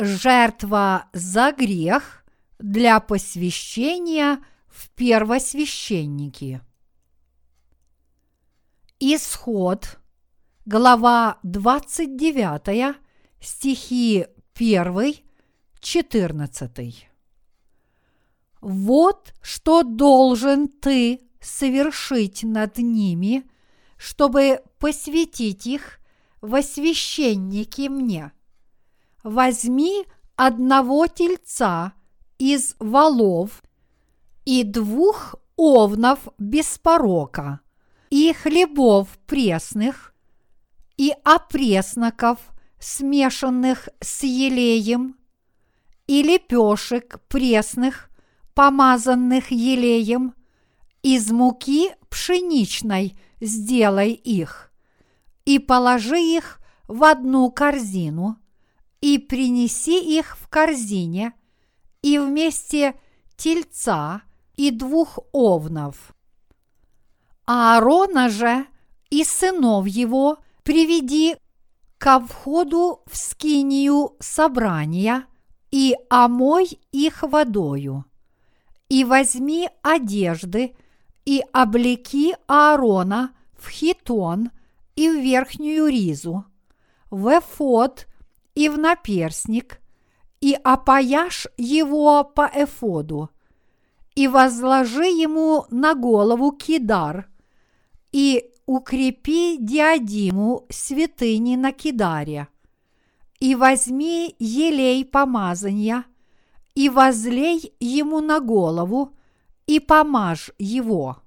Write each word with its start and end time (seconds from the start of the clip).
жертва 0.00 1.06
за 1.12 1.52
грех 1.52 2.24
для 2.58 3.00
посвящения 3.00 4.38
в 4.66 4.88
первосвященники. 4.90 6.60
Исход, 8.98 9.98
глава 10.64 11.38
29, 11.42 12.96
стихи 13.40 14.26
1, 14.54 15.14
14. 15.80 17.08
Вот 18.60 19.34
что 19.40 19.82
должен 19.82 20.68
ты 20.68 21.20
совершить 21.40 22.42
над 22.42 22.78
ними, 22.78 23.48
чтобы 23.96 24.62
посвятить 24.78 25.66
их 25.66 25.98
во 26.40 26.62
священники 26.62 27.88
мне. 27.88 28.32
Возьми 29.22 30.06
одного 30.36 31.06
тельца 31.06 31.92
из 32.38 32.74
волов 32.78 33.62
и 34.46 34.64
двух 34.64 35.34
овнов 35.56 36.28
без 36.38 36.78
порока, 36.78 37.60
и 38.08 38.32
хлебов 38.32 39.08
пресных, 39.26 40.14
и 40.96 41.12
опресноков, 41.22 42.38
смешанных 42.78 43.90
с 44.00 44.22
елеем, 44.22 45.16
и 46.06 46.22
лепешек 46.22 47.20
пресных, 47.28 48.08
помазанных 48.54 49.50
елеем, 49.50 50.34
из 51.02 51.30
муки 51.30 51.90
пшеничной 52.08 53.18
сделай 53.40 54.12
их, 54.12 54.72
и 55.44 55.58
положи 55.58 56.18
их 56.18 56.58
в 56.88 57.04
одну 57.04 57.50
корзину, 57.50 58.38
и 59.00 59.18
принеси 59.18 60.18
их 60.18 60.36
в 60.38 60.48
корзине, 60.48 61.32
и 62.02 62.18
вместе 62.18 62.94
тельца 63.36 64.22
и 64.56 64.70
двух 64.70 65.18
овнов. 65.32 66.14
Аарона 67.46 68.28
же 68.28 68.66
и 69.10 69.24
сынов 69.24 69.86
его 69.86 70.38
приведи 70.62 71.36
ко 71.98 72.20
входу 72.20 73.02
в 73.06 73.16
скинию 73.16 74.16
собрания 74.20 75.26
и 75.70 75.96
омой 76.08 76.78
их 76.92 77.22
водою. 77.22 78.04
И 78.88 79.04
возьми 79.04 79.68
одежды 79.82 80.74
и 81.24 81.42
облеки 81.52 82.36
Аарона 82.46 83.32
в 83.56 83.68
хитон 83.68 84.50
и 84.96 85.08
в 85.08 85.20
верхнюю 85.22 85.88
ризу, 85.88 86.44
в 87.10 87.38
эфод 87.38 88.06
и 88.54 88.68
в 88.68 88.78
наперсник, 88.78 89.80
и 90.40 90.56
опояшь 90.64 91.46
его 91.56 92.24
по 92.24 92.50
эфоду, 92.54 93.30
и 94.14 94.28
возложи 94.28 95.06
ему 95.06 95.66
на 95.70 95.94
голову 95.94 96.52
кидар, 96.52 97.28
и 98.12 98.50
укрепи 98.66 99.56
диадиму 99.58 100.66
святыни 100.70 101.56
на 101.56 101.72
кидаре, 101.72 102.48
и 103.38 103.54
возьми 103.54 104.34
елей 104.38 105.04
помазания, 105.04 106.04
и 106.74 106.88
возлей 106.88 107.74
ему 107.80 108.20
на 108.20 108.40
голову, 108.40 109.14
и 109.66 109.80
помажь 109.80 110.50
его. 110.58 111.18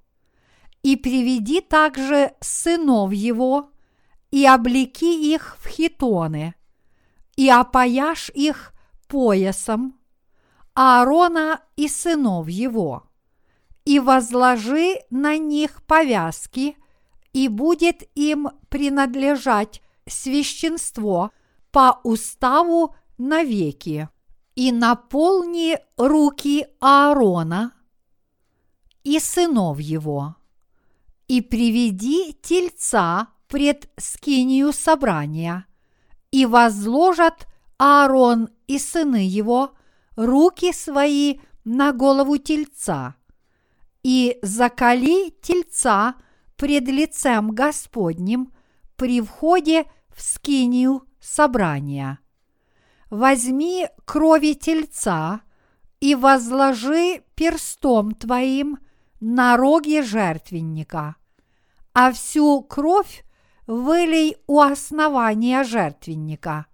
И 0.82 0.96
приведи 0.96 1.60
также 1.60 2.34
сынов 2.40 3.12
его, 3.12 3.70
и 4.30 4.44
облеки 4.46 5.32
их 5.34 5.56
в 5.60 5.68
хитоны, 5.68 6.54
и 7.36 7.48
опояшь 7.48 8.30
их 8.34 8.72
поясом, 9.08 9.98
Аарона 10.74 11.60
и 11.76 11.88
сынов 11.88 12.48
его, 12.48 13.04
и 13.84 14.00
возложи 14.00 14.96
на 15.10 15.36
них 15.38 15.84
повязки, 15.84 16.76
и 17.32 17.48
будет 17.48 18.02
им 18.14 18.50
принадлежать 18.68 19.82
священство 20.06 21.30
по 21.70 22.00
уставу 22.02 22.94
навеки, 23.18 24.08
и 24.54 24.72
наполни 24.72 25.78
руки 25.96 26.66
Аарона 26.80 27.72
и 29.02 29.18
сынов 29.18 29.78
его, 29.80 30.36
и 31.28 31.40
приведи 31.40 32.32
тельца 32.32 33.28
пред 33.48 33.90
скинию 33.98 34.72
собрания, 34.72 35.66
и 36.34 36.46
возложат 36.46 37.46
Аарон 37.78 38.48
и 38.66 38.80
сыны 38.80 39.24
его 39.24 39.74
руки 40.16 40.72
свои 40.72 41.38
на 41.64 41.92
голову 41.92 42.38
тельца, 42.38 43.14
и 44.02 44.40
закали 44.42 45.30
тельца 45.30 46.16
пред 46.56 46.88
лицем 46.88 47.52
Господним 47.52 48.52
при 48.96 49.20
входе 49.20 49.84
в 50.08 50.20
скинию 50.20 51.04
собрания. 51.20 52.18
Возьми 53.10 53.86
крови 54.04 54.54
тельца 54.54 55.40
и 56.00 56.16
возложи 56.16 57.22
перстом 57.36 58.12
твоим 58.12 58.78
на 59.20 59.56
роге 59.56 60.02
жертвенника, 60.02 61.14
а 61.92 62.10
всю 62.10 62.60
кровь 62.62 63.24
вылей 63.66 64.36
у 64.46 64.60
основания 64.60 65.64
жертвенника. 65.64 66.66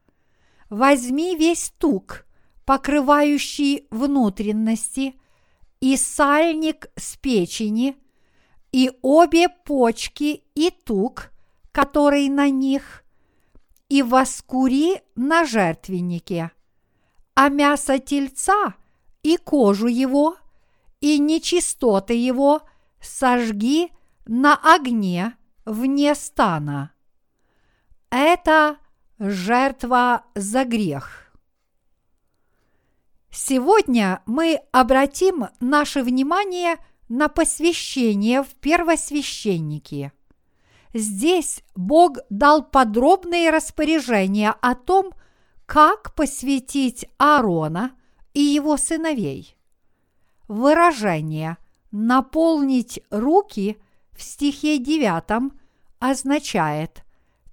Возьми 0.69 1.37
весь 1.37 1.73
тук, 1.79 2.27
покрывающий 2.65 3.87
внутренности, 3.91 5.15
и 5.81 5.97
сальник 5.97 6.91
с 6.97 7.17
печени, 7.17 7.97
и 8.71 8.93
обе 9.03 9.49
почки 9.49 10.45
и 10.55 10.71
тук, 10.71 11.31
который 11.73 12.29
на 12.29 12.51
них, 12.51 13.05
и 13.89 14.03
воскури 14.03 15.03
на 15.17 15.45
жертвеннике, 15.45 16.53
а 17.35 17.49
мясо 17.49 17.99
тельца 17.99 18.75
и 19.23 19.37
кожу 19.37 19.89
его, 19.89 20.37
и 21.01 21.19
нечистоты 21.19 22.15
его 22.15 22.63
сожги 23.01 23.91
на 24.27 24.55
огне 24.57 25.35
вне 25.71 26.15
стана. 26.15 26.93
Это 28.11 28.77
жертва 29.19 30.25
за 30.35 30.65
грех. 30.65 31.33
Сегодня 33.31 34.23
мы 34.27 34.61
обратим 34.73 35.47
наше 35.61 36.03
внимание 36.03 36.77
на 37.09 37.29
посвящение 37.29 38.43
в 38.43 38.49
первосвященники. 38.57 40.13
Здесь 40.93 41.63
Бог 41.77 42.19
дал 42.31 42.65
подробные 42.65 43.51
распоряжения 43.51 44.51
о 44.51 44.75
том, 44.75 45.13
как 45.67 46.15
посвятить 46.17 47.07
Аарона 47.19 47.93
и 48.35 48.41
его 48.41 48.77
сыновей. 48.77 49.57
Выражение 50.49 51.59
«наполнить 51.93 53.01
руки» 53.11 53.81
в 54.11 54.23
стихе 54.23 54.79
9 54.79 55.60
означает 56.01 57.05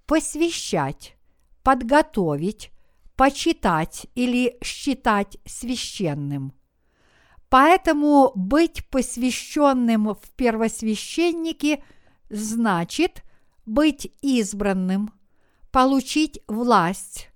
посвящать, 0.07 1.15
подготовить, 1.61 2.71
почитать 3.15 4.07
или 4.15 4.57
считать 4.63 5.37
священным. 5.45 6.53
Поэтому 7.49 8.31
быть 8.35 8.87
посвященным 8.89 10.13
в 10.15 10.31
первосвященники 10.35 11.83
значит 12.29 13.23
быть 13.65 14.11
избранным, 14.21 15.13
получить 15.71 16.41
власть 16.47 17.29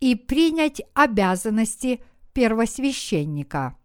и 0.00 0.14
принять 0.14 0.82
обязанности 0.94 2.02
первосвященника. 2.32 3.76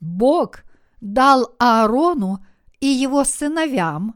Бог 0.00 0.64
дал 1.00 1.54
Аарону 1.58 2.44
и 2.80 2.86
его 2.86 3.24
сыновьям 3.24 4.14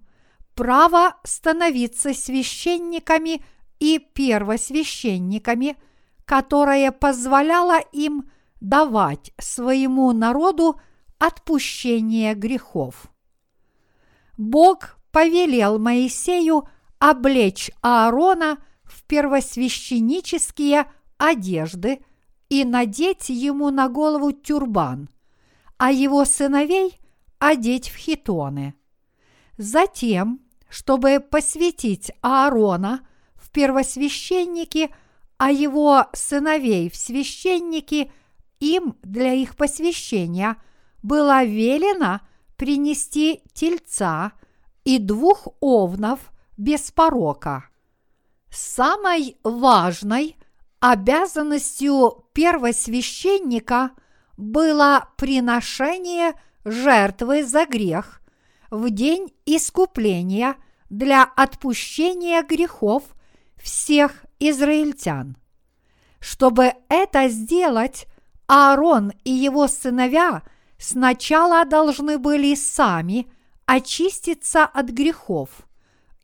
право 0.58 1.14
становиться 1.22 2.12
священниками 2.12 3.44
и 3.78 4.00
первосвященниками, 4.00 5.76
которое 6.24 6.90
позволяло 6.90 7.78
им 7.92 8.28
давать 8.60 9.30
своему 9.38 10.10
народу 10.10 10.80
отпущение 11.20 12.34
грехов. 12.34 13.06
Бог 14.36 14.98
повелел 15.12 15.78
Моисею 15.78 16.68
облечь 16.98 17.70
Аарона 17.80 18.58
в 18.82 19.04
первосвященнические 19.04 20.90
одежды 21.18 22.00
и 22.48 22.64
надеть 22.64 23.28
ему 23.28 23.70
на 23.70 23.88
голову 23.88 24.32
тюрбан, 24.32 25.08
а 25.76 25.92
его 25.92 26.24
сыновей 26.24 26.98
одеть 27.38 27.90
в 27.90 27.96
хитоны. 27.96 28.74
Затем, 29.56 30.40
чтобы 30.68 31.20
посвятить 31.20 32.12
Аарона 32.20 33.06
в 33.34 33.50
первосвященники, 33.50 34.90
а 35.36 35.50
его 35.50 36.06
сыновей 36.12 36.90
в 36.90 36.96
священники, 36.96 38.10
им 38.60 38.96
для 39.02 39.32
их 39.32 39.56
посвящения 39.56 40.56
было 41.02 41.44
велено 41.44 42.20
принести 42.56 43.42
тельца 43.52 44.32
и 44.84 44.98
двух 44.98 45.46
овнов 45.60 46.18
без 46.56 46.90
порока. 46.90 47.68
Самой 48.50 49.36
важной 49.44 50.36
обязанностью 50.80 52.24
первосвященника 52.32 53.92
было 54.36 55.08
приношение 55.16 56.34
жертвы 56.64 57.44
за 57.44 57.66
грех 57.66 58.20
в 58.70 58.90
день 58.90 59.32
искупления 59.46 60.56
для 60.90 61.24
отпущения 61.24 62.42
грехов 62.42 63.02
всех 63.56 64.24
израильтян. 64.38 65.36
Чтобы 66.20 66.72
это 66.88 67.28
сделать, 67.28 68.06
Аарон 68.46 69.12
и 69.24 69.30
его 69.30 69.68
сыновья 69.68 70.42
сначала 70.78 71.64
должны 71.64 72.18
были 72.18 72.54
сами 72.54 73.30
очиститься 73.66 74.64
от 74.64 74.86
грехов, 74.86 75.50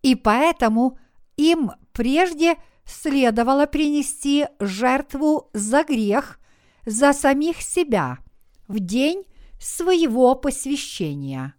и 0.03 0.15
поэтому 0.15 0.99
им 1.37 1.73
прежде 1.93 2.57
следовало 2.85 3.67
принести 3.67 4.47
жертву 4.59 5.51
за 5.53 5.85
грех 5.85 6.39
за 6.87 7.13
самих 7.13 7.61
себя 7.63 8.19
в 8.69 8.79
день 8.79 9.25
своего 9.61 10.35
посвящения. 10.35 11.55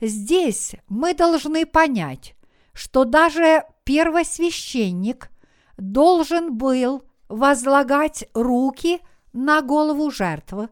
Здесь 0.00 0.74
мы 0.88 1.14
должны 1.14 1.66
понять, 1.66 2.34
что 2.72 3.04
даже 3.04 3.64
первосвященник 3.84 5.30
должен 5.76 6.56
был 6.56 7.02
возлагать 7.28 8.28
руки 8.34 9.00
на 9.32 9.60
голову 9.60 10.10
жертвы, 10.10 10.68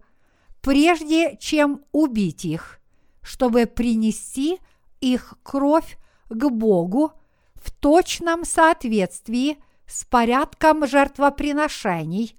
прежде 0.60 1.36
чем 1.38 1.84
убить 1.92 2.44
их, 2.44 2.80
чтобы 3.22 3.66
принести 3.66 4.58
их 5.00 5.34
кровь 5.42 5.98
к 6.28 6.48
Богу 6.48 7.12
в 7.54 7.70
точном 7.72 8.44
соответствии 8.44 9.58
с 9.86 10.04
порядком 10.04 10.86
жертвоприношений, 10.86 12.36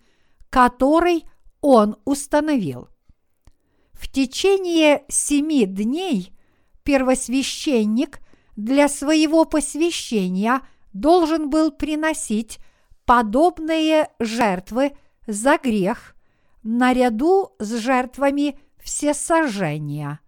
который 0.49 1.25
он 1.61 1.97
установил. 2.05 2.89
В 3.91 4.11
течение 4.11 5.03
семи 5.09 5.65
дней 5.65 6.36
первосвященник 6.87 8.21
для 8.55 8.87
своего 8.87 9.43
посвящения 9.43 10.61
должен 10.93 11.49
был 11.49 11.69
приносить 11.69 12.59
подобные 13.03 14.09
жертвы 14.19 14.93
за 15.27 15.57
грех 15.57 16.15
наряду 16.63 17.51
с 17.59 17.77
жертвами 17.79 18.57
всесожжения, 18.81 20.21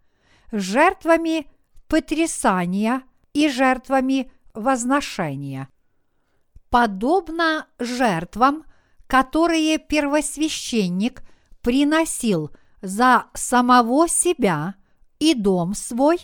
жертвами 0.51 1.47
потрясания 1.87 3.03
и 3.31 3.47
жертвами 3.47 4.29
возношения. 4.53 5.69
Подобно 6.69 7.67
жертвам, 7.79 8.65
которые 9.07 9.77
первосвященник 9.77 11.21
приносил 11.61 12.51
за 12.81 13.27
самого 13.33 14.09
себя 14.09 14.75
и 15.19 15.33
дом 15.33 15.73
свой, 15.73 16.19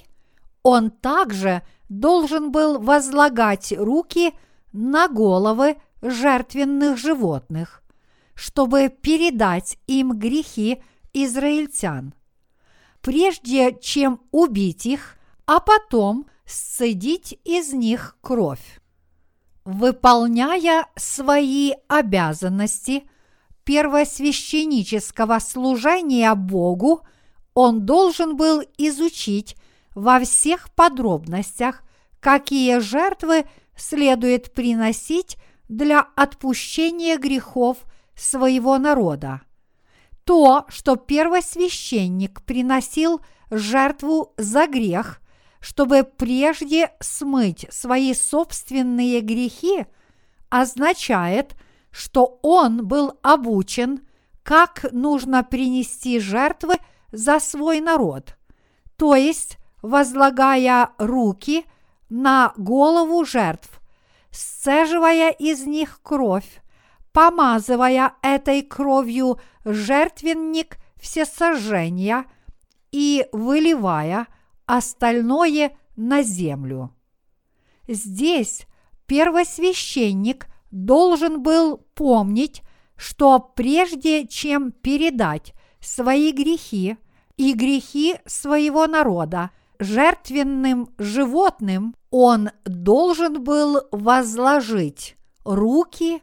он 0.65 0.89
также 0.89 1.61
должен 1.89 2.51
был 2.51 2.79
возлагать 2.79 3.71
руки 3.71 4.33
на 4.73 5.07
головы 5.07 5.77
жертвенных 6.01 6.97
животных, 6.97 7.83
чтобы 8.33 8.89
передать 8.89 9.77
им 9.85 10.17
грехи 10.17 10.81
израильтян. 11.13 12.15
Прежде 13.01 13.77
чем 13.79 14.21
убить 14.31 14.87
их, 14.87 15.17
а 15.45 15.59
потом 15.59 16.25
сцедить 16.47 17.39
из 17.43 17.71
них 17.71 18.17
кровь. 18.21 18.81
Выполняя 19.65 20.87
свои 20.95 21.73
обязанности 21.87 23.03
первосвященнического 23.65 25.37
служения 25.37 26.33
Богу, 26.33 27.03
он 27.53 27.85
должен 27.85 28.35
был 28.35 28.63
изучить 28.79 29.55
во 29.95 30.19
всех 30.19 30.69
подробностях, 30.75 31.83
какие 32.19 32.79
жертвы 32.79 33.45
следует 33.75 34.53
приносить 34.53 35.37
для 35.67 36.01
отпущения 36.15 37.17
грехов 37.17 37.77
своего 38.15 38.77
народа. 38.77 39.41
То, 40.25 40.65
что 40.69 40.95
первосвященник 40.95 42.43
приносил 42.43 43.21
жертву 43.49 44.33
за 44.37 44.67
грех, 44.67 45.21
чтобы 45.59 46.03
прежде 46.03 46.91
смыть 46.99 47.65
свои 47.69 48.13
собственные 48.13 49.21
грехи, 49.21 49.85
означает, 50.49 51.55
что 51.91 52.39
он 52.41 52.85
был 52.85 53.17
обучен, 53.23 54.01
как 54.43 54.85
нужно 54.91 55.43
принести 55.43 56.19
жертвы 56.19 56.75
за 57.11 57.39
свой 57.39 57.81
народ, 57.81 58.37
то 58.97 59.15
есть 59.15 59.57
возлагая 59.85 60.89
руки 60.97 61.65
на 62.09 62.53
голову 62.57 63.25
жертв, 63.25 63.81
сцеживая 64.31 65.31
из 65.31 65.65
них 65.65 65.99
кровь, 66.03 66.61
помазывая 67.13 68.13
этой 68.21 68.61
кровью 68.61 69.39
жертвенник 69.63 70.77
всесожжения 70.99 72.25
и 72.91 73.27
выливая– 73.31 74.27
остальное 74.65 75.77
на 75.95 76.23
землю. 76.23 76.91
Здесь 77.87 78.65
первосвященник 79.05 80.47
должен 80.71 81.41
был 81.41 81.77
помнить, 81.93 82.61
что 82.95 83.39
прежде 83.39 84.27
чем 84.27 84.71
передать 84.71 85.53
свои 85.79 86.31
грехи 86.31 86.97
и 87.37 87.53
грехи 87.53 88.15
своего 88.25 88.87
народа 88.87 89.51
жертвенным 89.79 90.89
животным, 90.97 91.95
он 92.09 92.51
должен 92.65 93.43
был 93.43 93.81
возложить 93.91 95.15
руки 95.43 96.21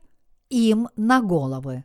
им 0.48 0.88
на 0.96 1.20
головы. 1.20 1.84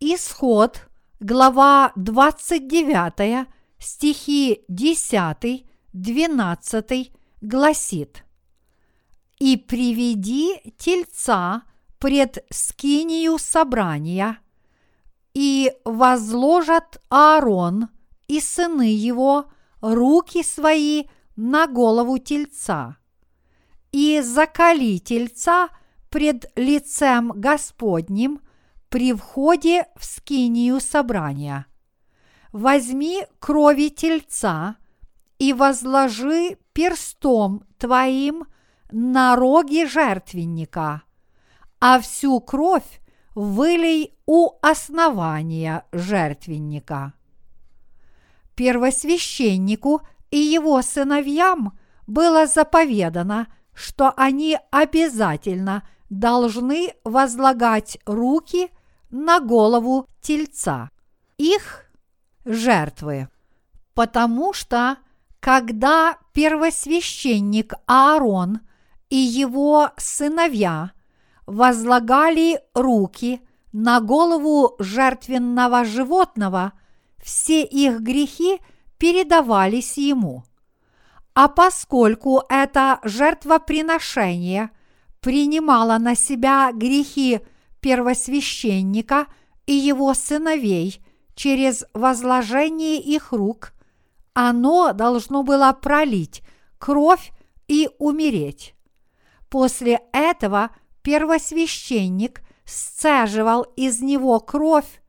Исход, 0.00 0.88
глава 1.20 1.92
29, 1.96 3.48
стихи 3.78 4.64
10, 4.68 5.66
12 5.92 7.12
гласит 7.40 8.24
«И 9.38 9.56
приведи 9.56 10.74
тельца 10.78 11.62
пред 11.98 12.44
скинию 12.50 13.38
собрания, 13.38 14.38
и 15.34 15.72
возложат 15.84 17.00
Аарон 17.10 17.88
и 18.26 18.40
сыны 18.40 18.92
его 18.92 19.46
руки 19.82 20.42
свои 20.42 21.04
на 21.36 21.66
голову 21.66 22.16
тельца, 22.18 22.96
и 23.90 24.22
закали 24.22 24.96
тельца 24.96 25.68
пред 26.08 26.50
лицем 26.56 27.32
Господним 27.34 28.40
при 28.88 29.12
входе 29.12 29.86
в 29.96 30.04
скинию 30.06 30.80
собрания– 30.80 31.66
возьми 32.52 33.26
крови 33.40 33.88
тельца 33.88 34.76
и 35.38 35.52
возложи 35.52 36.58
перстом 36.72 37.64
твоим 37.78 38.44
на 38.92 39.34
роги 39.36 39.86
жертвенника, 39.86 41.02
а 41.80 42.00
всю 42.00 42.40
кровь 42.40 43.00
вылей 43.34 44.14
у 44.26 44.50
основания 44.60 45.84
жертвенника. 45.92 47.14
Первосвященнику 48.54 50.02
и 50.30 50.38
его 50.38 50.80
сыновьям 50.82 51.78
было 52.06 52.46
заповедано, 52.46 53.46
что 53.74 54.12
они 54.16 54.58
обязательно 54.70 55.82
должны 56.10 56.94
возлагать 57.04 57.98
руки 58.04 58.70
на 59.10 59.40
голову 59.40 60.06
тельца. 60.20 60.90
Их 61.38 61.86
жертвы. 62.44 63.28
Потому 63.94 64.52
что, 64.52 64.98
когда 65.40 66.18
первосвященник 66.32 67.74
Аарон 67.86 68.60
и 69.10 69.16
его 69.16 69.90
сыновья 69.96 70.92
возлагали 71.46 72.60
руки 72.74 73.42
на 73.72 74.00
голову 74.00 74.76
жертвенного 74.78 75.84
животного, 75.84 76.72
все 77.22 77.62
их 77.64 78.00
грехи 78.00 78.60
передавались 78.98 79.96
ему. 79.96 80.44
А 81.34 81.48
поскольку 81.48 82.42
это 82.48 82.98
жертвоприношение 83.04 84.70
принимало 85.20 85.98
на 85.98 86.14
себя 86.14 86.72
грехи 86.72 87.40
первосвященника 87.80 89.26
и 89.66 89.72
его 89.72 90.12
сыновей 90.14 91.02
через 91.34 91.84
возложение 91.94 93.00
их 93.00 93.32
рук, 93.32 93.72
оно 94.34 94.92
должно 94.92 95.42
было 95.42 95.72
пролить 95.80 96.42
кровь 96.78 97.32
и 97.68 97.88
умереть. 97.98 98.74
После 99.48 100.00
этого 100.12 100.70
первосвященник 101.02 102.42
сцеживал 102.64 103.62
из 103.76 104.00
него 104.00 104.40
кровь, 104.40 105.01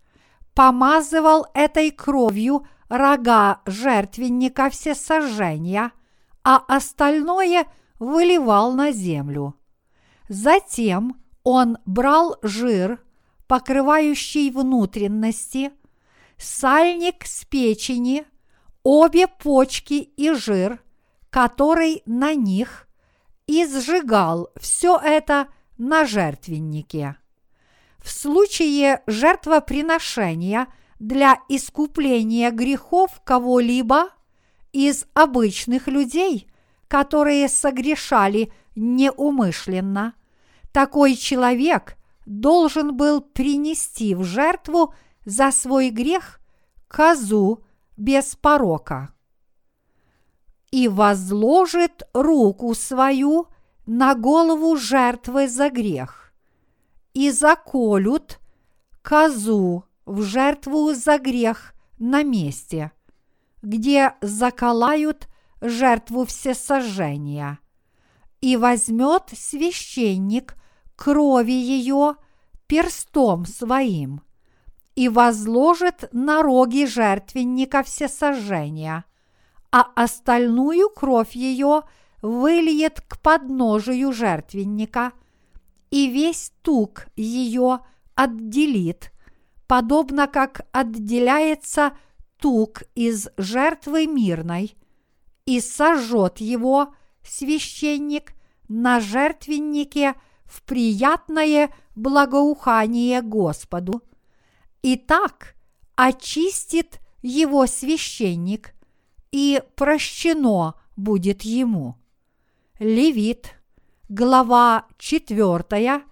помазывал 0.53 1.47
этой 1.53 1.91
кровью 1.91 2.67
рога 2.89 3.61
жертвенника 3.65 4.69
всесожжения, 4.69 5.91
а 6.43 6.57
остальное 6.67 7.65
выливал 7.99 8.73
на 8.73 8.91
землю. 8.91 9.55
Затем 10.29 11.21
он 11.43 11.77
брал 11.85 12.37
жир, 12.41 13.03
покрывающий 13.47 14.51
внутренности, 14.51 15.71
сальник 16.37 17.25
с 17.25 17.45
печени, 17.45 18.25
обе 18.83 19.27
почки 19.27 19.93
и 19.93 20.31
жир, 20.33 20.81
который 21.29 22.03
на 22.05 22.35
них, 22.35 22.87
и 23.47 23.65
сжигал 23.65 24.49
все 24.59 24.97
это 24.97 25.47
на 25.77 26.05
жертвеннике. 26.05 27.17
В 28.03 28.11
случае 28.11 29.01
жертвоприношения 29.07 30.67
для 30.99 31.39
искупления 31.47 32.51
грехов 32.51 33.21
кого-либо 33.23 34.09
из 34.73 35.05
обычных 35.13 35.87
людей, 35.87 36.47
которые 36.89 37.47
согрешали 37.47 38.51
неумышленно, 38.75 40.15
такой 40.73 41.15
человек 41.15 41.95
должен 42.25 42.95
был 42.97 43.21
принести 43.21 44.15
в 44.15 44.23
жертву 44.23 44.93
за 45.25 45.51
свой 45.51 45.89
грех 45.89 46.41
козу 46.89 47.63
без 47.95 48.35
порока 48.35 49.13
и 50.71 50.87
возложит 50.87 52.03
руку 52.13 52.73
свою 52.73 53.47
на 53.85 54.15
голову 54.15 54.75
жертвы 54.75 55.47
за 55.47 55.69
грех, 55.69 56.22
и 57.13 57.31
заколют 57.31 58.39
козу 59.01 59.85
в 60.05 60.21
жертву 60.21 60.93
за 60.93 61.17
грех 61.17 61.73
на 61.99 62.23
месте, 62.23 62.91
где 63.61 64.13
заколают 64.21 65.27
жертву 65.61 66.25
всесожжения, 66.25 67.59
и 68.41 68.57
возьмет 68.57 69.23
священник 69.33 70.55
крови 70.95 71.51
ее 71.51 72.15
перстом 72.67 73.45
своим 73.45 74.21
и 74.95 75.09
возложит 75.09 76.09
на 76.11 76.41
роги 76.41 76.85
жертвенника 76.85 77.83
всесожжения, 77.83 79.05
а 79.71 79.87
остальную 79.95 80.89
кровь 80.89 81.35
ее 81.35 81.81
выльет 82.21 83.01
к 83.01 83.19
подножию 83.19 84.11
жертвенника, 84.13 85.13
и 85.93 86.09
весь 86.09 86.51
тук 86.61 87.07
ее 87.15 87.79
отделит, 88.15 89.11
подобно 89.67 90.27
как 90.27 90.65
отделяется 90.71 91.93
тук 92.37 92.83
из 92.95 93.29
жертвы 93.37 94.07
мирной, 94.07 94.75
и 95.45 95.61
сожжет 95.61 96.39
его 96.39 96.93
священник 97.23 98.33
на 98.67 98.99
жертвеннике– 98.99 100.15
в 100.53 100.61
приятное 100.61 101.73
благоухание 101.95 103.23
Господу. 103.23 104.03
И 104.83 104.95
так 104.97 105.55
очистит 105.95 106.99
его 107.23 107.65
священник, 107.65 108.75
и 109.31 109.63
прощено 109.75 110.75
будет 110.95 111.41
ему. 111.41 111.95
Левит, 112.77 113.55
глава 114.15 114.85
4, 114.99 116.03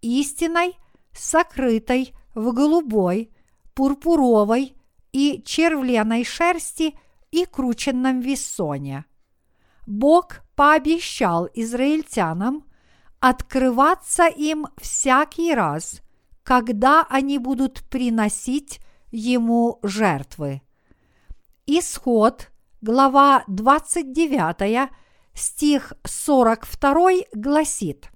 истиной, 0.00 0.76
сокрытой 1.12 2.14
в 2.34 2.52
голубой, 2.52 3.30
пурпуровой 3.74 4.74
и 5.12 5.42
червленой 5.44 6.24
шерсти– 6.24 6.94
и 7.32 7.46
крученном 7.46 8.20
весоне. 8.20 9.04
Бог 9.86 10.42
пообещал 10.54 11.48
израильтянам 11.54 12.64
открываться 13.18 14.26
им 14.26 14.66
всякий 14.80 15.54
раз, 15.54 16.02
когда 16.44 17.04
они 17.08 17.38
будут 17.38 17.82
приносить 17.88 18.80
ему 19.10 19.80
жертвы. 19.82 20.62
Исход, 21.66 22.51
глава 22.82 23.44
29, 23.46 24.90
стих 25.34 25.92
42 26.04 27.10
гласит 27.32 28.10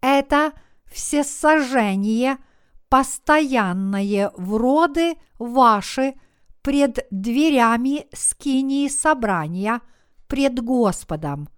«Это 0.00 0.52
всесожжение, 0.86 2.38
постоянное 2.88 4.32
в 4.36 4.56
роды 4.56 5.14
ваши– 5.38 6.14
пред 6.62 7.06
дверями 7.10 8.06
скинии 8.12 8.88
собрания 8.88 9.80
пред 10.28 10.62
Господом, 10.62 11.48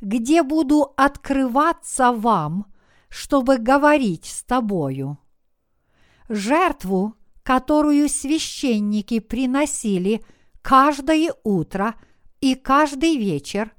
где 0.00 0.42
буду 0.42 0.94
открываться 0.96 2.12
вам, 2.12 2.66
чтобы 3.08 3.58
говорить 3.58 4.24
с 4.24 4.42
тобою. 4.42 5.18
Жертву, 6.28 7.14
которую 7.42 8.08
священники 8.08 9.20
приносили 9.20 10.24
каждое 10.66 11.32
утро 11.44 11.94
и 12.40 12.54
каждый 12.54 13.16
вечер, 13.16 13.72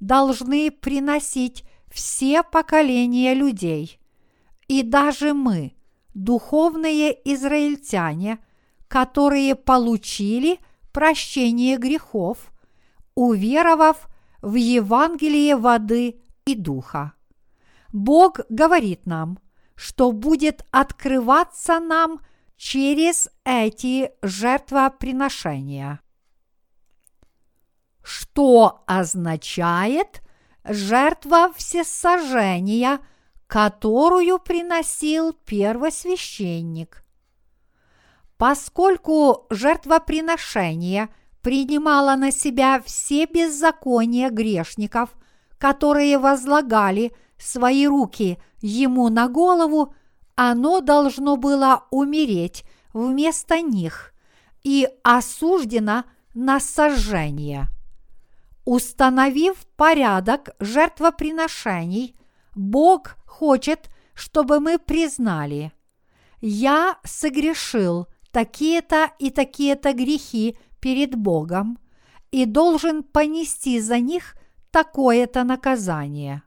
должны 0.00 0.70
приносить 0.70 1.64
все 1.90 2.42
поколения 2.42 3.34
людей. 3.34 4.00
И 4.66 4.82
даже 4.82 5.34
мы, 5.34 5.74
духовные 6.14 7.16
израильтяне– 7.24 8.38
которые 8.92 9.54
получили 9.54 10.60
прощение 10.92 11.78
грехов, 11.78 12.52
уверовав 13.14 14.06
в 14.42 14.54
Евангелие 14.56 15.56
воды 15.56 16.20
и 16.44 16.54
духа. 16.54 17.14
Бог 17.90 18.40
говорит 18.50 19.06
нам, 19.06 19.38
что 19.76 20.12
будет 20.12 20.66
открываться 20.72 21.80
нам 21.80 22.20
через 22.58 23.30
эти 23.46 24.10
жертвоприношения. 24.20 26.00
Что 28.02 28.82
означает 28.86 30.22
жертва 30.64 31.52
всесожжения, 31.56 33.00
которую 33.46 34.38
приносил 34.38 35.32
первосвященник? 35.32 37.04
Поскольку 38.36 39.46
жертвоприношение 39.50 41.08
принимало 41.42 42.16
на 42.16 42.32
себя 42.32 42.82
все 42.84 43.26
беззакония 43.26 44.30
грешников, 44.30 45.10
которые 45.58 46.18
возлагали 46.18 47.12
свои 47.38 47.86
руки 47.86 48.38
ему 48.60 49.08
на 49.08 49.28
голову, 49.28 49.94
оно 50.34 50.80
должно 50.80 51.36
было 51.36 51.84
умереть 51.90 52.64
вместо 52.92 53.60
них 53.60 54.12
и 54.64 54.88
осуждено 55.04 56.04
на 56.34 56.58
сожжение. 56.58 57.71
Установив 58.64 59.66
порядок 59.76 60.50
жертвоприношений, 60.60 62.16
Бог 62.54 63.16
хочет, 63.26 63.90
чтобы 64.14 64.60
мы 64.60 64.78
признали, 64.78 65.72
я 66.40 66.98
согрешил 67.04 68.06
такие-то 68.30 69.10
и 69.18 69.30
такие-то 69.30 69.92
грехи 69.92 70.56
перед 70.80 71.14
Богом 71.16 71.78
и 72.30 72.44
должен 72.44 73.02
понести 73.02 73.80
за 73.80 73.98
них 73.98 74.36
такое-то 74.70 75.44
наказание. 75.44 76.42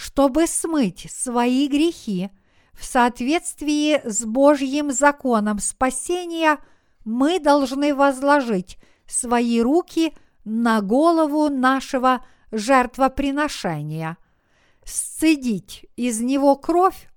чтобы 0.00 0.46
смыть 0.46 1.08
свои 1.10 1.68
грехи, 1.68 2.30
в 2.72 2.86
соответствии 2.86 4.00
с 4.08 4.24
Божьим 4.24 4.90
законом 4.92 5.58
спасения, 5.58 6.56
мы 7.04 7.38
должны 7.38 7.94
возложить 7.94 8.78
свои 9.06 9.60
руки 9.60 10.14
на 10.44 10.80
голову 10.80 11.48
нашего 11.48 12.24
жертвоприношения, 12.50 14.16
сцедить 14.84 15.86
из 15.96 16.20
него 16.20 16.56
кровь, 16.56 17.08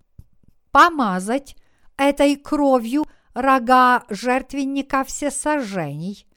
помазать 0.72 1.56
этой 1.98 2.36
кровью 2.36 3.06
рога 3.34 4.04
жертвенника 4.10 5.04
всесожжений, 5.04 6.28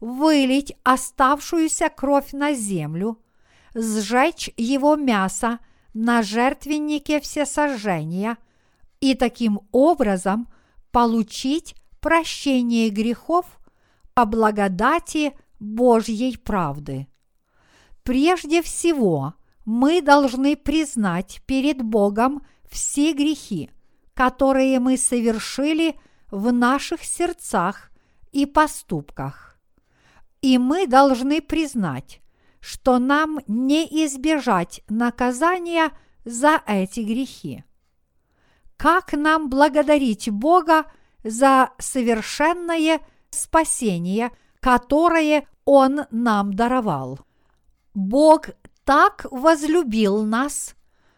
вылить 0.00 0.76
оставшуюся 0.82 1.88
кровь 1.88 2.32
на 2.32 2.52
землю, 2.52 3.18
сжечь 3.74 4.50
его 4.56 4.96
мясо 4.96 5.58
на 5.94 6.22
жертвеннике 6.22 7.20
всесожжения 7.20 8.36
и 9.00 9.14
таким 9.14 9.60
образом 9.72 10.48
получить 10.90 11.74
прощение 12.00 12.90
грехов 12.90 13.46
по 14.14 14.24
благодати 14.24 15.32
Божьей 15.58 16.36
правды. 16.36 17.06
Прежде 18.02 18.62
всего, 18.62 19.34
мы 19.64 20.00
должны 20.00 20.56
признать 20.56 21.42
перед 21.46 21.82
Богом 21.82 22.46
все 22.70 23.12
грехи, 23.12 23.70
которые 24.14 24.78
мы 24.80 24.96
совершили 24.96 25.98
в 26.30 26.52
наших 26.52 27.02
сердцах 27.02 27.90
и 28.32 28.46
поступках. 28.46 29.58
И 30.40 30.58
мы 30.58 30.86
должны 30.86 31.40
признать, 31.40 32.20
что 32.60 32.98
нам 32.98 33.40
не 33.46 33.84
избежать 34.06 34.82
наказания 34.88 35.90
за 36.24 36.62
эти 36.66 37.00
грехи. 37.00 37.64
Как 38.76 39.12
нам 39.12 39.48
благодарить 39.48 40.30
Бога 40.30 40.84
за 41.24 41.70
совершенное 41.78 43.00
спасение, 43.30 44.30
которое 44.60 45.46
Он 45.64 46.02
нам 46.10 46.54
даровал? 46.54 47.20
Бог 47.94 48.50
так 48.84 49.26
возлюбил 49.30 50.24
нас, 50.24 50.74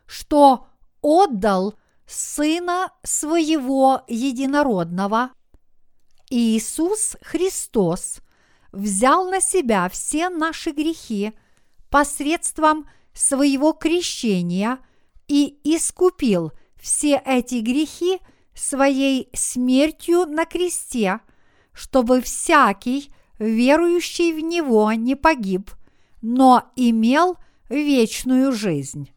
что 0.06 0.66
отдал 1.02 1.74
Сына 2.06 2.92
Своего 3.02 4.02
Единородного. 4.08 5.30
Иисус 6.30 7.16
Христос 7.22 8.20
взял 8.72 9.28
на 9.28 9.40
себя 9.40 9.88
все 9.88 10.28
наши 10.28 10.70
грехи 10.70 11.32
посредством 11.90 12.88
своего 13.12 13.72
крещения 13.72 14.78
и 15.26 15.58
искупил 15.64 16.52
все 16.80 17.22
эти 17.24 17.56
грехи 17.56 18.20
своей 18.54 19.28
смертью 19.34 20.26
на 20.26 20.44
кресте, 20.44 21.20
чтобы 21.72 22.20
всякий, 22.20 23.12
верующий 23.38 24.32
в 24.32 24.40
Него, 24.40 24.92
не 24.92 25.14
погиб, 25.14 25.70
но 26.22 26.70
имел 26.76 27.36
вечную 27.68 28.52
жизнь. 28.52 29.10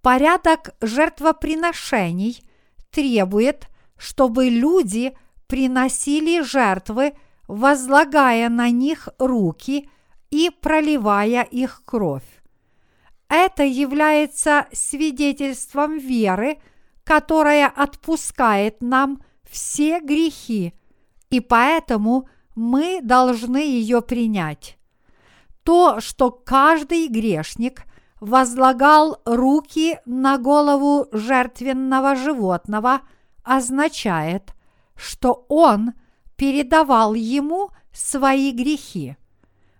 Порядок 0.00 0.74
жертвоприношений 0.80 2.42
требует, 2.90 3.68
чтобы 3.96 4.48
люди 4.48 5.16
приносили 5.46 6.42
жертвы, 6.42 7.14
возлагая 7.46 8.48
на 8.48 8.70
них 8.70 9.08
руки 9.18 9.88
и 10.30 10.50
проливая 10.50 11.42
их 11.42 11.82
кровь. 11.84 12.24
Это 13.28 13.62
является 13.62 14.66
свидетельством 14.72 15.98
веры, 15.98 16.58
которая 17.04 17.68
отпускает 17.68 18.80
нам 18.80 19.22
все 19.48 20.00
грехи, 20.00 20.74
и 21.30 21.40
поэтому 21.40 22.28
мы 22.54 23.00
должны 23.02 23.58
ее 23.58 24.02
принять. 24.02 24.78
То, 25.62 26.00
что 26.00 26.30
каждый 26.30 27.08
грешник– 27.08 27.84
возлагал 28.22 29.20
руки 29.24 29.98
на 30.06 30.38
голову 30.38 31.08
жертвенного 31.10 32.14
животного, 32.14 33.00
означает, 33.42 34.54
что 34.94 35.44
он 35.48 35.94
передавал 36.36 37.14
ему 37.14 37.70
свои 37.92 38.52
грехи. 38.52 39.16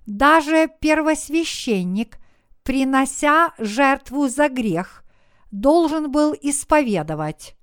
Даже 0.07 0.69
первосвященник, 0.81 2.19
принося 2.65 3.53
жертву 3.59 4.27
за 4.27 4.49
грех, 4.49 5.05
должен 5.53 6.11
был 6.11 6.35
исповедовать 6.43 7.55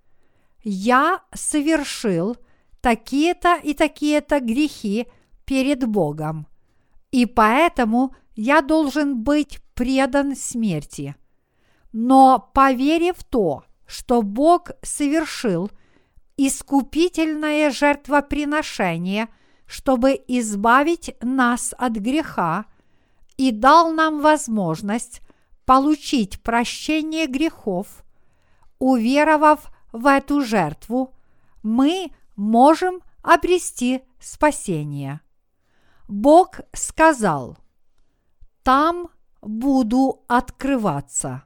«Я 0.63 1.23
совершил 1.33 2.37
такие-то 2.81 3.55
и 3.55 3.73
такие-то 3.73 4.39
грехи 4.39 5.07
перед 5.45 5.85
Богом, 5.87 6.47
и 7.11 7.25
поэтому 7.25 8.15
я 8.35 8.61
должен 8.61 9.21
быть 9.21 9.59
предан 9.73 10.35
смерти. 10.35 11.15
Но 11.91 12.51
поверив 12.53 13.17
в 13.17 13.23
то, 13.23 13.63
что 13.85 14.21
Бог 14.21 14.71
совершил 14.83 15.71
искупительное 16.37 17.71
жертвоприношение, 17.71 19.27
чтобы 19.65 20.19
избавить 20.27 21.15
нас 21.21 21.73
от 21.77 21.93
греха 21.93 22.65
и 23.37 23.51
дал 23.51 23.91
нам 23.91 24.21
возможность 24.21 25.21
получить 25.65 26.41
прощение 26.41 27.27
грехов, 27.27 28.03
уверовав 28.79 29.71
в 29.91 30.07
эту 30.07 30.41
жертву, 30.41 31.13
мы 31.61 32.11
можем 32.39 33.01
обрести 33.21 34.01
спасение. 34.19 35.19
Бог 36.07 36.61
сказал, 36.73 37.57
там 38.63 39.09
буду 39.41 40.23
открываться. 40.27 41.43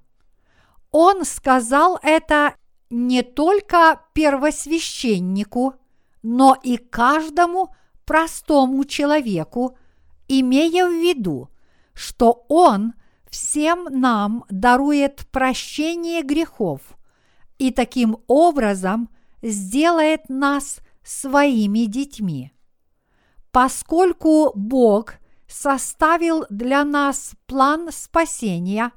Он 0.92 1.26
сказал 1.26 2.00
это 2.04 2.54
не 2.92 3.24
только 3.24 4.02
первосвященнику, 4.14 5.74
но 6.22 6.56
и 6.62 6.78
каждому 6.78 7.74
простому 8.06 8.86
человеку, 8.86 9.76
имея 10.28 10.88
в 10.88 10.94
виду, 10.94 11.50
что 11.94 12.46
Он 12.50 12.94
всем 13.30 13.86
нам 13.90 14.46
дарует 14.50 15.26
прощение 15.32 16.22
грехов 16.22 16.82
и 17.58 17.72
таким 17.72 18.18
образом 18.28 19.10
сделает 19.42 20.30
нас 20.30 20.83
своими 21.04 21.86
детьми. 21.86 22.52
Поскольку 23.52 24.52
Бог 24.56 25.16
составил 25.48 26.46
для 26.50 26.84
нас 26.84 27.34
план 27.46 27.90
спасения, 27.92 28.92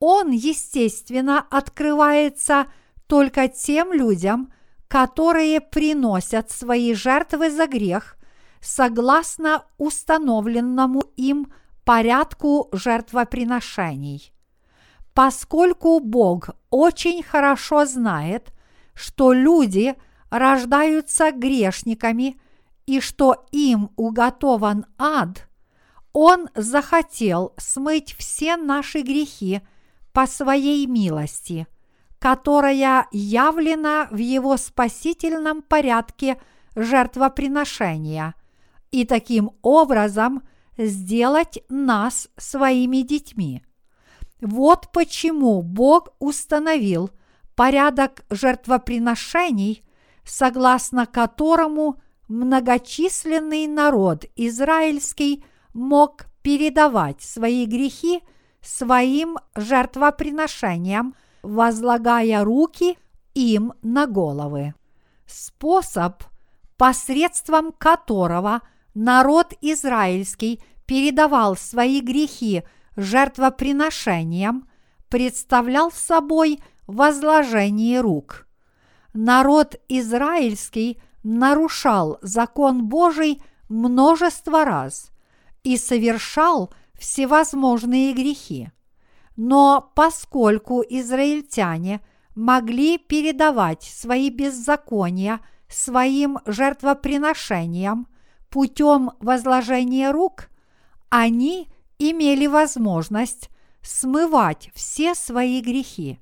он, 0.00 0.30
естественно, 0.30 1.46
открывается 1.50 2.66
только 3.06 3.46
тем 3.48 3.92
людям, 3.92 4.52
которые 4.88 5.60
приносят 5.60 6.50
свои 6.50 6.94
жертвы 6.94 7.50
за 7.50 7.66
грех 7.66 8.16
согласно 8.60 9.64
установленному 9.78 11.02
им 11.16 11.52
порядку 11.84 12.68
жертвоприношений. 12.72 14.32
Поскольку 15.14 16.00
Бог 16.00 16.50
очень 16.70 17.22
хорошо 17.22 17.84
знает, 17.86 18.52
что 18.94 19.32
люди 19.32 19.94
рождаются 20.32 21.30
грешниками 21.30 22.40
и 22.86 22.98
что 22.98 23.46
им 23.52 23.90
уготован 23.94 24.86
ад– 24.98 25.46
он 26.12 26.48
захотел 26.54 27.54
смыть 27.56 28.14
все 28.18 28.56
наши 28.56 29.00
грехи 29.00 29.62
по 30.12 30.26
своей 30.26 30.86
милости, 30.86 31.66
которая 32.18 33.06
явлена 33.12 34.08
в 34.10 34.18
его 34.18 34.56
спасительном 34.56 35.62
порядке 35.62 36.40
жертвоприношения, 36.76 38.34
и 38.90 39.06
таким 39.06 39.52
образом 39.62 40.42
сделать 40.76 41.60
нас 41.70 42.28
своими 42.36 42.98
детьми. 42.98 43.62
Вот 44.42 44.90
почему 44.92 45.62
Бог 45.62 46.08
установил 46.18 47.10
порядок 47.54 48.24
жертвоприношений, 48.28 49.82
согласно 50.24 51.06
которому 51.06 52.00
многочисленный 52.28 53.66
народ 53.66 54.24
израильский 54.36 55.44
мог 55.74 56.26
передавать 56.42 57.22
свои 57.22 57.66
грехи 57.66 58.22
своим 58.60 59.38
жертвоприношениям, 59.54 61.14
возлагая 61.42 62.44
руки 62.44 62.96
им 63.34 63.72
на 63.82 64.06
головы. 64.06 64.74
Способ, 65.26 66.22
посредством 66.76 67.72
которого 67.72 68.60
народ 68.94 69.54
израильский 69.60 70.62
передавал 70.86 71.56
свои 71.56 72.00
грехи 72.00 72.62
жертвоприношениям, 72.96 74.68
представлял 75.08 75.90
собой 75.90 76.60
возложение 76.86 78.00
рук. 78.00 78.46
Народ 79.12 79.76
израильский 79.88 81.00
нарушал 81.22 82.18
закон 82.22 82.86
Божий 82.86 83.42
множество 83.68 84.64
раз 84.64 85.10
и 85.62 85.76
совершал 85.76 86.72
всевозможные 86.94 88.12
грехи. 88.12 88.70
Но 89.36 89.92
поскольку 89.94 90.82
израильтяне 90.82 92.00
могли 92.34 92.98
передавать 92.98 93.82
свои 93.82 94.30
беззакония 94.30 95.40
своим 95.68 96.38
жертвоприношениям 96.46 98.06
путем 98.50 99.12
возложения 99.20 100.10
рук, 100.10 100.50
они 101.08 101.68
имели 101.98 102.46
возможность 102.46 103.50
смывать 103.82 104.70
все 104.74 105.14
свои 105.14 105.60
грехи. 105.60 106.20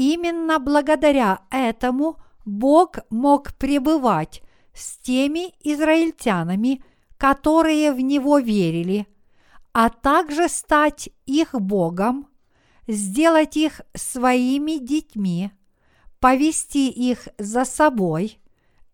Именно 0.00 0.58
благодаря 0.58 1.40
этому 1.50 2.16
Бог 2.46 3.00
мог 3.10 3.52
пребывать 3.52 4.42
с 4.72 4.96
теми 4.96 5.52
израильтянами, 5.62 6.82
которые 7.18 7.92
в 7.92 8.00
Него 8.00 8.38
верили, 8.38 9.06
а 9.74 9.90
также 9.90 10.48
стать 10.48 11.10
их 11.26 11.52
Богом, 11.52 12.28
сделать 12.88 13.58
их 13.58 13.82
своими 13.94 14.78
детьми, 14.78 15.50
повести 16.18 16.88
их 16.88 17.28
за 17.36 17.66
собой 17.66 18.40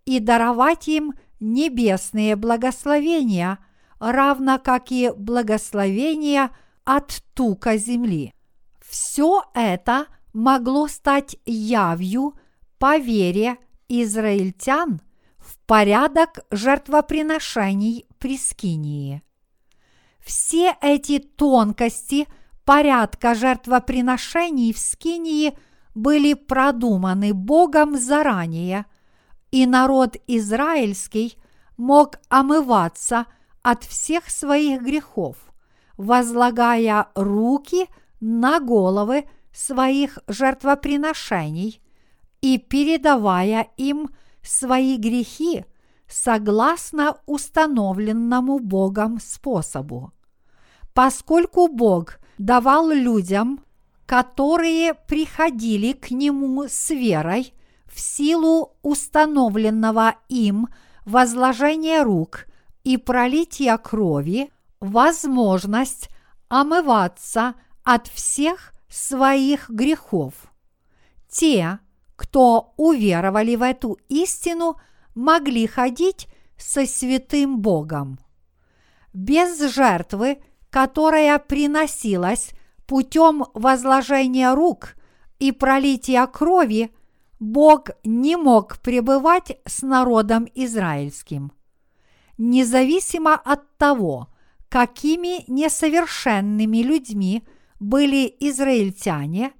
и 0.06 0.18
даровать 0.18 0.88
им 0.88 1.14
небесные 1.38 2.34
благословения, 2.34 3.58
равно 4.00 4.58
как 4.58 4.90
и 4.90 5.12
благословения 5.16 6.50
от 6.82 7.22
тука 7.32 7.76
земли. 7.76 8.34
Все 8.80 9.44
это 9.54 10.06
могло 10.36 10.86
стать 10.86 11.36
явью 11.46 12.34
по 12.78 12.98
вере 12.98 13.56
израильтян 13.88 15.00
в 15.38 15.56
порядок 15.64 16.40
жертвоприношений 16.50 18.04
при 18.18 18.36
Скинии. 18.36 19.22
Все 20.20 20.76
эти 20.82 21.20
тонкости 21.20 22.28
порядка 22.66 23.34
жертвоприношений 23.34 24.74
в 24.74 24.78
Скинии 24.78 25.56
были 25.94 26.34
продуманы 26.34 27.32
Богом 27.32 27.96
заранее, 27.96 28.84
и 29.50 29.64
народ 29.64 30.16
израильский 30.26 31.38
мог 31.78 32.18
омываться 32.28 33.24
от 33.62 33.84
всех 33.84 34.28
своих 34.28 34.82
грехов, 34.82 35.38
возлагая 35.96 37.08
руки 37.14 37.86
на 38.20 38.60
головы 38.60 39.24
своих 39.56 40.18
жертвоприношений 40.28 41.80
и 42.42 42.58
передавая 42.58 43.68
им 43.78 44.10
свои 44.42 44.98
грехи 44.98 45.64
согласно 46.06 47.16
установленному 47.24 48.58
Богом 48.58 49.18
способу. 49.18 50.12
Поскольку 50.92 51.68
Бог 51.68 52.18
давал 52.36 52.90
людям, 52.90 53.60
которые 54.04 54.92
приходили 54.94 55.92
к 55.92 56.10
Нему 56.10 56.64
с 56.68 56.90
верой 56.90 57.54
в 57.86 57.98
силу 57.98 58.76
установленного 58.82 60.16
им 60.28 60.68
возложения 61.06 62.02
рук 62.02 62.46
и 62.84 62.98
пролития 62.98 63.78
крови, 63.78 64.52
возможность 64.80 66.10
омываться 66.48 67.54
от 67.82 68.06
всех 68.08 68.75
своих 68.88 69.68
грехов. 69.70 70.34
Те, 71.28 71.80
кто 72.16 72.72
уверовали 72.76 73.56
в 73.56 73.62
эту 73.62 73.98
истину, 74.08 74.76
могли 75.14 75.66
ходить 75.66 76.28
со 76.56 76.86
святым 76.86 77.60
Богом. 77.60 78.18
Без 79.12 79.60
жертвы, 79.72 80.38
которая 80.70 81.38
приносилась 81.38 82.50
путем 82.86 83.46
возложения 83.54 84.54
рук 84.54 84.94
и 85.38 85.52
пролития 85.52 86.26
крови, 86.26 86.90
Бог 87.38 87.90
не 88.04 88.36
мог 88.36 88.78
пребывать 88.78 89.58
с 89.66 89.82
народом 89.82 90.46
израильским. 90.54 91.52
Независимо 92.38 93.34
от 93.34 93.76
того, 93.76 94.28
какими 94.68 95.50
несовершенными 95.50 96.78
людьми 96.78 97.42
были 97.80 98.34
израильтяне 98.40 99.52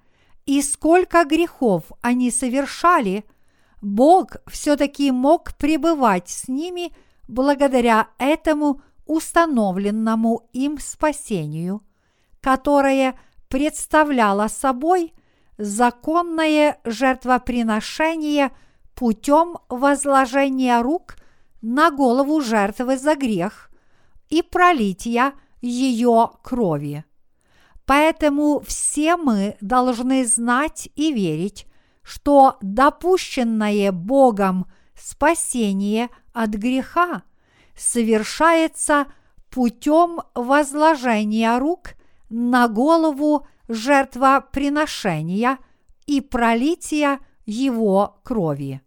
и 0.46 0.62
сколько 0.62 1.24
грехов 1.24 1.84
они 2.02 2.30
совершали, 2.30 3.24
Бог 3.82 4.36
все-таки 4.46 5.10
мог 5.10 5.54
пребывать 5.54 6.28
с 6.28 6.48
ними 6.48 6.92
благодаря 7.28 8.08
этому 8.18 8.80
установленному 9.06 10.48
им 10.52 10.78
спасению, 10.78 11.82
которое 12.40 13.18
представляло 13.48 14.48
собой 14.48 15.12
законное 15.58 16.78
жертвоприношение 16.84 18.50
путем 18.94 19.58
возложения 19.68 20.80
рук 20.80 21.16
на 21.62 21.90
голову 21.90 22.40
жертвы 22.40 22.98
за 22.98 23.14
грех 23.14 23.70
и 24.28 24.42
пролития 24.42 25.32
ее 25.60 26.30
крови. 26.42 27.04
Поэтому 27.86 28.60
все 28.66 29.16
мы 29.16 29.56
должны 29.60 30.26
знать 30.26 30.88
и 30.96 31.12
верить, 31.12 31.66
что 32.02 32.58
допущенное 32.60 33.92
Богом 33.92 34.66
спасение 34.94 36.08
от 36.32 36.50
греха 36.50 37.22
совершается 37.76 39.06
путем 39.50 40.20
возложения 40.34 41.58
рук 41.58 41.94
на 42.28 42.68
голову 42.68 43.46
жертвоприношения 43.68 45.58
и 46.06 46.20
пролития 46.20 47.20
его 47.44 48.20
крови. 48.24 48.80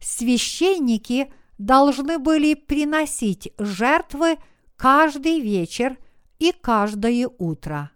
Священники 0.00 1.32
должны 1.56 2.18
были 2.18 2.54
приносить 2.54 3.52
жертвы 3.58 4.36
каждый 4.76 5.40
вечер 5.40 5.96
и 6.38 6.52
каждое 6.52 7.28
утро. 7.38 7.90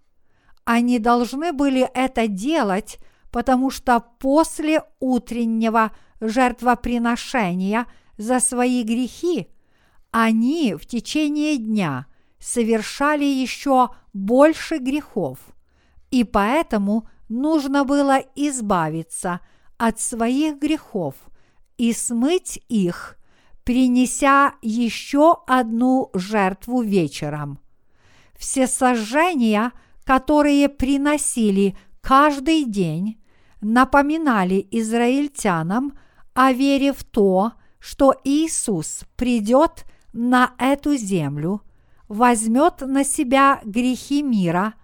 Они 0.65 0.99
должны 0.99 1.53
были 1.53 1.89
это 1.95 2.29
делать, 2.29 2.99
потому 3.31 3.71
что 3.71 4.01
после 4.19 4.83
утреннего 5.01 5.93
жертвоприношения 6.21 7.87
за 8.17 8.39
свои 8.39 8.85
грехи 8.85 9.49
они 10.11 10.75
в 10.75 10.87
течение 10.87 11.57
дня 11.57 12.07
совершали 12.39 13.25
еще 13.25 13.91
больше 14.13 14.79
грехов, 14.79 15.39
и 16.11 16.23
поэтому 16.23 17.09
нужно 17.29 17.85
было 17.85 18.23
избавиться 18.37 19.41
от 19.79 19.99
своих 19.99 20.59
грехов 20.59 21.15
и 21.79 21.93
смыть 21.93 22.63
их, 22.69 23.17
принеся 23.65 24.55
еще 24.61 25.39
одну 25.47 26.11
жертву 26.13 26.83
вечером. 26.83 27.59
Все 28.37 28.67
сожжения– 28.69 29.73
которые 30.05 30.69
приносили 30.69 31.77
каждый 32.01 32.65
день, 32.65 33.21
напоминали 33.61 34.67
израильтянам 34.71 35.97
о 36.35 36.53
вере 36.53 36.93
в 36.93 37.05
то, 37.05 37.53
что 37.79 38.15
Иисус 38.25 39.05
придет 39.17 39.85
на 40.13 40.55
эту 40.59 40.97
землю, 40.97 41.63
возьмет 42.09 42.81
на 42.81 43.05
себя 43.05 43.61
грехи 43.65 44.23
мира, 44.23 44.75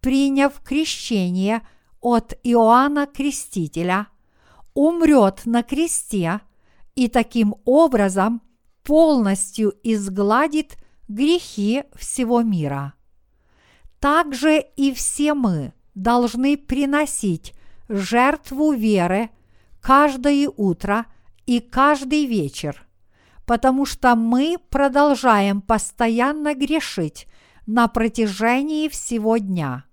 приняв 0.00 0.60
крещение 0.62 1.66
от 2.00 2.34
Иоанна 2.42 3.06
Крестителя, 3.06 4.08
умрет 4.74 5.42
на 5.46 5.62
кресте 5.62 6.40
и 6.94 7.08
таким 7.08 7.54
образом 7.64 8.42
полностью 8.82 9.72
изгладит 9.82 10.76
грехи 11.08 11.84
всего 11.94 12.42
мира 12.42 12.94
также 14.04 14.62
и 14.76 14.92
все 14.92 15.32
мы 15.32 15.72
должны 15.94 16.58
приносить 16.58 17.54
жертву 17.88 18.72
веры 18.72 19.30
каждое 19.80 20.50
утро 20.54 21.06
и 21.46 21.58
каждый 21.58 22.26
вечер, 22.26 22.86
потому 23.46 23.86
что 23.86 24.14
мы 24.14 24.58
продолжаем 24.68 25.62
постоянно 25.62 26.54
грешить 26.54 27.26
на 27.64 27.88
протяжении 27.88 28.88
всего 28.88 29.38
дня. 29.38 29.84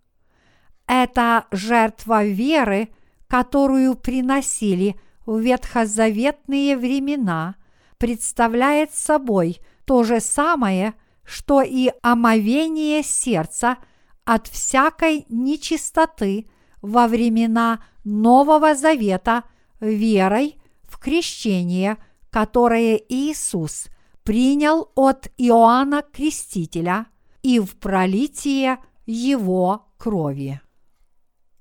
Это 0.88 1.46
жертва 1.52 2.26
веры, 2.26 2.90
которую 3.28 3.96
приносили 3.96 5.00
в 5.26 5.40
ветхозаветные 5.40 6.76
времена, 6.76 7.56
представляет 7.98 8.94
собой 8.94 9.62
то 9.86 10.04
же 10.04 10.20
самое, 10.20 10.96
что 11.24 11.62
и 11.62 11.94
омовение 12.02 13.04
сердца– 13.04 13.78
от 14.32 14.48
всякой 14.48 15.26
нечистоты 15.28 16.50
во 16.82 17.10
времена 17.10 17.84
Нового 18.06 18.76
Завета 18.76 19.44
верой 19.82 20.56
в 20.84 21.00
крещение, 21.00 21.98
которое 22.30 22.96
Иисус 22.96 23.88
принял 24.24 24.90
от 24.96 25.28
Иоанна 25.38 26.02
Крестителя 26.02 27.08
и 27.42 27.60
в 27.60 27.76
пролитие 27.76 28.78
его 29.06 29.88
крови. 29.98 30.62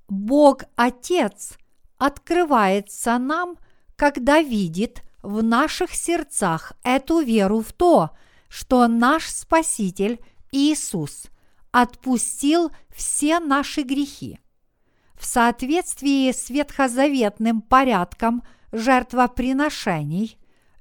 Бог 0.07 0.63
Отец 0.77 1.57
открывается 1.97 3.17
нам, 3.17 3.57
когда 3.97 4.41
видит 4.41 5.03
в 5.21 5.43
наших 5.43 5.93
сердцах 5.93 6.71
эту 6.83 7.19
веру 7.19 7.59
в 7.59 7.73
то, 7.73 8.11
что 8.47 8.87
наш 8.87 9.25
Спаситель 9.25 10.21
Иисус 10.53 11.25
отпустил 11.71 12.71
все 12.89 13.39
наши 13.39 13.81
грехи. 13.81 14.39
В 15.15 15.25
соответствии 15.25 16.31
с 16.31 16.49
ветхозаветным 16.49 17.61
порядком 17.61 18.43
жертвоприношений, 18.71 20.37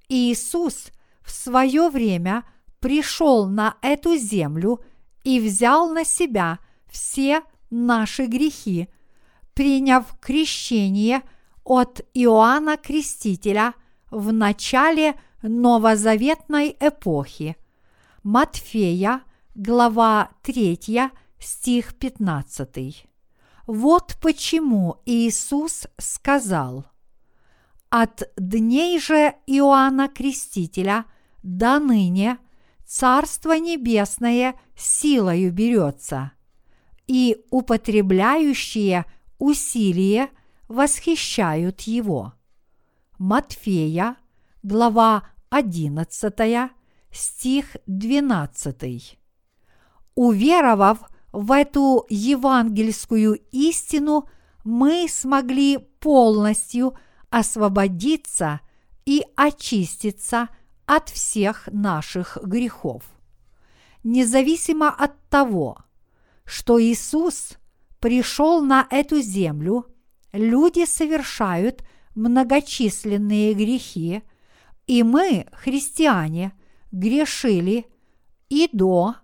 Иисус 0.08 0.90
в 1.22 1.30
свое 1.30 1.88
время 1.88 2.44
пришел 2.80 3.46
на 3.46 3.76
эту 3.82 4.16
землю 4.16 4.80
и 5.22 5.38
взял 5.38 5.90
на 5.90 6.04
себя 6.04 6.58
все 6.90 7.42
наши 7.70 8.26
грехи, 8.26 8.88
приняв 9.54 10.06
крещение 10.20 11.22
от 11.64 12.00
Иоанна 12.14 12.76
Крестителя 12.76 13.74
в 14.10 14.32
начале 14.32 15.14
новозаветной 15.42 16.76
эпохи. 16.80 17.56
Матфея, 18.22 19.22
глава 19.60 20.30
3, 20.42 21.10
стих 21.38 21.94
15. 21.98 23.06
Вот 23.66 24.16
почему 24.22 25.02
Иисус 25.04 25.86
сказал, 25.98 26.86
«От 27.90 28.22
дней 28.38 28.98
же 28.98 29.34
Иоанна 29.46 30.08
Крестителя 30.08 31.04
до 31.42 31.78
ныне 31.78 32.38
Царство 32.86 33.52
Небесное 33.52 34.54
силою 34.74 35.52
берется, 35.52 36.32
и 37.06 37.44
употребляющие 37.50 39.04
усилие 39.38 40.30
восхищают 40.68 41.82
его». 41.82 42.32
Матфея, 43.18 44.16
глава 44.62 45.24
11, 45.50 46.70
стих 47.12 47.76
12. 47.86 49.19
Уверовав 50.14 50.98
в 51.32 51.52
эту 51.52 52.06
евангельскую 52.08 53.40
истину, 53.52 54.28
мы 54.64 55.06
смогли 55.08 55.78
полностью 55.78 56.94
освободиться 57.30 58.60
и 59.06 59.24
очиститься 59.36 60.48
от 60.86 61.08
всех 61.08 61.68
наших 61.72 62.38
грехов. 62.42 63.04
Независимо 64.02 64.88
от 64.88 65.20
того, 65.28 65.78
что 66.44 66.82
Иисус 66.82 67.58
пришел 68.00 68.62
на 68.62 68.86
эту 68.90 69.20
землю, 69.20 69.86
люди 70.32 70.84
совершают 70.84 71.84
многочисленные 72.14 73.54
грехи, 73.54 74.22
и 74.86 75.02
мы, 75.02 75.46
христиане, 75.52 76.52
грешили 76.90 77.86
и 78.48 78.68
до, 78.72 79.14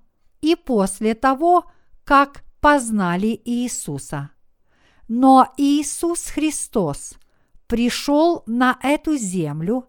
и 0.46 0.54
после 0.54 1.16
того, 1.16 1.64
как 2.04 2.44
познали 2.60 3.40
Иисуса. 3.44 4.30
Но 5.08 5.52
Иисус 5.56 6.26
Христос 6.26 7.14
пришел 7.66 8.44
на 8.46 8.78
эту 8.80 9.16
землю 9.16 9.88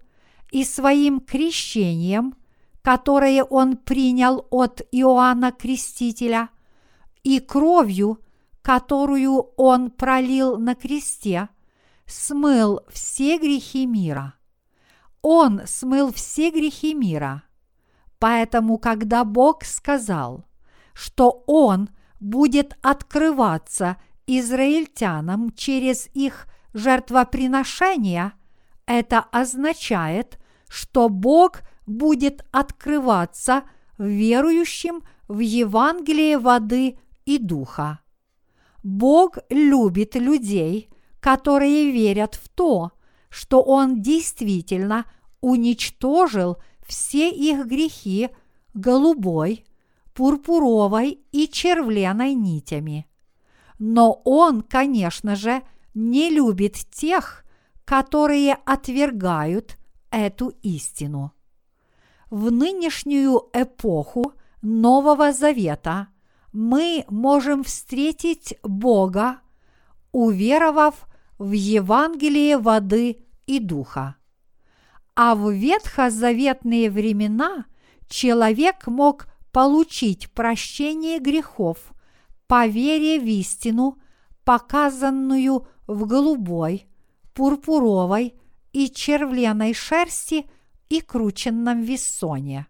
и 0.52 0.63
своим 0.63 1.20
крещением, 1.20 2.36
которое 2.82 3.43
Он 3.43 3.78
принял 3.78 4.48
от 4.50 4.82
Иоанна 4.91 5.52
Крестителя, 5.52 6.50
и 7.24 7.39
кровью, 7.39 8.20
которую 8.63 9.52
Он 9.58 9.91
пролил 9.91 10.58
на 10.58 10.74
кресте, 10.74 11.50
смыл 12.08 12.82
все 12.89 13.38
грехи 13.38 13.86
мира. 13.86 14.34
Он 15.22 15.62
смыл 15.67 16.12
все 16.12 16.50
грехи 16.50 16.96
мира. 16.96 17.43
Поэтому, 18.17 18.80
когда 18.80 19.24
Бог 19.24 19.63
сказал, 19.63 20.47
что 20.98 21.44
Он 21.46 21.90
будет 22.20 22.76
открываться 22.82 23.98
израильтянам 24.26 25.52
через 25.52 26.08
их 26.16 26.48
жертвоприношения, 26.74 28.34
это 28.88 29.20
означает, 29.20 30.40
что 30.68 31.08
Бог 31.08 31.62
будет 31.86 32.44
открываться 32.52 33.62
верующим 34.00 35.04
в 35.28 35.38
Евангелие 35.38 36.40
воды 36.40 36.98
и 37.26 37.38
духа. 37.38 38.00
Бог 38.82 39.38
любит 39.52 40.16
людей, 40.16 40.90
которые 41.20 41.92
верят 41.92 42.34
в 42.34 42.50
то, 42.50 42.92
что 43.30 43.62
Он 43.62 44.02
действительно 44.02 45.06
уничтожил 45.42 46.58
все 46.88 47.30
их 47.30 47.68
грехи 47.68 48.30
голубой, 48.74 49.66
пурпуровой 50.17 51.19
и 51.32 51.47
червленой 51.47 52.34
нитями. 52.34 53.06
Но 53.77 54.19
он, 54.25 54.63
конечно 54.63 55.36
же, 55.36 55.62
не 55.93 56.32
любит 56.32 56.73
тех, 56.91 57.45
которые 57.86 58.56
отвергают 58.65 59.77
эту 60.10 60.49
истину. 60.63 61.34
В 62.32 62.51
нынешнюю 62.51 63.47
эпоху 63.53 64.34
Нового 64.63 65.34
Завета 65.34 66.08
мы 66.51 67.06
можем 67.10 67.63
встретить 67.63 68.58
Бога, 68.63 69.41
уверовав 70.12 71.08
в 71.38 71.51
Евангелие 71.51 72.58
воды 72.58 73.23
и 73.45 73.60
духа. 73.60 74.15
А 75.15 75.36
в 75.36 75.51
ветхозаветные 75.51 76.89
времена 76.89 77.65
человек 78.10 78.88
мог 78.88 79.27
получить 79.52 80.32
прощение 80.32 81.20
грехов 81.20 81.94
по 82.48 82.68
вере 82.68 83.20
в 83.20 83.26
истину, 83.26 83.98
показанную 84.44 85.68
в 85.88 86.06
голубой, 86.06 86.88
пурпуровой 87.34 88.36
и 88.74 88.90
червленой 88.90 89.74
шерсти 89.74 90.50
и 90.90 91.02
крученном 91.02 91.82
вессоне. 91.82 92.68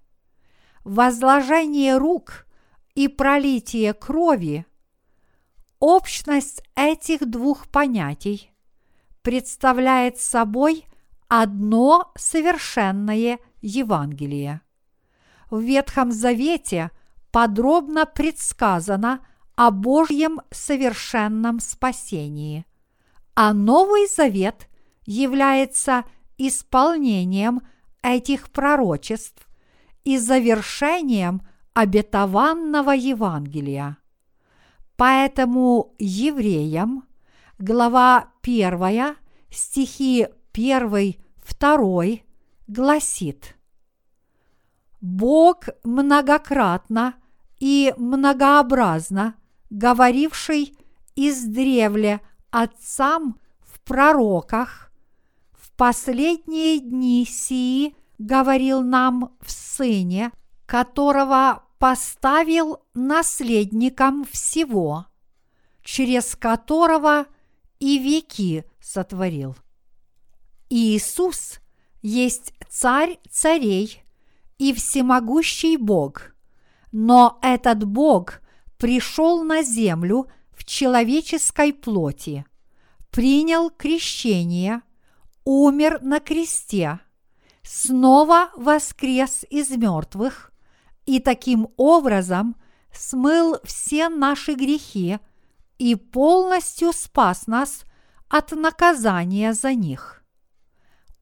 Возложение 0.84 1.98
рук 1.98 2.48
и 2.96 3.08
пролитие 3.08 3.94
крови– 3.94 4.66
общность 5.80 6.64
этих 6.76 7.30
двух 7.30 7.68
понятий 7.68 8.52
представляет 9.22 10.18
собой 10.18 10.86
одно 11.28 12.12
совершенное 12.16 13.40
Евангелие 13.62 14.62
в 15.50 15.60
Ветхом 15.60 16.12
Завете 16.12 16.92
подробно 17.32 18.06
предсказано 18.06 19.26
о 19.56 19.72
Божьем 19.72 20.42
совершенном 20.52 21.60
спасении, 21.60 22.66
а 23.36 23.54
Новый 23.54 24.08
Завет 24.08 24.68
является 25.06 26.04
исполнением 26.38 27.62
этих 28.04 28.52
пророчеств 28.52 29.48
и 30.04 30.18
завершением 30.18 31.42
обетованного 31.74 32.92
Евангелия. 32.92 33.98
Поэтому 34.96 35.96
евреям, 36.00 37.06
глава 37.60 38.32
1, 38.42 39.16
стихи 39.50 40.28
1, 40.54 41.16
2 41.60 42.04
гласит– 42.68 43.56
Бог 45.08 45.70
многократно 45.86 47.16
и 47.60 47.94
многообразно 47.98 49.36
говоривший 49.70 50.78
издревле 51.16 52.20
отцам 52.52 53.40
в 53.62 53.80
пророках, 53.80 54.92
в 55.54 55.72
последние 55.78 56.80
дни 56.80 57.26
сии 57.26 57.96
говорил 58.18 58.82
нам 58.82 59.38
в 59.40 59.50
Сыне, 59.50 60.34
которого 60.66 61.64
поставил 61.80 62.80
наследником 62.94 64.26
всего, 64.26 65.06
через 65.84 66.36
которого 66.36 67.28
и 67.80 67.98
веки 67.98 68.66
сотворил. 68.82 69.56
Иисус 70.70 71.62
есть 72.02 72.54
царь 72.70 73.20
царей 73.32 74.04
и 74.58 74.74
всемогущий 74.74 75.78
Бог. 75.78 76.36
Но 76.92 77.40
этот 77.42 77.84
Бог 77.84 78.42
пришел 78.78 79.44
на 79.44 79.64
землю 79.64 80.28
в 80.52 80.66
человеческой 80.66 81.74
плоти, 81.74 82.46
принял 83.12 83.70
крещение, 83.70 84.82
умер 85.44 86.00
на 86.02 86.20
кресте, 86.20 87.00
снова 87.64 88.52
воскрес 88.56 89.46
из 89.50 89.70
мертвых 89.70 90.52
и 91.06 91.20
таким 91.20 91.70
образом 91.78 92.56
смыл 92.94 93.58
все 93.64 94.10
наши 94.10 94.54
грехи 94.54 95.20
и 95.78 95.96
полностью 95.96 96.92
спас 96.94 97.48
нас 97.48 97.84
от 98.30 98.52
наказания 98.52 99.54
за 99.54 99.74
них. 99.74 100.24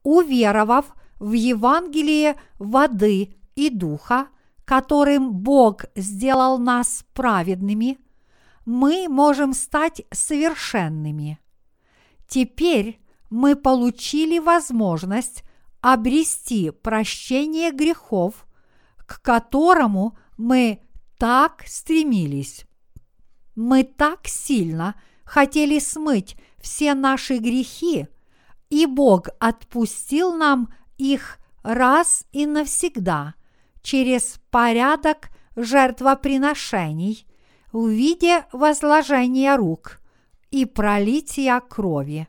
Уверовав 0.04 0.94
в 1.20 1.32
Евангелие 1.32 2.36
воды 2.60 3.36
и 3.56 3.70
духа, 3.70 4.28
которым 4.66 5.32
Бог 5.32 5.86
сделал 5.96 6.58
нас 6.58 7.06
праведными, 7.14 7.98
мы 8.66 9.08
можем 9.08 9.54
стать 9.54 10.02
совершенными. 10.12 11.40
Теперь 12.28 13.00
мы 13.30 13.56
получили 13.56 14.40
возможность 14.40 15.44
обрести 15.82 16.72
прощение 16.72 17.72
грехов, 17.72 18.48
к 18.98 19.22
которому 19.22 20.18
мы 20.38 20.80
так 21.18 21.64
стремились. 21.68 22.66
Мы 23.56 23.84
так 23.84 24.28
сильно 24.28 24.96
хотели 25.24 25.80
смыть 25.80 26.36
все 26.60 26.94
наши 26.94 27.38
грехи, 27.38 28.08
и 28.70 28.86
Бог 28.88 29.30
отпустил 29.40 30.34
нам 30.34 30.74
их 30.98 31.40
раз 31.64 32.26
и 32.32 32.46
навсегда 32.46 33.36
через 33.82 34.40
порядок 34.50 35.30
жертвоприношений 35.56 37.26
в 37.72 37.88
виде 37.88 38.46
возложения 38.52 39.56
рук 39.56 40.00
и 40.52 40.66
пролития 40.66 41.60
крови, 41.60 42.28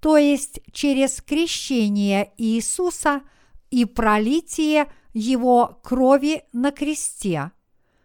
то 0.00 0.16
есть 0.16 0.60
через 0.72 1.20
крещение 1.20 2.32
Иисуса 2.36 3.22
и 3.70 3.84
пролитие 3.84 4.86
Его 5.12 5.80
крови 5.82 6.44
на 6.52 6.70
кресте, 6.70 7.50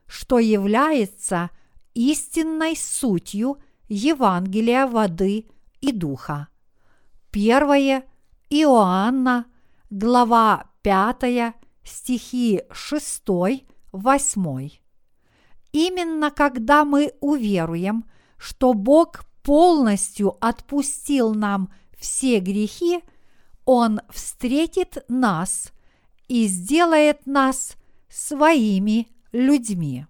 что 0.07 0.39
является 0.39 1.49
истинной 1.93 2.75
сутью 2.75 3.57
Евангелия 3.87 4.87
воды 4.87 5.45
и 5.81 5.91
духа. 5.91 6.47
Первое 7.31 8.05
Иоанна, 8.49 9.45
глава 9.93 10.71
5, 10.81 11.53
стихи 11.83 12.63
6, 12.71 13.23
8. 13.91 14.69
Именно 15.71 16.31
когда 16.31 16.83
мы 16.83 17.13
уверуем, 17.19 18.05
что 18.37 18.73
Бог 18.73 19.23
полностью 19.43 20.35
отпустил 20.43 21.35
нам 21.35 21.71
все 21.95 22.39
грехи, 22.39 23.03
Он 23.65 24.01
встретит 24.09 25.05
нас 25.09 25.71
и 26.27 26.47
сделает 26.47 27.27
нас 27.27 27.75
своими 28.09 29.07
людьми. 29.31 30.07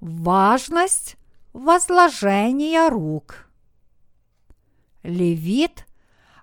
Важность 0.00 1.16
возложения 1.54 2.90
рук– 2.90 3.48
Левит, 5.02 5.86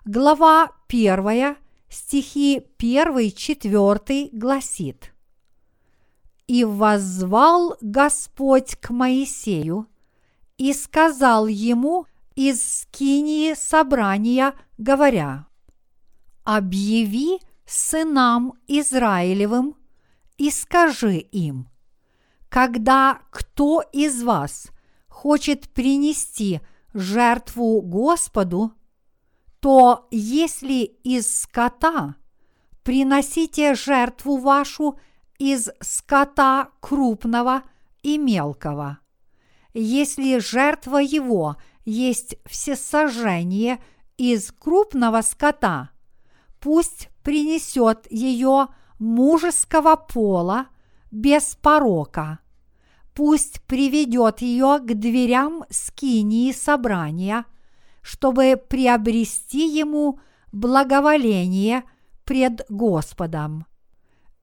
глава 0.04 0.72
1, 0.92 1.56
стихи 1.88 2.62
1-4 2.78 4.28
гласит. 4.32 5.14
«И 6.46 6.64
воззвал 6.64 7.76
Господь 7.80 8.76
к 8.76 8.90
Моисею 8.90 9.86
и 10.58 10.74
сказал 10.74 11.46
ему 11.46 12.06
из 12.34 12.80
скинии 12.80 13.54
собрания, 13.54 14.52
говоря, 14.76 15.46
«Объяви 16.44 17.40
сынам 17.64 18.54
Израилевым 18.66 19.76
и 20.36 20.50
скажи 20.50 21.16
им, 21.16 21.68
когда 22.48 23.22
кто 23.30 23.82
из 23.92 24.22
вас 24.22 24.66
хочет 25.08 25.70
принести– 25.70 26.60
жертву 26.94 27.80
Господу, 27.80 28.72
то 29.62 30.08
если 30.10 30.82
из 30.82 31.42
скота 31.42 32.16
приносите 32.82 33.74
жертву 33.74 34.36
вашу 34.38 34.98
из 35.38 35.70
скота 35.80 36.70
крупного 36.80 37.62
и 38.02 38.18
мелкого. 38.18 38.98
Если 39.72 40.40
жертва 40.40 40.98
его 40.98 41.56
есть 41.84 42.34
всесожжение 42.44 43.80
из 44.16 44.50
крупного 44.50 45.22
скота, 45.22 45.90
пусть 46.58 47.08
принесет 47.22 48.10
ее 48.10 48.66
мужеского 48.98 49.94
пола 49.94 50.66
без 51.12 51.54
порока– 51.54 52.40
пусть 53.14 53.62
приведет 53.62 54.40
ее 54.40 54.78
к 54.80 54.94
дверям 54.94 55.64
скинии 55.70 56.50
собрания, 56.50 57.44
чтобы 58.02 58.62
приобрести 58.68 59.66
ему 59.66 60.20
благоволение 60.52 61.84
пред 62.24 62.66
Господом, 62.68 63.66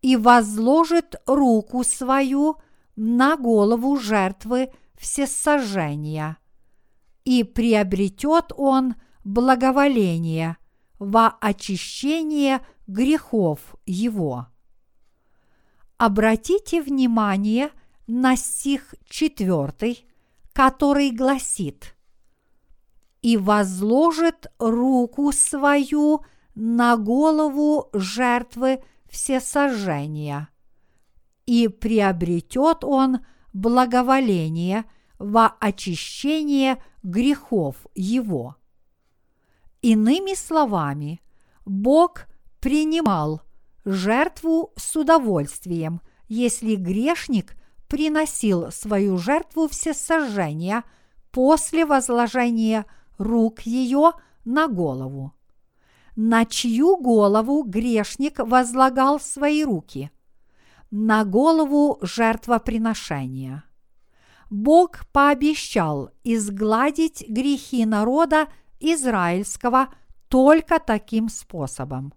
и 0.01 0.15
возложит 0.15 1.21
руку 1.25 1.83
свою 1.83 2.57
на 2.95 3.37
голову 3.37 3.97
жертвы 3.97 4.71
всесожжения, 4.97 6.37
и 7.25 7.43
приобретет 7.43 8.51
он 8.55 8.95
благоволение 9.23 10.57
во 10.97 11.27
очищение 11.27 12.61
грехов 12.87 13.75
его. 13.85 14.47
Обратите 15.97 16.81
внимание– 16.81 17.69
на 18.09 18.35
стих 18.35 18.95
4, 19.07 19.97
который 20.51 21.11
гласит 21.11 21.95
«И 23.21 23.37
возложит 23.37 24.47
руку 24.59 25.31
свою 25.31 26.21
на 26.55 26.97
голову 26.97 27.89
жертвы 27.93 28.81
всесожжения, 29.09 30.49
и 31.45 31.67
приобретет 31.67 32.83
он 32.83 33.19
благоволение 33.53 34.85
во 35.17 35.47
очищение 35.59 36.81
грехов 37.03 37.75
его». 37.93 38.55
Иными 39.81 40.33
словами, 40.35 41.21
Бог 41.65 42.25
принимал 42.59 43.41
жертву 43.85 44.73
с 44.75 44.95
удовольствием, 44.95 46.01
если 46.27 46.75
грешник 46.75 47.55
приносил 47.87 48.71
свою 48.71 49.17
жертву 49.17 49.67
всесожжения 49.67 50.83
после 51.31 51.85
возложения 51.85 52.85
рук 53.19 53.61
ее 53.61 54.13
на 54.45 54.67
голову. 54.67 55.33
На 56.15 56.45
чью 56.45 56.97
голову 56.97 57.63
грешник 57.63 58.39
возлагал 58.39 59.19
свои 59.19 59.63
руки? 59.63 60.09
На 60.89 61.23
голову 61.23 61.99
жертвоприношения. 62.01 63.63
Бог 64.49 65.05
пообещал 65.11 66.09
изгладить 66.23 67.23
грехи 67.29 67.85
народа 67.85 68.47
израильского 68.79 69.89
только 70.27 70.79
таким 70.79 71.29
способом. 71.29 72.13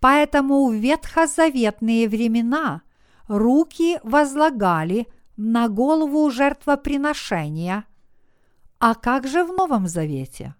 Поэтому 0.00 0.68
в 0.68 0.74
ветхозаветные 0.74 2.08
времена 2.08 2.82
руки 3.28 3.98
возлагали 4.02 5.06
на 5.36 5.68
голову 5.68 6.30
жертвоприношения. 6.30 7.84
А 8.78 8.94
как 8.94 9.26
же 9.26 9.44
в 9.44 9.52
Новом 9.52 9.86
Завете? 9.86 10.54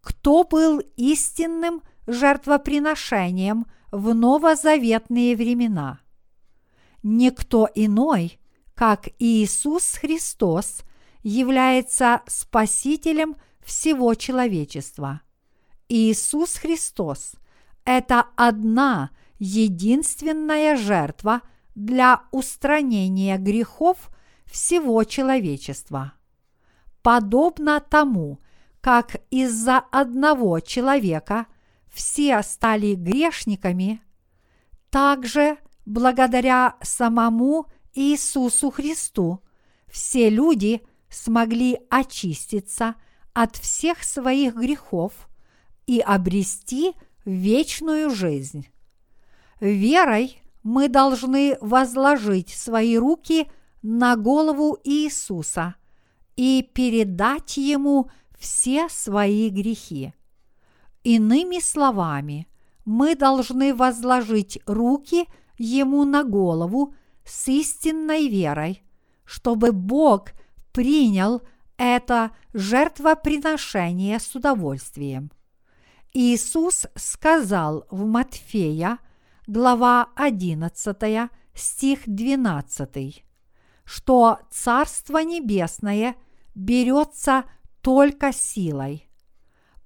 Кто 0.00 0.44
был 0.44 0.80
истинным 0.96 1.82
жертвоприношением 2.06 3.66
в 3.90 4.14
новозаветные 4.14 5.36
времена? 5.36 6.00
Никто 7.02 7.68
иной, 7.74 8.40
как 8.74 9.08
Иисус 9.18 9.94
Христос, 9.94 10.82
является 11.22 12.22
Спасителем 12.26 13.36
всего 13.60 14.14
человечества. 14.14 15.20
Иисус 15.88 16.54
Христос– 16.54 17.32
это 17.84 18.26
одна 18.36 19.10
единственная 19.38 20.76
жертва– 20.76 21.42
для 21.78 22.22
устранения 22.32 23.38
грехов 23.38 24.10
всего 24.46 25.04
человечества. 25.04 26.12
Подобно 27.08 27.80
тому, 27.80 28.38
как 28.82 29.22
из-за 29.30 29.78
одного 29.78 30.60
человека 30.60 31.46
все 31.90 32.42
стали 32.42 32.96
грешниками, 32.96 34.02
также 34.90 35.56
благодаря 35.86 36.76
самому 36.82 37.64
Иисусу 37.94 38.70
Христу 38.70 39.40
все 39.86 40.28
люди 40.28 40.82
смогли 41.08 41.80
очиститься 41.88 42.94
от 43.32 43.56
всех 43.56 44.04
своих 44.04 44.54
грехов 44.54 45.30
и 45.86 46.00
обрести 46.00 46.92
вечную 47.24 48.10
жизнь. 48.10 48.68
Верой 49.60 50.42
мы 50.62 50.90
должны 50.90 51.56
возложить 51.62 52.50
свои 52.50 52.98
руки 52.98 53.50
на 53.80 54.14
голову 54.14 54.76
Иисуса 54.84 55.74
и 56.38 56.62
передать 56.62 57.56
Ему 57.56 58.10
все 58.38 58.88
свои 58.88 59.50
грехи. 59.50 60.14
Иными 61.02 61.58
словами, 61.58 62.46
мы 62.84 63.16
должны 63.16 63.74
возложить 63.74 64.60
руки 64.64 65.26
Ему 65.58 66.04
на 66.04 66.22
голову 66.22 66.94
с 67.24 67.48
истинной 67.48 68.28
верой, 68.28 68.84
чтобы 69.24 69.72
Бог 69.72 70.28
принял 70.72 71.42
это 71.76 72.30
жертвоприношение 72.54 74.20
с 74.20 74.32
удовольствием. 74.36 75.32
Иисус 76.14 76.86
сказал 76.94 77.84
в 77.90 78.06
Матфея, 78.06 79.00
глава 79.48 80.10
11, 80.14 81.30
стих 81.54 82.02
12, 82.06 83.24
что 83.84 84.38
Царство 84.52 85.18
Небесное 85.18 86.14
берется 86.58 87.44
только 87.80 88.32
силой. 88.32 89.08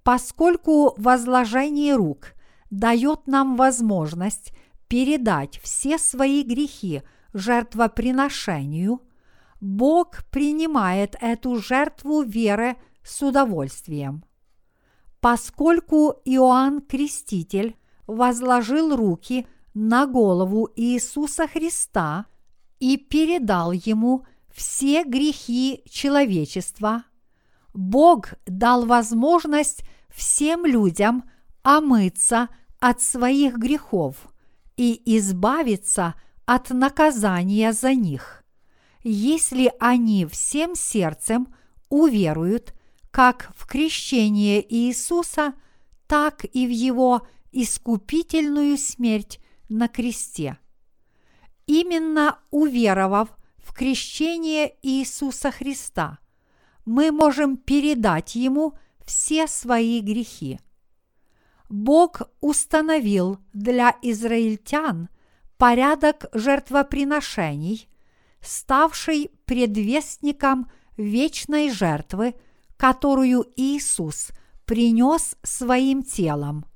Поскольку 0.03 0.95
возложение 0.97 1.95
рук 1.95 2.33
дает 2.71 3.27
нам 3.27 3.57
возможность 3.57 4.53
передать 4.89 5.59
все 5.59 5.99
свои 5.99 6.43
грехи 6.43 7.03
жертвоприношению, 7.35 9.03
Бог 9.61 10.25
принимает 10.31 11.15
эту 11.21 11.57
жертву 11.57 12.23
веры 12.23 12.77
с 13.05 13.23
удовольствием. 13.23 14.25
Поскольку 15.21 16.21
Иоанн 16.25 16.81
Креститель 16.81 17.77
возложил 18.07 18.97
руки 18.97 19.47
на 19.75 20.07
голову 20.07 20.69
Иисуса 20.75 21.47
Христа 21.47 22.27
и 22.81 22.97
передал 22.97 23.71
ему 23.73 24.25
все 24.55 25.05
грехи 25.05 25.83
человечества, 25.89 27.05
Бог 27.75 28.35
дал 28.47 28.87
возможность 28.87 29.85
всем 30.09 30.67
людям 30.67 31.25
омыться 31.63 32.49
от 32.81 33.01
своих 33.01 33.57
грехов 33.57 34.17
и 34.77 35.01
избавиться 35.19 36.15
от 36.45 36.71
наказания 36.71 37.73
за 37.73 37.95
них, 37.95 38.45
если 39.03 39.73
они 39.81 40.27
всем 40.27 40.75
сердцем 40.75 41.55
уверуют 41.89 42.75
как 43.11 43.53
в 43.57 43.67
крещение 43.67 44.65
Иисуса, 44.75 45.55
так 46.07 46.45
и 46.45 46.67
в 46.67 46.71
Его 46.71 47.27
искупительную 47.53 48.79
смерть 48.79 49.39
на 49.69 49.89
кресте. 49.89 50.59
Именно 51.67 52.39
уверовав 52.51 53.29
в 53.73 53.75
крещение 53.75 54.77
Иисуса 54.83 55.51
Христа, 55.51 56.19
мы 56.85 57.11
можем 57.11 57.57
передать 57.57 58.35
Ему 58.35 58.75
все 59.03 59.47
свои 59.47 60.01
грехи. 60.01 60.61
Бог 61.71 62.21
установил 62.43 63.39
для 63.55 63.97
израильтян 64.03 65.09
порядок 65.57 66.27
жертвоприношений, 66.35 67.89
ставший 68.43 69.31
предвестником 69.47 70.71
вечной 70.99 71.71
жертвы, 71.71 72.35
которую 72.77 73.47
Иисус 73.57 74.33
принес 74.67 75.35
своим 75.43 76.03
телом. 76.03 76.67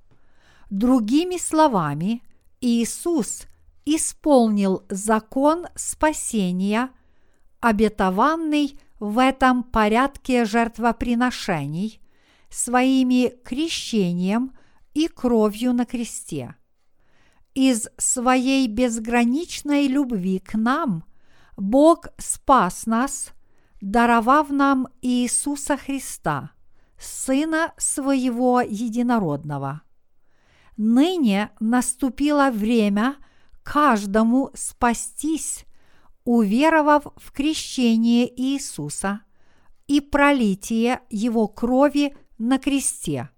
Другими 0.71 1.37
словами, 1.37 2.23
Иисус 2.63 3.43
исполнил 3.87 4.85
закон 4.91 5.67
спасения, 5.75 6.91
обетованный 7.61 8.79
в 8.99 9.19
этом 9.19 9.63
порядке 9.63 10.45
жертвоприношений, 10.45 12.01
своими 12.51 13.33
крещением 13.45 14.53
и 14.93 15.09
кровью 15.09 15.73
на 15.73 15.87
кресте. 15.87 16.57
Из 17.55 17.89
своей 17.97 18.69
безграничной 18.69 19.87
любви 19.87 20.41
к 20.41 20.55
нам 20.55 21.05
Бог 21.57 22.09
спас 22.19 22.85
нас, 22.85 23.31
даровав 23.81 24.51
нам 24.51 24.89
Иисуса 25.01 25.79
Христа, 25.79 26.51
Сына 26.99 27.73
Своего 27.79 28.61
Единородного– 28.61 29.83
ныне 30.77 31.51
наступило 31.61 32.51
время 32.51 33.17
каждому 33.67 34.51
спастись, 34.55 35.67
уверовав 36.25 37.07
в 37.17 37.33
крещение 37.33 38.33
Иисуса 38.41 39.21
и 39.89 40.01
пролитие 40.01 41.01
Его 41.11 41.49
крови 41.49 42.17
на 42.39 42.59
кресте. 42.59 43.29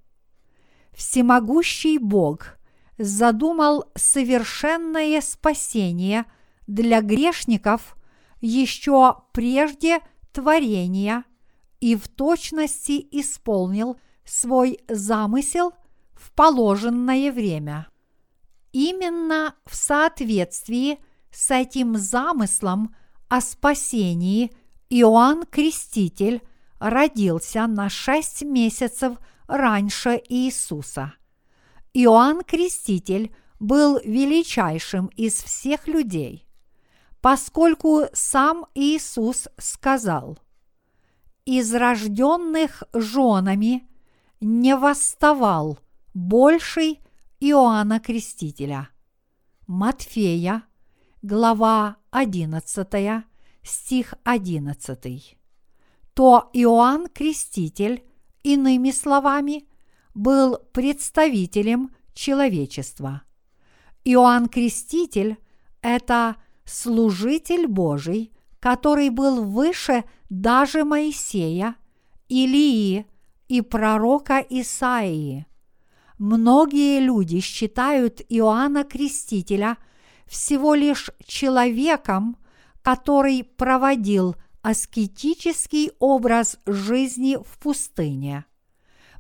Всемогущий 0.93 1.97
Бог 1.99 2.59
задумал 2.99 3.85
совершенное 3.95 5.21
спасение 5.23 6.27
для 6.67 7.01
грешников 7.01 7.97
еще 8.41 9.17
прежде 9.33 10.01
творения 10.33 11.25
и 11.81 11.97
в 11.97 12.07
точности 12.07 13.07
исполнил 13.13 13.99
свой 14.25 14.79
замысел– 14.89 15.73
в 16.19 16.33
положенное 16.33 17.33
время. 17.33 17.87
Именно 18.73 19.55
в 19.65 19.75
соответствии 19.75 20.99
с 21.31 21.51
этим 21.51 21.97
замыслом 21.97 22.95
о 23.29 23.41
спасении 23.41 24.53
Иоанн 24.91 25.45
Креститель 25.45 26.43
родился 26.79 27.67
на 27.67 27.89
шесть 27.89 28.43
месяцев 28.43 29.19
раньше 29.47 30.23
Иисуса. 30.29 31.15
Иоанн 31.95 32.43
Креститель 32.43 33.35
был 33.59 33.99
величайшим 34.05 35.07
из 35.17 35.43
всех 35.43 35.89
людей, 35.89 36.47
поскольку 37.21 38.05
сам 38.13 38.67
Иисус 38.75 39.49
сказал, 39.57 40.39
«Из 41.45 41.75
рожденных 41.75 42.83
женами 42.93 43.89
не 44.41 44.77
восставал 44.77 45.79
больший 46.15 47.01
Иоанна 47.41 48.01
Крестителя. 48.01 48.89
Матфея, 49.69 50.65
глава 51.23 51.97
11, 52.11 53.25
стих 53.63 54.15
11. 54.25 55.39
То 56.15 56.51
Иоанн 56.53 57.07
Креститель, 57.07 58.03
иными 58.43 58.91
словами, 58.91 59.69
был 60.15 60.57
представителем 60.73 61.95
человечества. 62.13 63.23
Иоанн 64.03 64.49
Креститель– 64.49 65.37
это 65.81 66.35
служитель 66.65 67.69
Божий, 67.69 68.33
который 68.59 69.11
был 69.11 69.45
выше 69.45 70.03
даже 70.29 70.85
Моисея, 70.85 71.77
Илии 72.29 73.07
и 73.47 73.61
пророка 73.61 74.41
Исаии– 74.41 75.47
Многие 76.19 76.99
люди 76.99 77.39
считают 77.39 78.21
Иоанна 78.29 78.83
Крестителя 78.83 79.79
всего 80.27 80.75
лишь 80.75 81.11
человеком, 81.25 82.37
который 82.83 83.45
проводил 83.45 84.35
аскетический 84.63 85.93
образ 86.01 86.59
жизни 86.67 87.39
в 87.41 87.59
пустыне. 87.59 88.45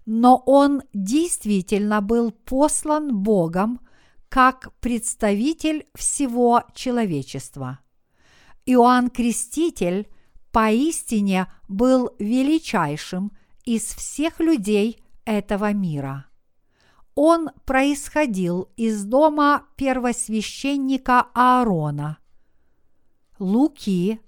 Но 0.07 0.43
он 0.45 0.83
действительно 0.93 2.01
был 2.01 2.33
послан 2.33 3.17
Богом 3.23 3.81
как 4.29 4.73
представитель 4.81 5.87
всего 5.95 6.65
человечества. 6.75 7.79
Иоанн 8.67 9.09
Креститель 9.11 10.09
поистине 10.51 11.47
был 11.69 12.11
величайшим 12.19 13.33
из 13.65 13.85
всех 13.85 14.41
людей 14.41 15.01
этого 15.25 15.73
мира 15.73 16.28
он 17.21 17.51
происходил 17.64 18.69
из 18.77 19.05
дома 19.05 19.64
первосвященника 19.75 21.27
Аарона. 21.35 22.19
Луки, 23.41 24.21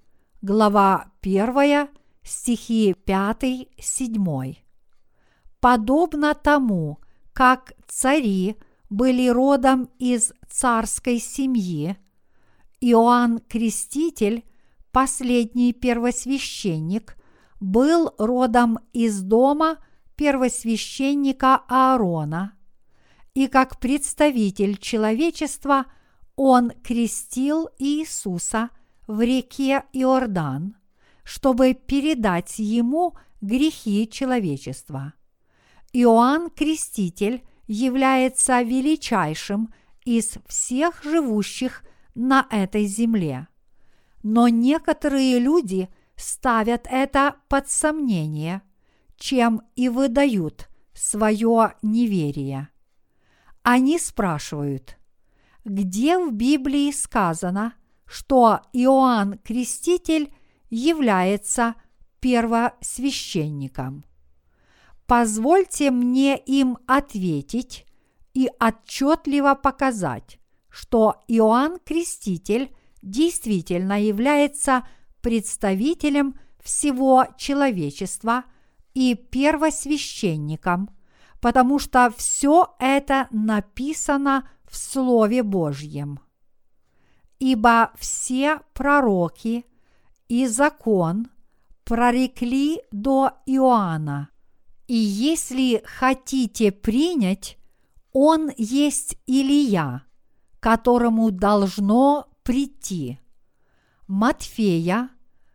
глава 0.43 1.13
1, 1.23 1.89
стихи 2.25 2.97
5-7. 3.07 4.57
Подобно 5.61 6.35
тому, 6.35 6.99
как 7.33 7.75
цари 7.87 8.57
были 8.89 9.29
родом 9.29 9.89
из 10.01 10.33
царской 10.51 11.21
семьи, 11.21 11.97
Иоанн 12.81 13.39
Креститель, 13.39 14.45
последний 14.91 15.73
первосвященник, 15.73 17.17
был 17.61 18.13
родом 18.19 18.81
из 18.93 19.23
дома 19.23 19.77
первосвященника 20.17 21.63
Аарона, 21.69 22.55
и 23.35 23.47
как 23.47 23.79
представитель 23.79 24.77
человечества 24.77 25.87
он 26.37 26.71
крестил 26.83 27.69
Иисуса 27.79 28.71
в 29.07 29.21
реке 29.21 29.85
Иордан, 29.93 30.77
чтобы 31.23 31.75
передать 31.75 32.59
ему 32.59 33.15
грехи 33.41 34.09
человечества. 34.09 35.15
Иоанн 35.93 36.51
Креститель 36.51 37.43
является 37.67 38.63
величайшим 38.63 39.73
из 40.05 40.35
всех 40.47 41.03
живущих 41.05 41.85
на 42.15 42.47
этой 42.51 42.87
земле. 42.87 43.49
Но 44.23 44.49
некоторые 44.49 45.39
люди 45.39 45.89
ставят 46.17 46.87
это 46.91 47.37
под 47.49 47.71
сомнение, 47.71 48.63
чем 49.17 49.63
и 49.77 49.89
выдают 49.89 50.69
свое 50.95 51.75
неверие. 51.83 52.69
Они 53.63 53.99
спрашивают, 53.99 54.97
где 55.65 56.19
в 56.19 56.33
Библии 56.33 56.91
сказано, 56.93 57.75
что 58.07 58.61
Иоанн 58.73 59.39
Креститель 59.39 60.33
является 60.71 61.75
первосвященником? 62.21 64.05
Позвольте 65.07 65.91
мне 65.91 66.39
им 66.39 66.79
ответить 66.87 67.87
и 68.33 68.49
отчетливо 68.59 69.55
показать, 69.55 70.39
что 70.69 71.23
Иоанн 71.29 71.79
Креститель 71.85 72.75
действительно 73.03 74.01
является 74.01 74.87
представителем 75.21 76.39
всего 76.63 77.27
человечества 77.37 78.45
и 78.95 79.15
первосвященником, 79.15 80.91
потому 81.41 81.79
что 81.79 82.13
все 82.17 82.75
это 82.79 83.29
написано 83.31 84.49
в 84.69 84.77
Слове 84.77 85.43
Божьем. 85.43 86.21
Ибо 87.39 87.93
все 87.99 88.61
пророки 88.75 89.65
и 90.29 90.47
закон 90.47 91.29
прорекли 91.85 92.83
до 92.93 93.33
Иоанна, 93.47 94.29
и 94.87 94.95
если 94.95 95.83
хотите 95.85 96.73
принять, 96.73 97.57
он 98.13 98.51
есть 98.57 99.17
Илия, 99.27 100.05
которому 100.59 101.31
должно 101.31 102.29
прийти. 102.43 103.21
Матфея, 104.07 105.11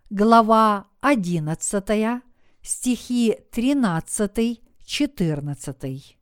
глава 0.10 0.88
11, 1.02 2.24
стихи 2.62 3.38
13-14. 4.86 6.16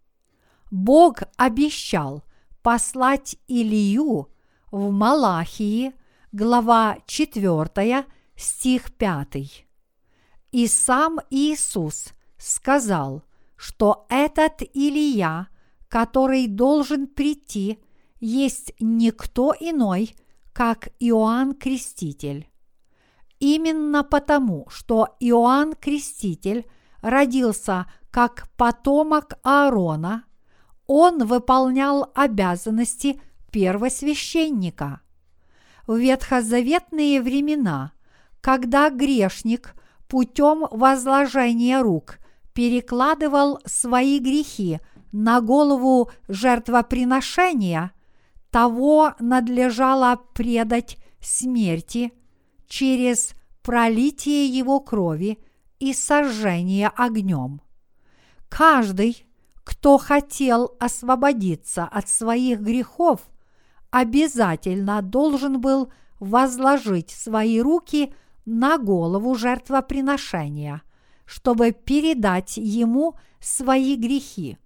Бог 0.71 1.19
обещал 1.37 2.23
послать 2.61 3.35
Илию 3.47 4.29
в 4.71 4.91
Малахии, 4.91 5.93
глава 6.31 6.97
4, 7.05 8.05
стих 8.35 8.93
5. 8.93 9.65
И 10.51 10.67
сам 10.67 11.19
Иисус 11.29 12.13
сказал, 12.37 13.23
что 13.55 14.05
этот 14.09 14.61
Илия, 14.73 15.47
который 15.87 16.47
должен 16.47 17.07
прийти, 17.07 17.79
есть 18.19 18.73
никто 18.79 19.53
иной, 19.59 20.15
как 20.53 20.89
Иоанн 20.99 21.55
Креститель. 21.55 22.49
Именно 23.39 24.03
потому, 24.03 24.67
что 24.69 25.15
Иоанн 25.19 25.73
Креститель 25.73 26.65
родился 27.03 27.85
как 28.09 28.47
потомок 28.57 29.33
Аарона, 29.43 30.23
он 30.87 31.25
выполнял 31.25 32.11
обязанности 32.15 33.21
первосвященника. 33.51 35.01
В 35.85 35.97
ветхозаветные 35.97 37.21
времена, 37.21 37.91
когда 38.41 38.89
грешник 38.89 39.75
путем 40.07 40.65
возложения 40.71 41.81
рук 41.81 42.19
перекладывал 42.53 43.59
свои 43.65 44.19
грехи 44.19 44.79
на 45.11 45.41
голову 45.41 46.09
жертвоприношения, 46.27 47.91
того 48.49 49.13
надлежало 49.19 50.21
предать 50.33 50.97
смерти 51.19 52.13
через 52.67 53.33
пролитие 53.61 54.45
его 54.45 54.79
крови 54.79 55.39
и 55.83 55.93
сожжение 55.93 56.87
огнем. 56.95 57.59
Каждый, 58.47 59.25
кто 59.65 59.97
хотел 59.97 60.77
освободиться 60.79 61.83
от 61.83 62.07
своих 62.07 62.61
грехов, 62.61 63.19
обязательно 63.91 65.01
должен 65.01 65.59
был 65.59 65.91
возложить 66.21 67.11
свои 67.11 67.59
руки 67.59 68.13
на 68.45 68.77
голову 68.77 69.35
жертвоприношения, 69.35 70.83
чтобы 71.25 71.71
передать 71.71 72.55
ему 72.55 73.15
свои 73.41 73.97
грехи. 73.97 74.57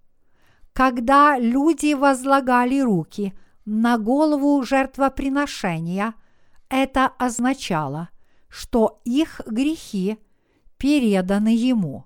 Когда 0.71 1.39
люди 1.39 1.95
возлагали 1.95 2.79
руки 2.79 3.33
на 3.65 3.97
голову 3.97 4.61
жертвоприношения, 4.61 6.13
это 6.69 7.07
означало, 7.17 8.09
что 8.49 9.01
их 9.03 9.41
грехи 9.47 10.19
переданы 10.77 11.55
ему. 11.55 12.05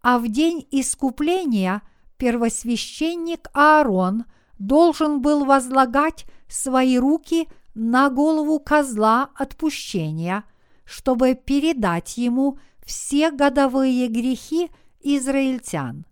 А 0.00 0.18
в 0.18 0.28
день 0.28 0.66
искупления 0.70 1.82
первосвященник 2.16 3.48
Аарон 3.52 4.24
должен 4.58 5.20
был 5.20 5.44
возлагать 5.44 6.26
свои 6.48 6.98
руки 6.98 7.48
на 7.74 8.10
голову 8.10 8.60
козла 8.60 9.30
отпущения, 9.34 10.44
чтобы 10.84 11.34
передать 11.34 12.16
ему 12.18 12.58
все 12.84 13.30
годовые 13.30 14.08
грехи 14.08 14.70
израильтян. 15.00 16.04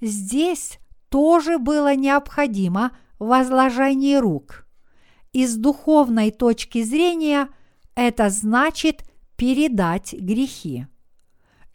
Здесь 0.00 0.78
тоже 1.08 1.58
было 1.58 1.94
необходимо 1.94 2.92
возложение 3.18 4.20
рук. 4.20 4.66
Из 5.32 5.56
духовной 5.56 6.30
точки 6.30 6.82
зрения 6.82 7.48
это 7.94 8.30
значит 8.30 9.07
передать 9.38 10.12
грехи. 10.12 10.86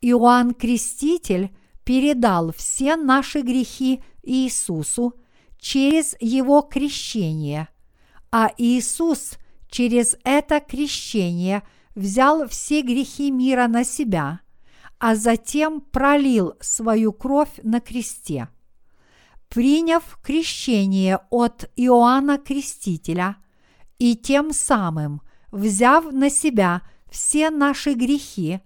Иоанн 0.01 0.53
Креститель 0.53 1.49
передал 1.83 2.51
все 2.51 2.95
наши 2.95 3.41
грехи 3.41 4.03
Иисусу 4.21 5.15
через 5.57 6.15
его 6.19 6.61
крещение, 6.61 7.69
а 8.31 8.51
Иисус 8.57 9.37
через 9.69 10.15
это 10.23 10.59
крещение 10.59 11.63
взял 11.95 12.47
все 12.47 12.81
грехи 12.81 13.31
мира 13.31 13.67
на 13.67 13.83
себя, 13.83 14.41
а 14.99 15.15
затем 15.15 15.81
пролил 15.81 16.53
свою 16.59 17.13
кровь 17.13 17.59
на 17.63 17.79
кресте– 17.79 18.49
приняв 19.53 20.17
крещение 20.23 21.19
от 21.29 21.69
Иоанна 21.75 22.39
Крестителя 22.39 23.37
и 23.99 24.15
тем 24.15 24.51
самым 24.51 25.21
взяв 25.51 26.11
на 26.11 26.31
себя 26.31 26.81
все 27.13 27.49
наши 27.49 27.93
грехи, 27.93 28.59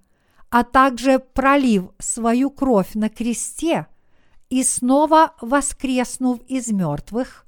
а 0.49 0.63
также 0.63 1.19
пролив 1.19 1.89
свою 1.99 2.49
кровь 2.49 2.95
на 2.95 3.09
кресте 3.09 3.87
и 4.49 4.63
снова 4.63 5.33
воскреснув 5.41 6.39
из 6.47 6.71
мертвых, 6.71 7.45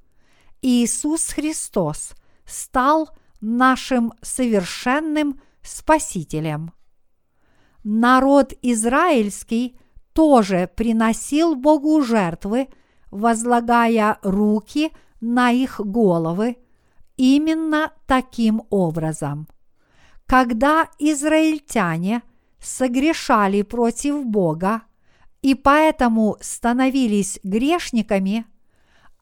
Иисус 0.62 1.30
Христос 1.30 2.12
стал 2.46 3.10
нашим 3.40 4.14
совершенным 4.22 5.42
Спасителем. 5.62 6.74
Народ 7.84 8.54
израильский 8.62 9.80
тоже 10.14 10.70
приносил 10.76 11.56
Богу 11.56 12.02
жертвы– 12.02 12.68
возлагая 13.12 14.20
руки 14.22 14.92
на 15.22 15.52
их 15.52 15.80
головы 15.80 16.58
именно 17.18 17.92
таким 18.06 18.64
образом. 18.70 19.48
Когда 20.30 20.90
израильтяне 21.00 22.22
согрешали 22.60 23.64
против 23.64 24.28
Бога 24.28 24.84
и 25.42 25.56
поэтому 25.56 26.38
становились 26.40 27.40
грешниками, 27.42 28.46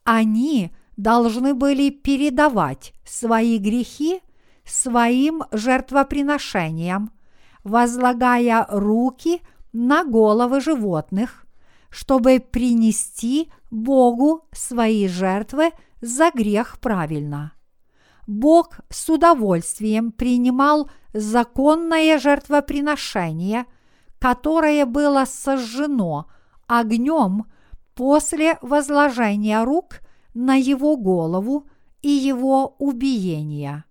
они 0.04 0.70
должны 0.98 1.54
были 1.54 1.88
передавать 1.88 2.92
свои 3.06 3.56
грехи 3.56 4.20
своим 4.66 5.44
жертвоприношениям, 5.50 7.10
возлагая 7.64 8.66
руки 8.68 9.40
на 9.72 10.04
головы 10.04 10.60
животных, 10.60 11.46
чтобы 11.88 12.38
принести 12.38 13.50
Богу 13.70 14.44
свои 14.52 15.08
жертвы 15.08 15.70
за 16.02 16.30
грех 16.32 16.78
правильно. 16.80 17.52
Бог 18.28 18.80
с 18.90 19.08
удовольствием 19.08 20.12
принимал 20.12 20.90
законное 21.14 22.18
жертвоприношение, 22.18 23.64
которое 24.18 24.84
было 24.84 25.24
сожжено 25.24 26.28
огнем 26.66 27.46
после 27.94 28.58
возложения 28.60 29.64
рук 29.64 30.00
на 30.34 30.56
его 30.56 30.98
голову 30.98 31.66
и 32.02 32.10
его 32.10 32.76
убиения. 32.78 33.86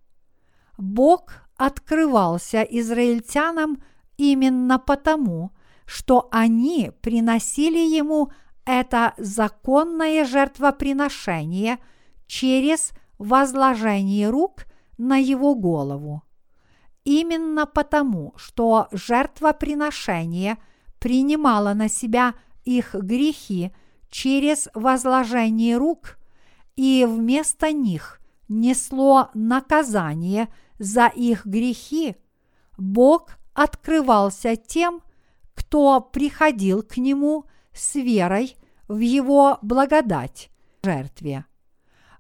Бог 0.77 1.31
открывался 1.57 2.61
израильтянам 2.61 3.81
именно 4.17 4.77
потому, 4.77 5.49
что 5.87 6.27
они 6.31 6.91
приносили 7.01 7.79
ему 7.79 8.31
это 8.65 9.15
законное 9.17 10.25
жертвоприношение 10.25 11.79
через 12.27 12.91
возложение 13.17 14.29
рук 14.29 14.65
на 14.97 15.17
его 15.17 15.55
голову. 15.55 16.23
Именно 17.03 17.65
потому, 17.65 18.33
что 18.35 18.87
жертвоприношение 18.91 20.57
принимало 20.99 21.73
на 21.73 21.87
себя 21.87 22.33
их 22.65 22.93
грехи 22.93 23.71
через 24.09 24.67
возложение 24.73 25.77
рук 25.77 26.17
и 26.75 27.05
вместо 27.07 27.71
них 27.71 28.19
несло 28.47 29.29
наказание 29.33 30.49
за 30.79 31.07
их 31.07 31.45
грехи, 31.45 32.15
Бог 32.77 33.37
открывался 33.53 34.55
тем, 34.55 35.01
кто 35.55 35.99
приходил 35.99 36.83
к 36.83 36.97
Нему 36.97 37.45
с 37.73 37.95
верой 37.95 38.55
в 38.87 38.99
Его 38.99 39.57
благодать 39.61 40.49
жертве. 40.83 41.45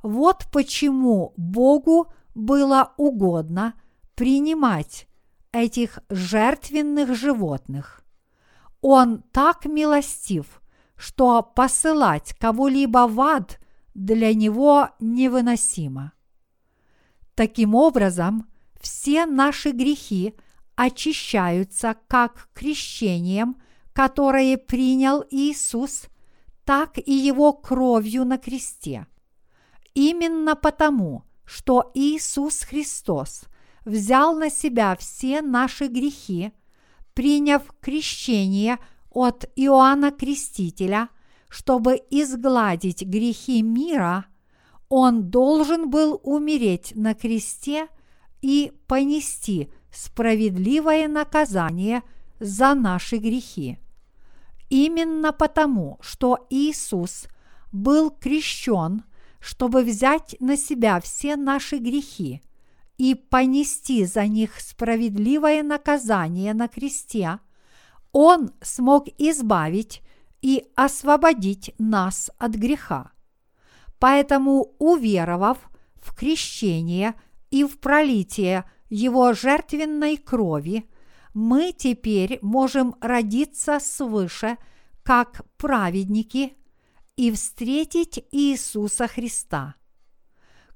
Вот 0.03 0.45
почему 0.51 1.33
Богу 1.37 2.11
было 2.35 2.93
угодно 2.97 3.73
принимать 4.15 5.07
этих 5.51 5.99
жертвенных 6.09 7.15
животных. 7.15 8.03
Он 8.81 9.23
так 9.31 9.65
милостив, 9.65 10.61
что 10.95 11.41
посылать 11.41 12.33
кого-либо 12.39 13.07
в 13.07 13.19
ад 13.21 13.59
для 13.93 14.33
него 14.33 14.89
невыносимо. 14.99 16.13
Таким 17.35 17.75
образом, 17.75 18.47
все 18.79 19.25
наши 19.25 19.71
грехи 19.71 20.35
очищаются 20.75 21.95
как 22.07 22.49
крещением, 22.53 23.57
которое 23.93 24.57
принял 24.57 25.23
Иисус, 25.31 26.05
так 26.63 26.97
и 26.97 27.13
его 27.13 27.53
кровью 27.53 28.25
на 28.25 28.37
кресте. 28.37 29.07
Именно 29.97 30.55
потому, 30.55 31.23
что 31.43 31.89
Иисус 31.95 32.61
Христос 32.61 33.45
взял 33.83 34.35
на 34.35 34.51
себя 34.51 34.95
все 34.95 35.41
наши 35.41 35.87
грехи, 35.87 36.51
приняв 37.15 37.63
крещение 37.81 38.77
от 39.09 39.49
Иоанна 39.55 40.11
Крестителя, 40.11 41.09
чтобы 41.49 41.99
изгладить 42.11 43.01
грехи 43.01 43.63
мира, 43.63 44.27
Он 44.87 45.31
должен 45.31 45.89
был 45.89 46.21
умереть 46.23 46.93
на 46.93 47.15
кресте 47.15 47.87
и 48.43 48.71
понести 48.85 49.71
справедливое 49.91 51.07
наказание 51.07 52.03
за 52.39 52.75
наши 52.75 53.17
грехи. 53.17 53.79
Именно 54.69 55.33
потому, 55.33 55.97
что 56.01 56.45
Иисус 56.51 57.25
был 57.71 58.11
крещен, 58.11 59.01
чтобы 59.39 59.83
взять 59.83 60.35
на 60.39 60.57
себя 60.57 60.99
все 60.99 61.35
наши 61.35 61.77
грехи 61.77 62.41
и 62.97 63.15
понести 63.15 64.05
за 64.05 64.25
них 64.27 64.59
справедливое 64.59 65.63
наказание 65.63 66.53
на 66.53 66.67
кресте, 66.67 67.39
Он 68.11 68.51
смог 68.61 69.07
избавить 69.17 70.01
и 70.41 70.65
освободить 70.75 71.73
нас 71.77 72.31
от 72.37 72.55
греха. 72.55 73.11
Поэтому, 73.99 74.75
уверовав 74.79 75.57
в 75.95 76.15
крещение 76.15 77.15
и 77.51 77.63
в 77.63 77.79
пролитие 77.79 78.65
Его 78.89 79.33
жертвенной 79.33 80.17
крови, 80.17 80.89
мы 81.33 81.71
теперь 81.71 82.39
можем 82.41 82.95
родиться 82.99 83.79
свыше 83.79 84.57
как 85.03 85.45
праведники 85.57 86.57
и 87.17 87.31
встретить 87.31 88.23
Иисуса 88.31 89.07
Христа. 89.07 89.75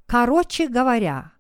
Короче 0.08 0.68
говоря, 0.68 1.32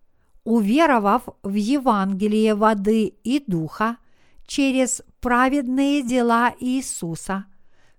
уверовав 0.43 1.23
в 1.43 1.53
Евангелие 1.53 2.55
воды 2.55 3.07
и 3.07 3.43
духа 3.45 3.97
через 4.45 5.01
праведные 5.19 6.03
дела 6.03 6.55
Иисуса, 6.59 7.45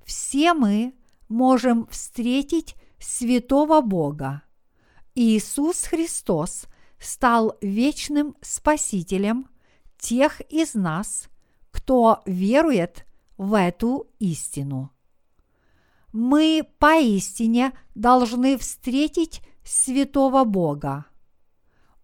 все 0.05 0.55
мы 0.55 0.95
можем 1.29 1.87
встретить 1.89 2.77
святого 2.99 3.81
Бога. 3.81 4.43
Иисус 5.15 5.83
Христос 5.85 6.67
стал 6.99 7.59
вечным 7.61 8.37
Спасителем 8.41 9.49
тех 9.99 10.41
из 10.51 10.75
нас, 10.75 11.29
кто 11.71 12.23
верует 12.27 13.05
в 13.37 13.59
эту 13.59 14.07
истину. 14.21 14.93
Мы 16.13 16.69
поистине 16.79 17.73
должны 17.95 18.59
встретить 18.59 19.41
святого 19.65 20.45
Бога. 20.45 21.07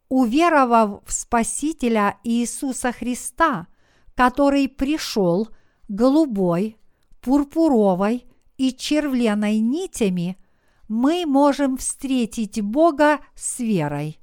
Уверовав 0.09 1.03
в 1.05 1.13
Спасителя 1.13 2.19
Иисуса 2.25 2.93
Христа, 2.93 3.67
который 4.15 4.69
пришел 4.69 5.49
голубой, 5.89 6.79
пурпуровой 7.21 8.25
и 8.57 8.73
червленой 8.73 9.59
нитями, 9.59 10.39
мы 10.89 11.27
можем 11.27 11.77
встретить 11.77 12.63
Бога 12.63 13.21
с 13.35 13.59
верой. 13.59 14.19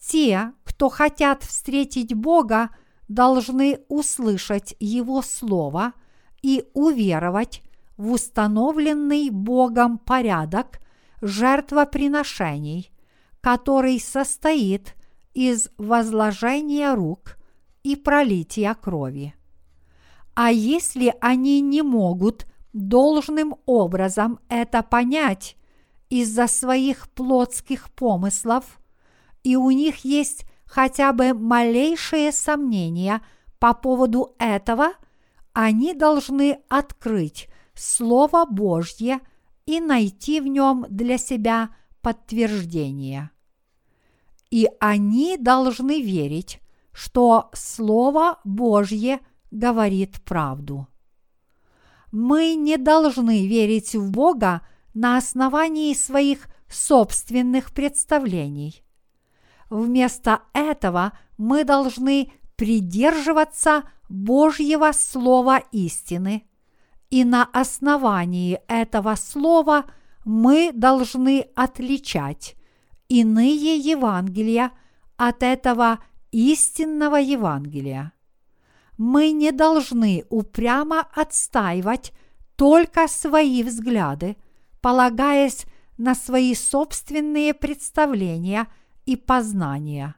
Те, 0.00 0.52
кто 0.64 0.88
хотят 0.88 1.42
встретить 1.42 2.14
Бога, 2.14 2.70
должны 3.08 3.80
услышать 3.88 4.74
Его 4.80 5.20
Слово 5.20 5.92
и 6.40 6.64
уверовать 6.72 7.62
в 7.96 8.12
установленный 8.12 9.30
Богом 9.30 9.98
порядок 9.98 10.80
жертвоприношений, 11.20 12.90
который 13.40 14.00
состоит 14.00 14.94
из 15.32 15.70
возложения 15.78 16.94
рук 16.94 17.36
и 17.82 17.96
пролития 17.96 18.74
крови. 18.74 19.34
А 20.34 20.50
если 20.50 21.14
они 21.20 21.60
не 21.60 21.82
могут 21.82 22.46
должным 22.72 23.56
образом 23.66 24.40
это 24.48 24.82
понять 24.82 25.56
из-за 26.10 26.46
своих 26.48 27.08
плотских 27.10 27.90
помыслов, 27.90 28.80
и 29.44 29.56
у 29.56 29.70
них 29.70 30.04
есть 30.04 30.44
хотя 30.64 31.12
бы 31.12 31.34
малейшие 31.34 32.32
сомнения 32.32 33.22
по 33.58 33.74
поводу 33.74 34.34
этого, 34.38 34.92
они 35.52 35.94
должны 35.94 36.58
открыть 36.68 37.48
Слово 37.74 38.44
Божье 38.46 39.20
и 39.66 39.80
найти 39.80 40.40
в 40.40 40.46
нем 40.46 40.86
для 40.88 41.18
себя 41.18 41.74
подтверждение. 42.00 43.30
И 44.50 44.68
они 44.78 45.36
должны 45.36 46.00
верить, 46.00 46.60
что 46.92 47.50
Слово 47.54 48.40
Божье 48.44 49.20
говорит 49.50 50.22
правду. 50.22 50.86
Мы 52.12 52.54
не 52.54 52.76
должны 52.76 53.46
верить 53.46 53.94
в 53.96 54.10
Бога 54.10 54.64
на 54.92 55.16
основании 55.16 55.92
своих 55.94 56.46
собственных 56.68 57.72
представлений. 57.72 58.84
Вместо 59.70 60.42
этого 60.52 61.18
мы 61.36 61.64
должны 61.64 62.32
придерживаться 62.54 63.82
Божьего 64.08 64.92
Слова 64.92 65.58
истины, 65.72 66.46
и 67.14 67.24
на 67.24 67.44
основании 67.44 68.60
этого 68.66 69.14
Слова 69.14 69.84
мы 70.24 70.72
должны 70.72 71.46
отличать 71.54 72.56
иные 73.08 73.76
Евангелия 73.76 74.72
от 75.16 75.42
этого 75.42 76.00
истинного 76.32 77.16
Евангелия. 77.16 78.12
Мы 78.98 79.30
не 79.30 79.52
должны 79.52 80.24
упрямо 80.28 81.06
отстаивать 81.14 82.12
только 82.56 83.06
свои 83.06 83.62
взгляды, 83.62 84.36
полагаясь 84.80 85.66
на 85.96 86.14
свои 86.14 86.54
собственные 86.54 87.54
представления– 87.54 88.66
и 89.06 89.16
познания. 89.16 90.16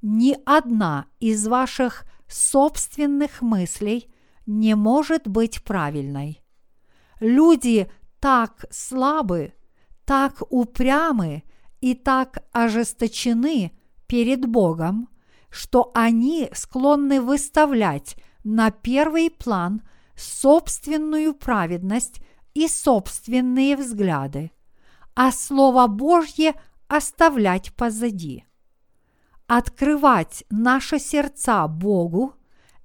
Ни 0.00 0.36
одна 0.44 1.06
из 1.20 1.46
ваших 1.46 2.04
собственных 2.26 3.42
мыслей 3.42 4.12
не 4.46 4.74
может 4.74 5.26
быть 5.26 5.62
правильной. 5.62 6.42
Люди 7.20 7.90
так 8.20 8.66
слабы, 8.70 9.52
так 10.04 10.42
упрямы 10.50 11.44
и 11.80 11.94
так 11.94 12.44
ожесточены 12.52 13.72
перед 14.06 14.46
Богом, 14.46 15.08
что 15.50 15.90
они 15.94 16.48
склонны 16.52 17.20
выставлять 17.20 18.16
на 18.44 18.70
первый 18.70 19.30
план 19.30 19.82
собственную 20.16 21.34
праведность 21.34 22.20
и 22.54 22.68
собственные 22.68 23.76
взгляды, 23.76 24.50
а 25.14 25.32
Слово 25.32 25.86
Божье 25.86 26.54
оставлять 26.88 27.74
позади. 27.74 28.44
Открывать 29.46 30.44
наши 30.50 30.98
сердца 30.98 31.66
Богу 31.66 32.34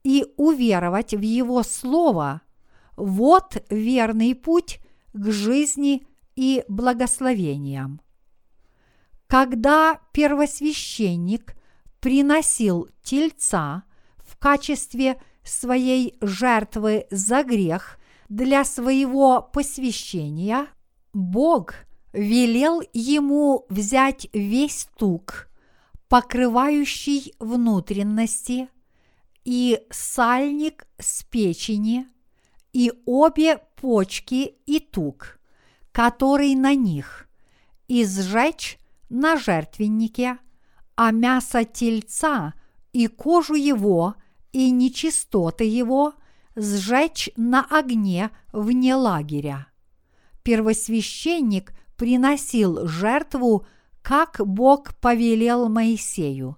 и 0.07 0.25
уверовать 0.37 1.13
в 1.13 1.19
Его 1.19 1.63
Слово– 1.63 2.39
вот 2.95 3.61
верный 3.69 4.35
путь 4.35 4.79
к 5.11 5.29
жизни 5.29 6.07
и 6.37 6.63
благословениям. 6.69 7.99
Когда 9.27 9.99
первосвященник 10.13 11.57
приносил 11.99 12.87
тельца 13.03 13.83
в 14.15 14.37
качестве 14.37 15.21
своей 15.43 16.15
жертвы 16.21 17.07
за 17.11 17.43
грех 17.43 17.99
для 18.29 18.63
своего 18.63 19.41
посвящения, 19.41 20.67
Бог 21.11 21.73
велел 22.13 22.81
ему 22.93 23.65
взять 23.67 24.29
весь 24.31 24.87
тук, 24.97 25.49
покрывающий 26.07 27.33
внутренности, 27.39 28.69
и 29.47 29.79
сальник 29.89 30.85
с 30.99 31.23
печени, 31.23 32.05
и 32.73 32.91
обе 33.05 33.59
почки 33.77 34.55
и 34.65 34.81
тук, 34.81 35.39
который 35.93 36.53
на 36.53 36.75
них, 36.75 37.29
и 37.87 38.03
сжечь 38.03 38.77
на 39.07 39.37
жертвеннике, 39.37 40.37
а 40.97 41.11
мясо 41.11 41.63
тельца 41.63 42.55
и 42.91 43.07
кожу 43.07 43.53
его 43.53 44.15
и 44.51 44.69
нечистоты 44.69 45.63
его 45.63 46.15
сжечь 46.57 47.29
на 47.37 47.65
огне 47.69 48.31
вне 48.51 48.95
лагеря. 48.95 49.67
Первосвященник 50.43 51.71
приносил 51.95 52.85
жертву, 52.85 53.65
как 54.01 54.41
Бог 54.45 54.93
повелел 54.95 55.69
Моисею. 55.69 56.57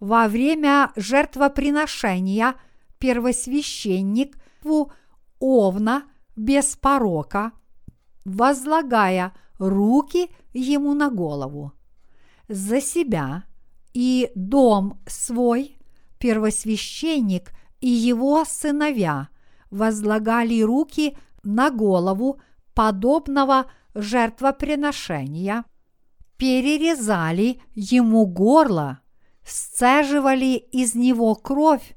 Во 0.00 0.28
время 0.28 0.90
жертвоприношения. 0.96 2.54
Первосвященник 2.98 4.36
в 4.62 4.90
овна 5.38 6.04
без 6.36 6.76
порока, 6.76 7.52
возлагая 8.26 9.32
руки 9.58 10.30
ему 10.52 10.92
на 10.92 11.08
голову. 11.10 11.72
За 12.48 12.80
себя 12.82 13.44
и 13.94 14.30
дом 14.34 15.00
свой. 15.06 15.78
Первосвященник 16.18 17.52
и 17.80 17.88
его 17.88 18.44
сыновья 18.44 19.28
возлагали 19.70 20.60
руки 20.60 21.16
на 21.42 21.70
голову 21.70 22.40
подобного 22.74 23.70
жертвоприношения, 23.94 25.64
перерезали 26.36 27.62
ему 27.74 28.26
горло, 28.26 29.00
сцеживали 29.44 30.56
из 30.56 30.94
него 30.94 31.34
кровь 31.34 31.94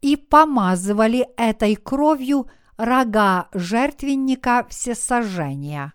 и 0.00 0.16
помазывали 0.16 1.28
этой 1.36 1.76
кровью 1.76 2.46
рога 2.76 3.48
жертвенника 3.52 4.66
всесожжения. 4.68 5.92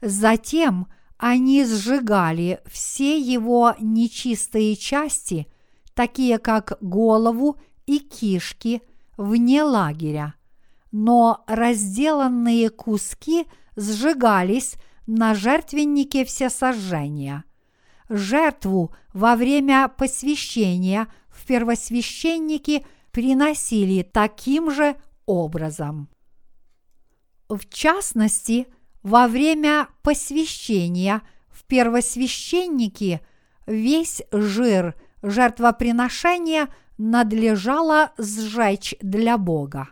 Затем 0.00 0.88
они 1.16 1.64
сжигали 1.64 2.60
все 2.66 3.18
его 3.18 3.74
нечистые 3.80 4.76
части, 4.76 5.48
такие 5.94 6.38
как 6.38 6.78
голову 6.80 7.56
и 7.86 7.98
кишки, 7.98 8.82
вне 9.16 9.62
лагеря, 9.64 10.34
но 10.92 11.44
разделанные 11.46 12.70
куски 12.70 13.46
сжигались 13.76 14.74
на 15.06 15.34
жертвеннике 15.34 16.24
всесожжения. 16.24 17.44
Жертву 18.08 18.94
во 19.12 19.36
время 19.36 19.88
посвящения 19.88 21.08
в 21.28 21.46
первосвященники 21.46 22.86
приносили 23.10 24.02
таким 24.02 24.70
же 24.70 24.96
образом. 25.26 26.08
В 27.48 27.68
частности, 27.68 28.66
во 29.02 29.28
время 29.28 29.88
посвящения 30.02 31.22
в 31.48 31.64
первосвященники 31.64 33.20
весь 33.66 34.22
жир 34.32 34.94
жертвоприношения 35.22 36.68
надлежало 36.98 38.12
сжечь 38.18 38.94
для 39.00 39.38
Бога. 39.38 39.88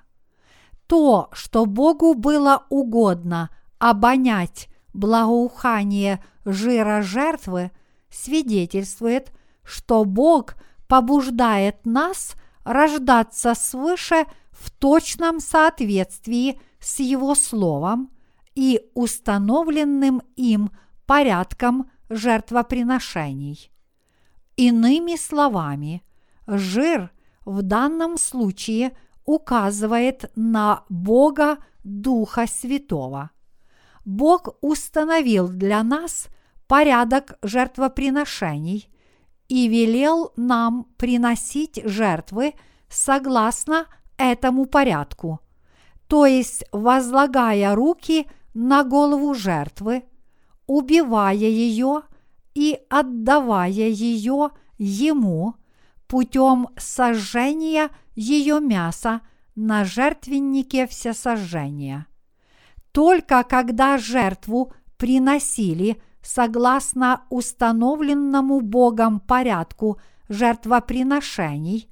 То, 0.87 1.31
что 1.33 1.67
Богу 1.67 2.15
было 2.15 2.65
угодно 2.69 3.51
обонять 3.79 4.69
благоухание 4.93 6.23
жира 6.45 7.03
жертвы, 7.03 7.71
свидетельствует, 8.11 9.33
что 9.65 10.05
Бог 10.05 10.55
побуждает 10.89 11.85
нас 11.85 12.35
рождаться 12.65 13.55
свыше 13.55 14.27
в 14.51 14.71
точном 14.71 15.41
соответствии 15.41 16.61
с 16.81 17.01
Его 17.01 17.35
Словом 17.35 18.11
и 18.55 18.81
установленным 18.95 20.23
им 20.37 20.71
порядком 21.07 21.91
жертвоприношений. 22.09 23.71
Иными 24.57 25.17
словами, 25.17 26.03
жир 26.47 27.11
в 27.45 27.63
данном 27.63 28.17
случае 28.17 28.97
указывает 29.25 30.31
на 30.35 30.85
Бога 30.89 31.59
Духа 31.85 32.47
Святого. 32.47 33.31
Бог 34.05 34.57
установил 34.61 35.49
для 35.49 35.83
нас 35.83 36.29
порядок 36.67 37.39
жертвоприношений 37.43 38.89
и 39.49 39.69
велел 39.69 40.33
нам 40.37 40.87
приносить 40.97 41.81
жертвы 41.85 42.55
согласно 42.89 43.87
этому 44.17 44.67
порядку, 44.67 45.41
то 46.09 46.27
есть 46.27 46.65
возлагая 46.73 47.75
руки 47.75 48.27
на 48.55 48.85
голову 48.85 49.35
жертвы, 49.35 50.05
убивая 50.67 51.35
ее 51.35 52.03
и 52.55 52.79
отдавая 52.89 53.71
ее 53.71 54.51
ему 54.79 55.55
путем 56.07 56.69
сожжения 56.79 57.91
ее 58.15 58.61
мяса 58.61 59.21
на 59.55 59.85
жертвеннике 59.85 60.87
всесожжения. 60.87 62.07
Только 62.93 63.45
когда 63.45 63.99
жертву 63.99 64.73
приносили 64.97 66.01
согласно 66.27 67.25
установленному 67.31 68.61
Богом 68.61 69.21
порядку 69.21 70.01
жертвоприношений 70.29 71.89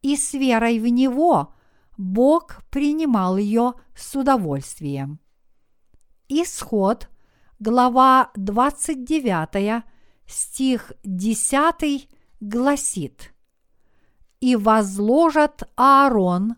и 0.00 0.16
с 0.16 0.32
верой 0.32 0.78
в 0.78 0.86
Него, 0.86 1.54
Бог 1.98 2.62
принимал 2.70 3.36
ее 3.36 3.74
с 3.94 4.16
удовольствием. 4.16 5.20
Исход, 6.28 7.10
глава 7.60 8.30
29, 8.36 9.84
стих 10.26 10.92
10 11.04 12.08
гласит 12.40 13.34
«И 14.40 14.56
возложат 14.56 15.68
Аарон 15.76 16.56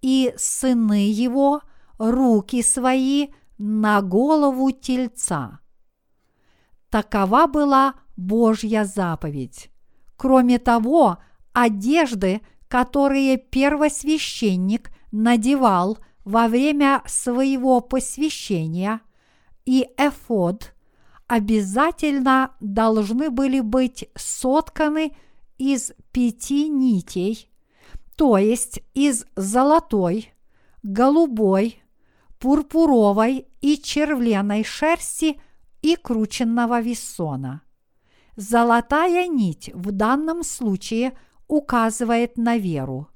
и 0.00 0.32
сыны 0.36 1.10
его 1.10 1.60
руки 1.98 2.62
свои 2.62 3.28
на 3.58 4.00
голову 4.00 4.70
тельца». 4.70 5.58
Такова 6.90 7.46
была 7.46 7.94
Божья 8.16 8.84
заповедь. 8.84 9.70
Кроме 10.16 10.58
того, 10.58 11.18
одежды, 11.52 12.40
которые 12.68 13.36
первосвященник 13.36 14.90
надевал 15.12 15.98
во 16.24 16.48
время 16.48 17.02
своего 17.06 17.80
посвящения, 17.80 19.00
и 19.64 19.86
эфод 19.96 20.72
обязательно 21.26 22.52
должны 22.60 23.30
были 23.30 23.60
быть 23.60 24.08
сотканы 24.16 25.14
из 25.58 25.92
пяти 26.10 26.68
нитей, 26.68 27.50
то 28.16 28.38
есть 28.38 28.80
из 28.94 29.26
золотой, 29.36 30.32
голубой, 30.82 31.82
пурпуровой 32.38 33.46
и 33.60 33.76
червленой 33.76 34.64
шерсти 34.64 35.40
и 35.92 35.96
крученного 35.96 36.80
весона. 36.80 37.62
Золотая 38.36 39.26
нить 39.26 39.70
в 39.74 39.90
данном 39.92 40.42
случае 40.42 41.12
указывает 41.48 42.36
на 42.36 42.56
веру. 42.56 43.08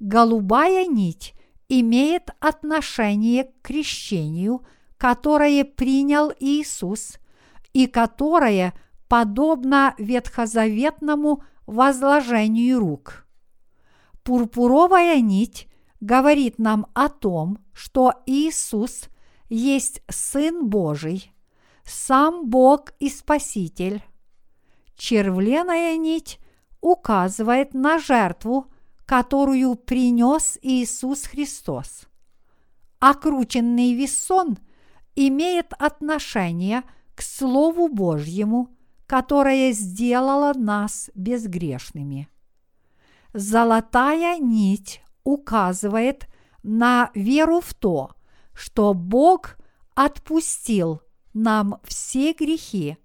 Голубая 0.00 0.86
нить 0.86 1.34
имеет 1.68 2.30
отношение 2.40 3.44
к 3.44 3.62
крещению– 3.62 4.62
которое 5.04 5.66
принял 5.66 6.32
Иисус 6.40 7.18
и 7.74 7.86
которое 7.86 8.72
подобно 9.06 9.94
ветхозаветному 9.98 11.42
возложению 11.66 12.80
рук. 12.80 13.26
Пурпуровая 14.22 15.20
нить 15.20 15.68
говорит 16.00 16.58
нам 16.58 16.86
о 16.94 17.10
том, 17.10 17.58
что 17.74 18.14
Иисус 18.24 19.10
есть 19.50 20.02
Сын 20.08 20.70
Божий, 20.70 21.33
сам 21.84 22.48
Бог 22.48 22.92
и 22.98 23.08
Спаситель. 23.08 24.02
Червленая 24.96 25.96
нить 25.96 26.38
указывает 26.80 27.74
на 27.74 27.98
жертву, 27.98 28.66
которую 29.06 29.74
принес 29.74 30.58
Иисус 30.62 31.24
Христос. 31.24 32.06
Окрученный 33.00 33.94
весон 33.94 34.58
имеет 35.14 35.72
отношение 35.78 36.82
к 37.14 37.22
Слову 37.22 37.88
Божьему, 37.88 38.70
которое 39.06 39.72
сделало 39.72 40.54
нас 40.54 41.10
безгрешными. 41.14 42.28
Золотая 43.32 44.38
нить 44.38 45.02
указывает 45.24 46.28
на 46.62 47.10
веру 47.14 47.60
в 47.60 47.74
то, 47.74 48.12
что 48.54 48.94
Бог 48.94 49.56
отпустил 49.94 51.02
нам 51.34 51.80
все 51.84 52.32
грехи 52.32 52.96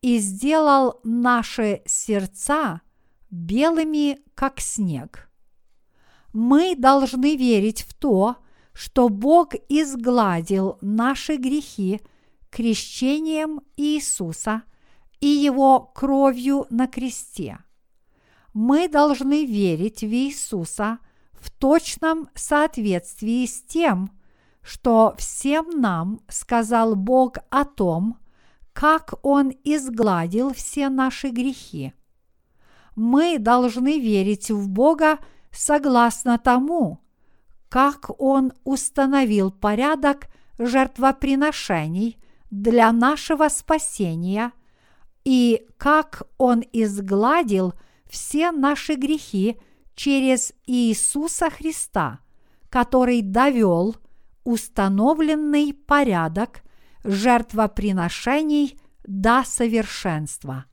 и 0.00 0.18
сделал 0.18 1.00
наши 1.04 1.82
сердца 1.86 2.80
белыми, 3.30 4.18
как 4.34 4.60
снег. 4.60 5.30
Мы 6.32 6.74
должны 6.76 7.36
верить 7.36 7.82
в 7.82 7.94
то, 7.94 8.36
что 8.72 9.08
Бог 9.08 9.54
изгладил 9.68 10.78
наши 10.80 11.36
грехи 11.36 12.00
крещением 12.50 13.60
Иисуса 13.76 14.62
и 15.20 15.26
Его 15.26 15.80
кровью 15.80 16.66
на 16.70 16.86
кресте. 16.86 17.58
Мы 18.52 18.88
должны 18.88 19.44
верить 19.44 20.00
в 20.00 20.12
Иисуса 20.12 20.98
в 21.32 21.50
точном 21.50 22.28
соответствии 22.34 23.46
с 23.46 23.62
тем, 23.62 24.10
что 24.66 25.14
всем 25.16 25.80
нам 25.80 26.20
сказал 26.28 26.96
Бог 26.96 27.36
о 27.50 27.64
том, 27.64 28.18
как 28.72 29.14
Он 29.22 29.52
изгладил 29.62 30.52
все 30.52 30.88
наши 30.88 31.28
грехи. 31.28 31.94
Мы 32.96 33.38
должны 33.38 34.00
верить 34.00 34.50
в 34.50 34.68
Бога 34.68 35.18
согласно 35.52 36.36
тому, 36.38 36.98
как 37.68 38.10
Он 38.20 38.52
установил 38.64 39.52
порядок 39.52 40.26
жертвоприношений 40.58 42.18
для 42.50 42.90
нашего 42.90 43.48
спасения 43.48 44.50
и 45.24 45.64
как 45.76 46.24
Он 46.38 46.64
изгладил 46.72 47.72
все 48.10 48.50
наши 48.50 48.94
грехи 48.94 49.60
через 49.94 50.52
Иисуса 50.66 51.50
Христа, 51.50 52.18
который 52.68 53.22
довел 53.22 53.94
установленный 54.46 55.74
порядок 55.74 56.62
жертвоприношений 57.04 58.78
до 59.04 59.42
совершенства. 59.44 60.64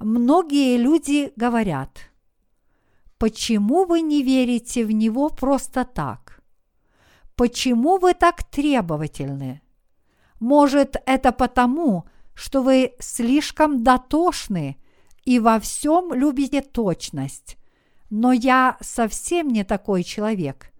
Многие 0.00 0.76
люди 0.76 1.32
говорят– 1.36 1.90
Почему 3.20 3.84
вы 3.84 4.00
не 4.00 4.22
верите 4.22 4.82
в 4.86 4.90
Него 4.90 5.28
просто 5.28 5.84
так? 5.84 6.42
Почему 7.36 7.98
вы 7.98 8.14
так 8.14 8.42
требовательны? 8.42 9.60
Может, 10.40 10.96
это 11.04 11.30
потому, 11.30 12.06
что 12.34 12.62
вы 12.62 12.94
слишком 12.98 13.84
дотошны 13.84 14.78
и 15.26 15.38
во 15.38 15.60
всем 15.60 16.14
любите 16.14 16.62
точность. 16.62 17.58
Но 18.08 18.32
я 18.32 18.78
совсем 18.80 19.48
не 19.48 19.64
такой 19.64 20.02
человек, 20.02 20.72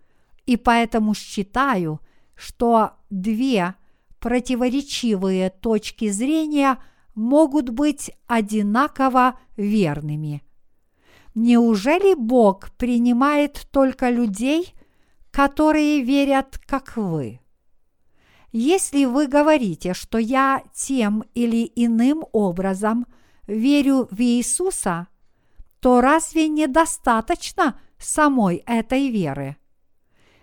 и 0.51 0.57
поэтому 0.57 1.15
считаю, 1.15 2.01
что 2.35 2.93
две 3.11 3.75
противоречивые 4.19 5.51
точки 5.51 6.11
зрения 6.11 6.79
могут 7.15 7.71
быть 7.71 8.11
одинаково 8.27 9.39
верными– 9.57 10.43
Неужели 11.35 12.15
Бог 12.15 12.73
принимает 12.73 13.69
только 13.71 14.11
людей, 14.11 14.75
которые 15.31 16.03
верят, 16.03 16.59
как 16.67 16.97
вы? 16.97 17.41
Если 18.53 19.05
вы 19.05 19.29
говорите, 19.29 19.95
что 19.95 20.19
я 20.19 20.63
тем 20.75 21.25
или 21.35 21.71
иным 21.77 22.25
образом 22.33 23.07
верю 23.47 24.09
в 24.11 24.21
Иисуса, 24.21 25.07
то 25.79 26.01
разве 26.01 26.49
недостаточно 26.49 27.81
самой 27.97 28.57
этой 28.67 29.09
веры? 29.09 29.57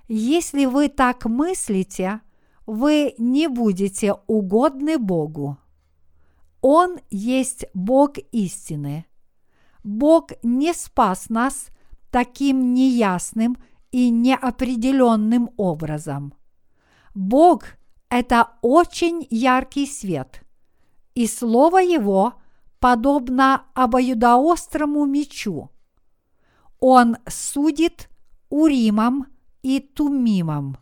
Если 0.07 0.65
вы 0.65 0.89
так 0.89 1.25
мыслите, 1.25 2.21
вы 2.65 3.13
не 3.17 3.47
будете 3.47 4.15
угодны 4.27 4.97
Богу. 4.97 5.57
Он 6.61 6.99
есть 7.09 7.65
Бог 7.73 8.17
истины– 8.31 9.05
Бог 9.87 10.31
не 10.43 10.73
спас 10.73 11.29
нас 11.29 11.69
таким 12.11 12.73
неясным 12.73 13.55
и 13.91 14.09
неопределенным 14.09 15.49
образом. 15.55 16.33
Бог– 17.15 17.63
это 18.09 18.49
очень 18.61 19.25
яркий 19.29 19.85
свет, 19.85 20.43
и 21.15 21.25
Слово 21.25 21.77
Его 21.77 22.33
подобно 22.79 23.63
обоюдоострому 23.75 25.05
мечу. 25.05 25.69
Он 26.81 27.15
судит 27.25 28.09
Уримом 28.49 29.27
и 29.67 29.81
Тумимом, 29.81 30.77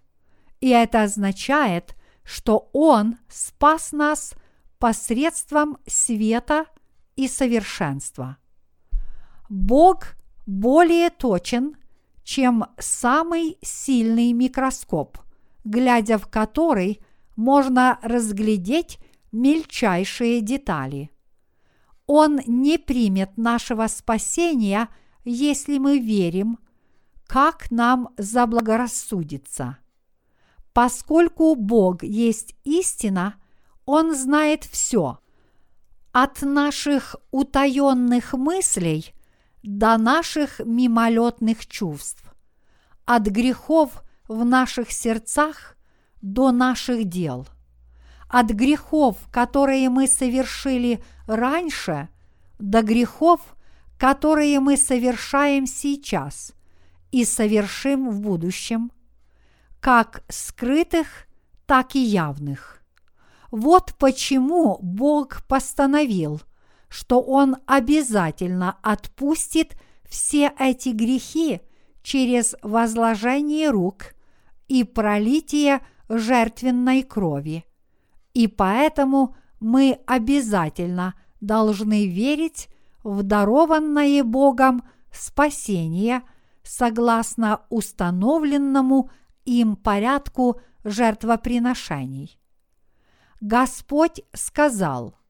и 0.61 0.69
это 0.69 1.01
означает, 1.03 1.95
что 2.23 2.69
Он 2.71 3.17
спас 3.27 3.91
нас 3.91 4.35
посредством 4.77 5.79
света 5.87 6.65
и 7.15 7.27
совершенства. 7.27 8.37
Бог 9.49 10.15
более 10.45 11.09
точен, 11.09 11.77
чем 12.23 12.65
самый 12.77 13.57
сильный 13.63 14.33
микроскоп, 14.33 15.17
глядя 15.63 16.19
в 16.19 16.27
который 16.27 16.99
можно 17.35 17.97
разглядеть 18.03 18.99
мельчайшие 19.31 20.41
детали. 20.41 21.09
Он 22.05 22.39
не 22.45 22.77
примет 22.77 23.35
нашего 23.35 23.87
спасения, 23.87 24.89
если 25.23 25.79
мы 25.79 25.97
верим, 25.97 26.59
как 27.27 27.71
нам 27.71 28.09
заблагорассудится. 28.17 29.77
Поскольку 30.73 31.55
Бог 31.55 32.03
есть 32.03 32.55
истина, 32.63 33.35
Он 33.85 34.15
знает 34.15 34.63
все. 34.63 35.19
От 36.11 36.41
наших 36.41 37.15
утаенных 37.31 38.33
мыслей 38.33 39.13
до 39.63 39.97
наших 39.97 40.59
мимолетных 40.59 41.65
чувств, 41.65 42.23
от 43.05 43.23
грехов 43.23 44.03
в 44.27 44.45
наших 44.45 44.91
сердцах 44.91 45.75
до 46.21 46.51
наших 46.51 47.05
дел, 47.05 47.47
от 48.29 48.47
грехов, 48.47 49.17
которые 49.31 49.89
мы 49.89 50.07
совершили 50.07 51.03
раньше, 51.27 52.09
до 52.59 52.81
грехов, 52.81 53.41
которые 53.97 54.59
мы 54.59 54.77
совершаем 54.77 55.67
сейчас 55.67 56.54
и 57.15 57.25
совершим 57.25 58.09
в 58.09 58.21
будущем, 58.21 58.91
как 59.79 60.23
скрытых, 60.29 61.27
так 61.65 61.95
и 61.95 61.99
явных. 61.99 62.81
Вот 63.51 63.95
почему 63.97 64.77
Бог 64.81 65.45
постановил– 65.47 66.41
что 66.95 67.21
Он 67.21 67.57
обязательно 67.65 68.77
отпустит 68.81 69.75
все 70.07 70.53
эти 70.57 70.89
грехи 70.89 71.59
через 72.03 72.55
возложение 72.61 73.69
рук 73.69 74.15
и 74.69 74.85
пролитие 74.85 75.81
жертвенной 76.07 77.03
крови. 77.03 77.65
И 78.33 78.47
поэтому 78.47 79.35
мы 79.59 79.99
обязательно 80.07 81.15
должны 81.41 82.07
верить 82.07 82.69
в 83.03 83.23
дарованное 83.23 84.23
Богом 84.23 84.83
спасение 85.11 86.21
согласно 86.65 87.61
установленному 87.69 89.09
им 89.45 89.75
порядку 89.75 90.59
жертвоприношений. 90.83 92.39
Господь 93.39 94.21
сказал– 94.33 95.15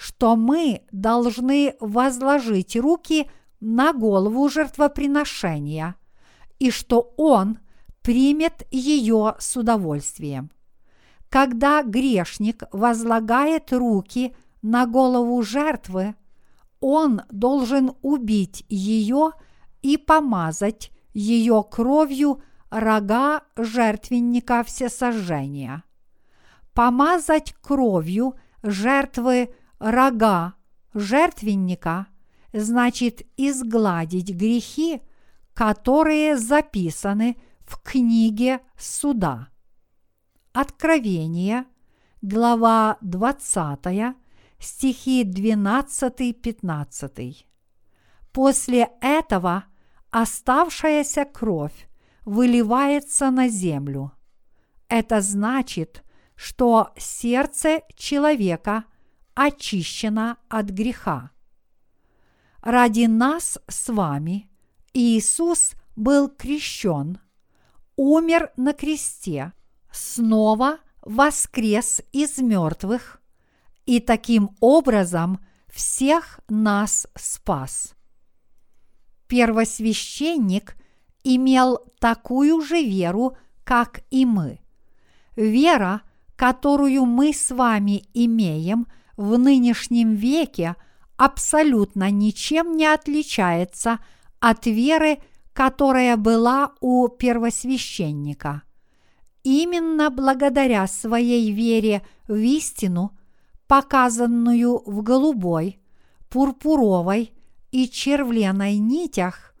что 0.00 0.34
мы 0.34 0.80
должны 0.92 1.74
возложить 1.78 2.74
руки 2.74 3.30
на 3.60 3.92
голову 3.92 4.48
жертвоприношения 4.48 5.94
и 6.58 6.70
что 6.70 7.12
Он 7.18 7.58
примет 8.00 8.66
ее 8.70 9.34
с 9.38 9.58
удовольствием. 9.58 10.50
Когда 11.28 11.82
грешник 11.82 12.62
возлагает 12.72 13.74
руки 13.74 14.34
на 14.62 14.86
голову 14.86 15.42
жертвы, 15.42 16.14
он 16.80 17.20
должен 17.30 17.92
убить 18.00 18.64
ее 18.70 19.32
и 19.82 19.96
помазать 19.96 20.92
ее 21.12 21.64
кровью 21.68 22.42
рога 22.70 23.42
жертвенника 23.56 24.62
всесожжения. 24.62 25.82
Помазать 26.74 27.54
кровью 27.60 28.36
жертвы 28.62 29.52
рога 29.78 30.54
жертвенника 30.94 32.06
значит 32.52 33.22
изгладить 33.36 34.34
грехи, 34.34 35.02
которые 35.54 36.36
записаны 36.36 37.36
в 37.60 37.80
книге 37.82 38.60
суда. 38.76 39.48
Откровение, 40.52 41.64
глава 42.22 42.98
20, 43.02 44.16
стихи 44.58 45.22
12-15. 45.24 47.44
После 48.32 48.88
этого 49.00 49.64
оставшаяся 50.10 51.24
кровь 51.24 51.88
выливается 52.24 53.30
на 53.30 53.48
землю. 53.48 54.12
Это 54.88 55.20
значит, 55.20 56.04
что 56.34 56.92
сердце 56.96 57.82
человека 57.94 58.84
очищено 59.34 60.36
от 60.48 60.66
греха. 60.66 61.30
Ради 62.60 63.06
нас 63.06 63.58
с 63.68 63.88
вами 63.88 64.50
Иисус 64.92 65.72
был 65.96 66.28
крещен, 66.28 67.18
умер 67.96 68.50
на 68.56 68.72
кресте, 68.72 69.52
снова 69.90 70.78
воскрес 71.02 72.02
из 72.12 72.38
мертвых 72.38 73.20
и 73.86 74.00
таким 74.00 74.56
образом 74.60 75.44
всех 75.68 76.40
нас 76.48 77.06
спас. 77.16 77.94
Первосвященник 79.30 80.76
имел 81.22 81.78
такую 82.00 82.60
же 82.62 82.82
веру, 82.82 83.36
как 83.62 84.00
и 84.10 84.26
мы. 84.26 84.58
Вера, 85.36 86.02
которую 86.34 87.04
мы 87.04 87.32
с 87.32 87.52
вами 87.52 88.02
имеем 88.12 88.88
в 89.16 89.38
нынешнем 89.38 90.14
веке, 90.14 90.74
абсолютно 91.16 92.10
ничем 92.10 92.76
не 92.76 92.86
отличается 92.86 94.00
от 94.40 94.66
веры, 94.66 95.18
которая 95.52 96.16
была 96.16 96.72
у 96.80 97.06
первосвященника. 97.06 98.62
Именно 99.44 100.10
благодаря 100.10 100.88
своей 100.88 101.52
вере 101.52 102.02
в 102.26 102.34
истину, 102.34 103.16
показанную 103.68 104.82
в 104.84 105.02
голубой, 105.02 105.78
пурпуровой 106.30 107.32
и 107.72 107.88
червленой 107.88 108.78
нитях, 108.78 109.54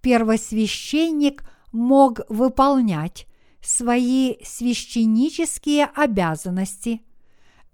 первосвященник 0.00 1.44
мог 1.72 2.20
выполнять 2.28 3.26
свои 3.60 4.36
священнические 4.42 5.86
обязанности, 5.86 7.02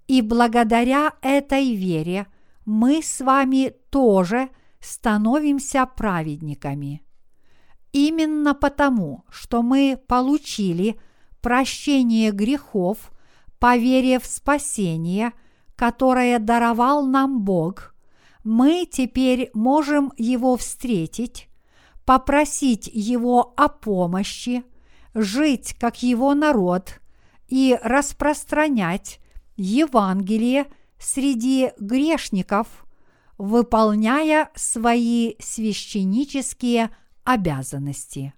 и 0.07 0.21
благодаря 0.21 1.13
этой 1.21 1.75
вере 1.75 2.27
мы 2.65 3.01
с 3.01 3.21
вами 3.21 3.73
тоже 3.89 4.49
становимся 4.79 5.85
праведниками. 5.85 7.01
Именно 7.93 8.53
потому, 8.53 9.23
что 9.29 9.61
мы 9.61 9.99
получили 10.07 10.99
прощение 11.41 12.31
грехов 12.31 13.11
по 13.59 13.77
вере 13.77 14.19
в 14.19 14.25
спасение, 14.25 15.33
которое 15.75 16.39
даровал 16.39 17.05
нам 17.05 17.41
Бог, 17.41 17.95
мы 18.47 18.87
теперь 18.89 19.51
можем 19.53 20.13
Его 20.15 20.55
встретить, 20.55 21.49
попросить 22.05 22.89
Его 22.91 23.53
о 23.57 23.67
помощи, 23.67 24.63
жить 25.13 25.75
как 25.77 26.01
Его 26.01 26.33
народ 26.33 27.01
и 27.49 27.77
распространять 27.83 29.19
Евангелие 29.57 30.67
среди 30.97 31.71
грешников, 31.77 32.85
выполняя 33.37 34.49
свои 34.55 35.35
священнические 35.39 36.91
обязанности. 37.25 38.33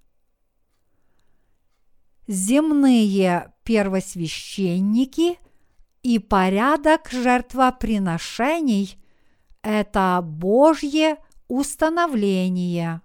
Земные 2.26 3.54
первосвященники 3.64 5.38
и 6.02 6.18
порядок 6.18 7.10
жертвоприношений– 7.12 8.98
это 9.64 10.22
Божье 10.24 11.18
установление. 11.48 13.02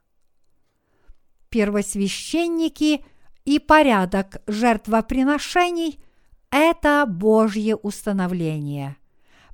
Первосвященники 1.49 3.05
и 3.45 3.59
порядок 3.59 4.43
жертвоприношений– 4.47 6.01
это 6.51 7.05
Божье 7.07 7.77
установление. 7.77 8.97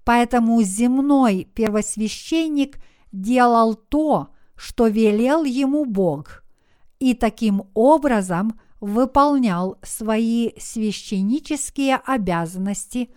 Поэтому 0.05 0.63
земной 0.63 1.45
первосвященник 1.55 2.79
делал 3.13 3.75
то, 3.75 4.29
что 4.57 4.89
велел 4.89 5.45
ему 5.45 5.85
Бог, 5.85 6.45
и 6.99 7.15
таким 7.15 7.65
образом 7.75 8.61
выполнял 8.81 9.79
свои 9.83 10.51
священнические 10.59 11.97
обязанности 11.97 13.11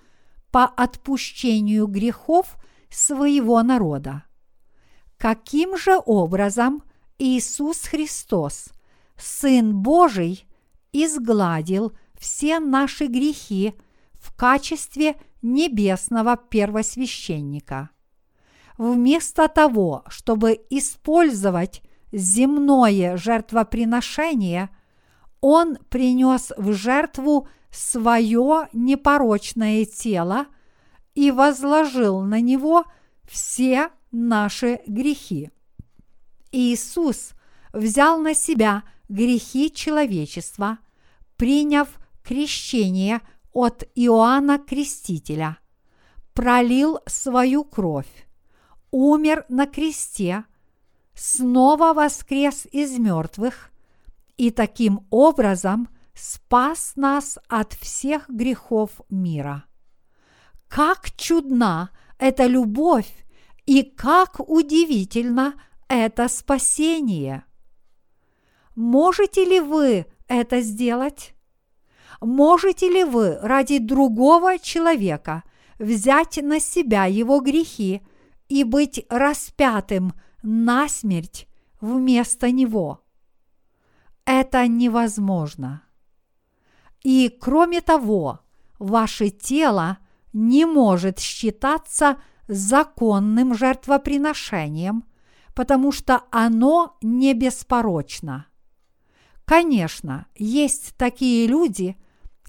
по 0.52 0.66
отпущению 0.66 1.88
грехов 1.88 2.58
своего 2.94 3.62
народа. 3.64 4.24
Каким 5.18 5.78
же 5.78 6.00
образом 6.06 6.84
Иисус 7.18 7.84
Христос, 7.84 8.70
Сын 9.18 9.76
Божий, 9.76 10.46
изгладил 10.92 11.94
все 12.18 12.60
наши 12.60 13.08
грехи 13.08 13.74
в 14.14 14.36
качестве 14.36 15.16
небесного 15.42 16.38
первосвященника– 16.38 17.90
вместо 18.78 19.48
того, 19.48 20.04
чтобы 20.08 20.60
использовать 20.70 21.82
земное 22.12 23.18
жертвоприношение, 23.18 24.70
он 25.42 25.78
принес 25.90 26.52
в 26.58 26.74
жертву 26.74 27.48
свое 27.72 28.68
непорочное 28.74 29.86
тело 29.86 30.48
и 31.16 31.32
возложил 31.32 32.22
на 32.22 32.42
него 32.42 32.86
все 33.26 33.90
наши 34.12 34.82
грехи. 34.88 35.52
Иисус 36.52 37.32
взял 37.72 38.20
на 38.20 38.34
себя 38.36 38.84
грехи 39.10 39.72
человечества, 39.72 40.80
приняв 41.36 41.90
крещение 42.24 43.22
от 43.52 43.84
Иоанна 43.96 44.60
Крестителя, 44.60 45.58
пролил 46.34 47.00
свою 47.06 47.64
кровь, 47.64 48.28
умер 48.92 49.46
на 49.50 49.68
кресте, 49.68 50.46
снова 51.14 51.94
воскрес 51.94 52.66
из 52.72 52.98
мертвых 52.98 53.72
и 54.38 54.50
таким 54.52 55.06
образом 55.10 55.90
спас 56.14 56.94
нас 56.96 57.38
от 57.48 57.74
всех 57.74 58.30
грехов 58.30 59.02
мира. 59.10 59.66
Как 60.74 61.12
чудна 61.16 61.92
эта 62.18 62.48
любовь 62.48 63.26
и 63.66 63.84
как 63.84 64.40
удивительно 64.40 65.54
это 65.88 66.28
спасение! 66.28 67.44
Можете 68.76 69.46
ли 69.46 69.60
вы 69.60 70.08
это 70.28 70.62
сделать? 70.62 71.36
Можете 72.22 72.90
ли 72.90 73.04
вы 73.04 73.38
ради 73.40 73.78
другого 73.78 74.58
человека 74.58 75.44
взять 75.78 76.40
на 76.42 76.60
себя 76.60 77.06
его 77.06 77.40
грехи– 77.40 78.02
и 78.54 78.64
быть 78.64 79.04
распятым 79.10 80.14
на 80.44 80.88
смерть 80.88 81.48
вместо 81.82 82.52
него. 82.52 83.02
Это 84.26 84.68
невозможно. 84.68 85.82
И 87.04 87.36
кроме 87.42 87.82
того, 87.82 88.42
ваше 88.78 89.32
тело 89.32 89.98
не 90.34 90.66
может 90.66 91.20
считаться 91.20 92.18
законным 92.48 93.56
жертвоприношением, 93.56 95.06
потому 95.56 95.92
что 95.92 96.24
оно 96.32 96.98
не 97.02 97.34
беспорочно. 97.34 98.48
Конечно, 99.46 100.26
есть 100.36 100.96
такие 100.98 101.48
люди, 101.48 101.96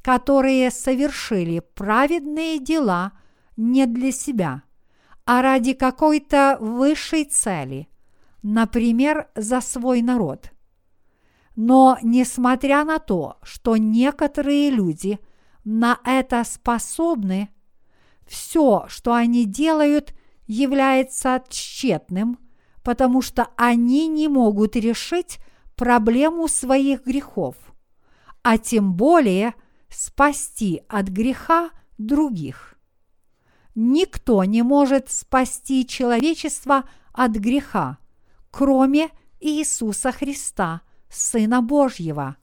которые 0.03 0.71
совершили 0.71 1.61
праведные 1.75 2.59
дела 2.59 3.13
не 3.57 3.87
для 3.87 4.11
себя– 4.11 4.63
а 5.27 5.43
ради 5.43 5.73
какой-то 5.73 6.59
высшей 6.61 7.25
цели, 7.25 7.89
например, 8.43 9.29
за 9.35 9.61
свой 9.61 10.03
народ. 10.03 10.51
Но 11.57 11.99
несмотря 12.03 12.85
на 12.85 12.99
то, 12.99 13.39
что 13.43 13.77
некоторые 13.77 14.71
люди 14.71 15.19
на 15.65 15.99
это 16.05 16.45
способны, 16.45 17.49
все, 18.27 18.87
что 18.89 19.15
они 19.15 19.45
делают, 19.45 20.15
является 20.47 21.43
тщетным, 21.49 22.39
потому 22.83 23.23
что 23.23 23.49
они 23.57 24.09
не 24.09 24.29
могут 24.29 24.77
решить 24.77 25.39
проблему 25.77 26.49
своих 26.49 27.05
грехов, 27.05 27.57
а 28.43 28.59
тем 28.59 28.95
более 28.95 29.55
спасти 29.89 30.83
от 30.89 31.09
греха 31.09 31.71
других. 31.99 32.79
Никто 33.75 34.45
не 34.45 34.63
может 34.63 35.11
спасти 35.11 35.87
человечество 35.87 36.85
от 37.13 37.33
греха, 37.33 37.99
кроме 38.51 39.11
Иисуса 39.41 40.13
Христа, 40.13 40.83
Сына 41.11 41.61
Божьего. 41.61 42.37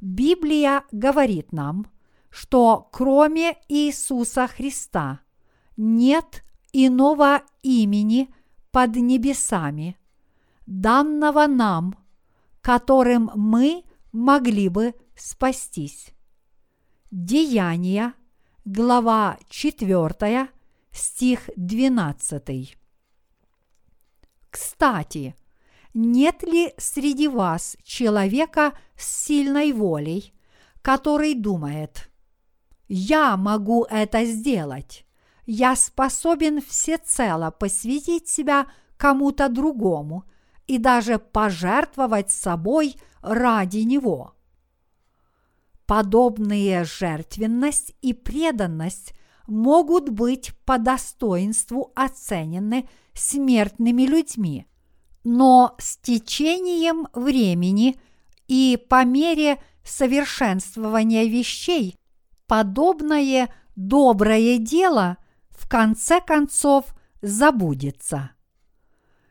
Библия 0.00 0.84
говорит 0.92 1.52
нам, 1.52 1.86
что 2.32 2.88
кроме 2.90 3.58
Иисуса 3.68 4.46
Христа 4.48 5.20
нет 5.76 6.42
иного 6.72 7.42
имени 7.62 8.34
под 8.70 8.96
небесами, 8.96 9.98
данного 10.64 11.46
нам, 11.46 11.94
которым 12.62 13.30
мы 13.34 13.84
могли 14.12 14.70
бы 14.70 14.94
спастись. 15.14 16.14
Деяния, 17.10 18.14
глава 18.64 19.38
4, 19.50 20.48
стих 20.90 21.50
12. 21.56 22.78
Кстати, 24.48 25.36
нет 25.92 26.42
ли 26.42 26.72
среди 26.78 27.28
вас 27.28 27.76
человека 27.82 28.72
с 28.96 29.24
сильной 29.24 29.72
волей, 29.72 30.32
который 30.80 31.34
думает, 31.34 32.08
«Я 32.94 33.38
могу 33.38 33.86
это 33.88 34.26
сделать, 34.26 35.06
я 35.46 35.76
способен 35.76 36.60
всецело 36.60 37.50
посвятить 37.50 38.28
себя 38.28 38.66
кому-то 38.98 39.48
другому 39.48 40.24
и 40.66 40.76
даже 40.76 41.18
пожертвовать 41.18 42.30
собой 42.30 42.96
ради 43.22 43.78
него». 43.78 44.34
Подобные 45.86 46.84
жертвенность 46.84 47.94
и 48.02 48.12
преданность 48.12 49.14
могут 49.46 50.10
быть 50.10 50.52
по 50.66 50.76
достоинству 50.76 51.92
оценены 51.94 52.90
смертными 53.14 54.02
людьми, 54.02 54.66
но 55.24 55.76
с 55.78 55.96
течением 55.96 57.08
времени 57.14 57.98
и 58.48 58.78
по 58.90 59.02
мере 59.06 59.62
совершенствования 59.82 61.24
вещей 61.24 61.96
подобное 62.52 63.48
доброе 63.76 64.58
дело 64.58 65.16
в 65.48 65.66
конце 65.66 66.20
концов 66.20 66.94
забудется. 67.22 68.32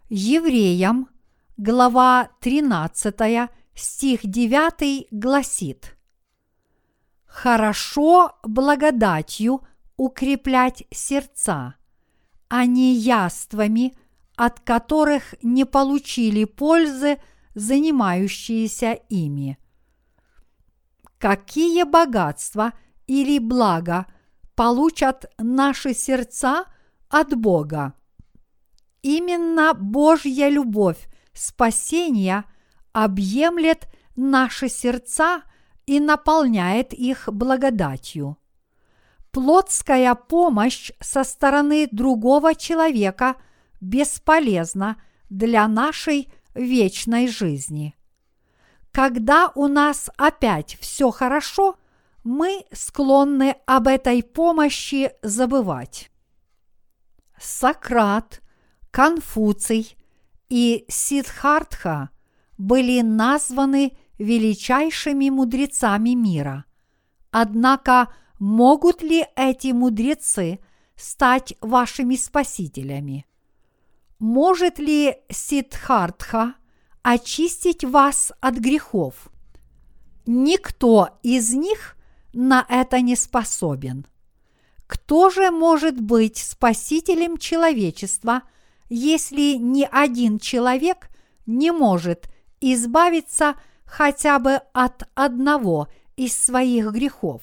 Евреям, 0.10 1.08
глава 1.56 2.32
13, 2.40 3.48
стих 3.76 4.22
9 4.24 5.08
гласит 5.12 5.96
«Хорошо 7.28 8.40
благодатью 8.42 9.68
укреплять 9.98 10.86
сердца, 10.90 11.76
а 12.50 12.66
не 12.66 12.96
яствами, 12.96 13.94
от 14.36 14.62
которых 14.62 15.36
не 15.44 15.66
получили 15.66 16.46
пользы 16.46 17.20
занимающиеся 17.54 18.94
ими. 19.10 19.60
Какие 21.20 21.84
богатства 21.84 22.74
или 23.12 23.40
блага 23.40 24.06
получат 24.56 25.26
наши 25.38 25.94
сердца 25.94 26.66
от 27.10 27.36
Бога? 27.36 27.94
Именно 29.02 29.74
Божья 29.74 30.48
любовь 30.48 31.10
спасения 31.34 32.46
объемлет 32.94 33.88
наши 34.16 34.70
сердца 34.70 35.42
и 35.86 36.00
наполняет 36.00 36.94
их 36.94 37.28
благодатью 37.32 38.38
плотская 39.32 40.14
помощь 40.16 40.92
со 41.00 41.24
стороны 41.24 41.88
другого 41.92 42.54
человека 42.54 43.36
бесполезна 43.80 45.02
для 45.30 45.68
нашей 45.68 46.32
вечной 46.54 47.28
жизни. 47.28 47.96
Когда 48.92 49.52
у 49.56 49.68
нас 49.68 50.10
опять 50.18 50.78
все 50.82 51.12
хорошо, 51.12 51.78
мы 52.24 52.66
склонны 52.72 53.56
об 53.66 53.88
этой 53.88 54.24
помощи 54.24 55.12
забывать. 55.22 56.12
Сократ, 57.40 58.42
Конфуций 58.92 59.98
и 60.50 60.86
Сидхартха 60.88 62.10
были 62.58 63.02
названы 63.02 63.98
величайшими 64.20 65.30
мудрецами 65.30 66.12
мира. 66.12 66.66
Однако 67.32 68.14
могут 68.38 69.02
ли 69.02 69.26
эти 69.36 69.72
мудрецы 69.72 70.60
стать 70.96 71.56
вашими 71.62 72.16
спасителями? 72.16 73.26
Может 74.20 74.78
ли 74.78 75.16
Сидхартха 75.30 76.54
очистить 77.02 77.84
вас 77.84 78.32
от 78.42 78.56
грехов? 78.56 79.32
Никто 80.28 81.18
из 81.24 81.54
них 81.54 81.98
на 82.34 82.66
это 82.70 83.02
не 83.02 83.16
способен. 83.16 84.06
Кто 84.88 85.30
же 85.30 85.52
может 85.52 86.00
быть 86.00 86.38
спасителем 86.38 87.38
человечества, 87.38 88.44
если 88.90 89.54
ни 89.54 89.88
один 89.90 90.40
человек 90.40 91.10
не 91.46 91.72
может 91.72 92.30
избавиться 92.60 93.56
хотя 93.86 94.40
бы 94.40 94.62
от 94.74 95.04
одного 95.16 95.88
из 96.16 96.36
своих 96.36 96.92
грехов? 96.92 97.42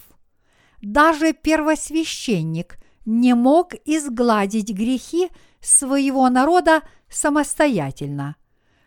даже 0.80 1.32
первосвященник 1.32 2.78
не 3.04 3.34
мог 3.34 3.74
изгладить 3.84 4.70
грехи 4.70 5.28
своего 5.60 6.28
народа 6.28 6.82
самостоятельно. 7.08 8.36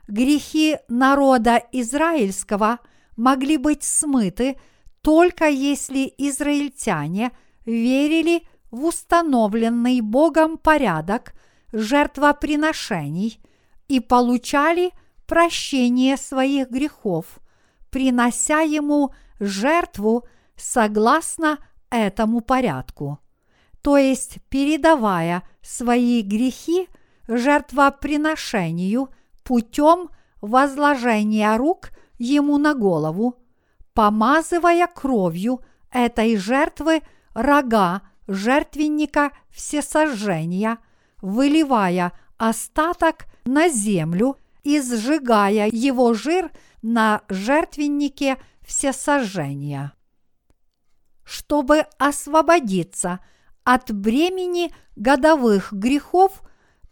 Грехи 0.07 0.78
народа 0.88 1.61
израильского 1.72 2.80
могли 3.18 3.57
быть 3.57 3.84
смыты 3.84 4.57
только 5.02 5.48
если 5.48 6.14
израильтяне 6.18 7.32
верили 7.65 8.44
в 8.69 8.86
установленный 8.86 10.02
Богом 10.02 10.57
порядок 10.57 11.34
жертвоприношений 11.73 13.40
и 13.88 13.99
получали 13.99 14.91
прощение 15.26 16.18
своих 16.18 16.69
грехов, 16.69 17.40
принося 17.90 18.61
ему 18.61 19.14
жертву 19.40 20.26
согласно 20.56 21.57
этому 21.90 22.41
порядку, 22.41 23.19
то 23.82 23.98
есть 23.98 24.38
передавая 24.49 25.44
свои 25.61 26.22
грехи 26.22 26.88
жертвоприношению 27.28 29.10
путем 29.44 30.10
возложения 30.41 31.56
рук 31.57 31.91
ему 32.18 32.57
на 32.57 32.73
голову, 32.73 33.40
помазывая 33.93 34.88
кровью 34.88 35.61
этой 35.91 36.38
жертвы 36.38 37.01
рога 37.34 38.01
жертвенника 38.27 39.31
всесожжения, 39.49 40.77
выливая 41.22 42.13
остаток 42.38 43.26
на 43.45 43.69
землю 43.69 44.38
и 44.63 44.80
сжигая 44.80 45.69
его 45.72 46.13
жир 46.13 46.51
на 46.81 47.22
жертвеннике 47.30 48.38
всесожжения. 48.65 49.93
Чтобы 51.23 51.85
освободиться 51.97 53.19
от 53.63 53.91
бремени 53.91 54.73
годовых 54.95 55.72
грехов, 55.72 56.41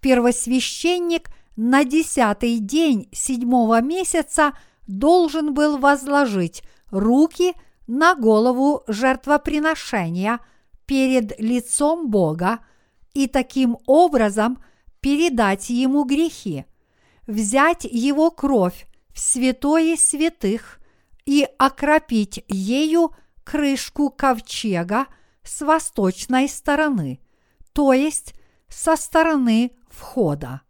первосвященник 0.01 1.29
на 1.55 1.83
десятый 1.83 2.59
день 2.59 3.09
седьмого 3.11 3.81
месяца 3.81 4.53
должен 4.87 5.53
был 5.53 5.77
возложить 5.77 6.63
руки 6.91 7.53
на 7.87 8.15
голову 8.15 8.83
жертвоприношения 8.87 10.39
перед 10.85 11.39
лицом 11.39 12.09
Бога 12.09 12.59
и 13.13 13.27
таким 13.27 13.77
образом 13.85 14.63
передать 14.99 15.69
ему 15.69 16.03
грехи, 16.03 16.65
взять 17.27 17.83
его 17.83 18.31
кровь 18.31 18.87
в 19.13 19.19
святое 19.19 19.95
святых 19.97 20.79
и 21.25 21.47
окропить 21.57 22.43
ею 22.47 23.11
крышку 23.43 24.09
ковчега 24.09 25.07
с 25.43 25.61
восточной 25.61 26.47
стороны, 26.47 27.19
то 27.73 27.93
есть 27.93 28.33
со 28.67 28.95
стороны 28.95 29.71
входа. 29.89 30.61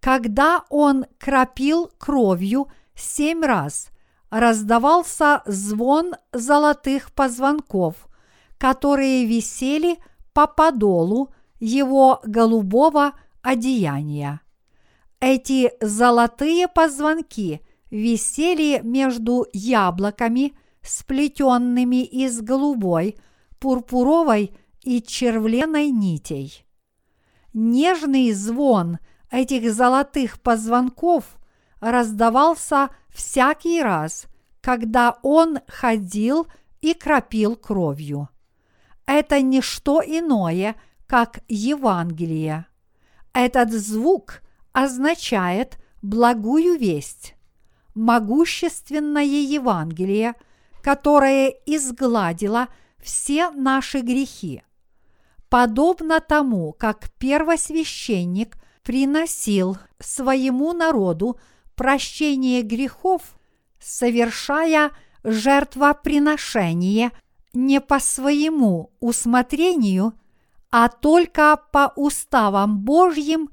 Когда 0.00 0.64
он 0.68 1.06
кропил 1.18 1.90
кровью 1.98 2.68
семь 2.94 3.42
раз, 3.42 3.88
раздавался 4.34 5.42
звон 5.46 6.16
золотых 6.32 7.12
позвонков, 7.12 8.08
которые 8.58 9.26
висели 9.26 9.98
по 10.32 10.48
подолу 10.48 11.32
его 11.60 12.20
голубого 12.24 13.12
одеяния. 13.42 14.40
Эти 15.20 15.70
золотые 15.80 16.66
позвонки 16.66 17.60
висели 17.92 18.80
между 18.82 19.46
яблоками, 19.52 20.54
сплетенными 20.82 22.04
из 22.04 22.40
голубой, 22.40 23.16
пурпуровой 23.60 24.50
и 24.82 25.00
червленой 25.00 25.90
нитей. 25.90 26.66
Нежный 27.52 28.32
звон 28.32 28.98
этих 29.30 29.72
золотых 29.72 30.40
позвонков 30.40 31.24
раздавался 31.78 32.90
всякий 33.14 33.82
раз, 33.82 34.26
когда 34.60 35.18
он 35.22 35.60
ходил 35.68 36.46
и 36.80 36.92
кропил 36.92 37.56
кровью. 37.56 38.28
Это 39.06 39.40
не 39.40 39.60
что 39.62 40.02
иное, 40.04 40.76
как 41.06 41.40
Евангелие. 41.48 42.66
Этот 43.32 43.72
звук 43.72 44.42
означает 44.72 45.78
благую 46.02 46.78
весть, 46.78 47.34
могущественное 47.94 49.24
Евангелие, 49.24 50.34
которое 50.82 51.48
изгладило 51.66 52.68
все 53.02 53.50
наши 53.50 54.00
грехи. 54.00 54.62
Подобно 55.48 56.20
тому, 56.20 56.72
как 56.72 57.10
первосвященник 57.18 58.56
приносил 58.82 59.78
своему 60.00 60.72
народу 60.72 61.38
прощение 61.74 62.62
грехов, 62.62 63.22
совершая 63.80 64.90
жертвоприношение 65.22 67.10
не 67.52 67.80
по 67.80 68.00
своему 68.00 68.92
усмотрению, 69.00 70.14
а 70.70 70.88
только 70.88 71.60
по 71.72 71.92
уставам 71.96 72.80
Божьим, 72.80 73.48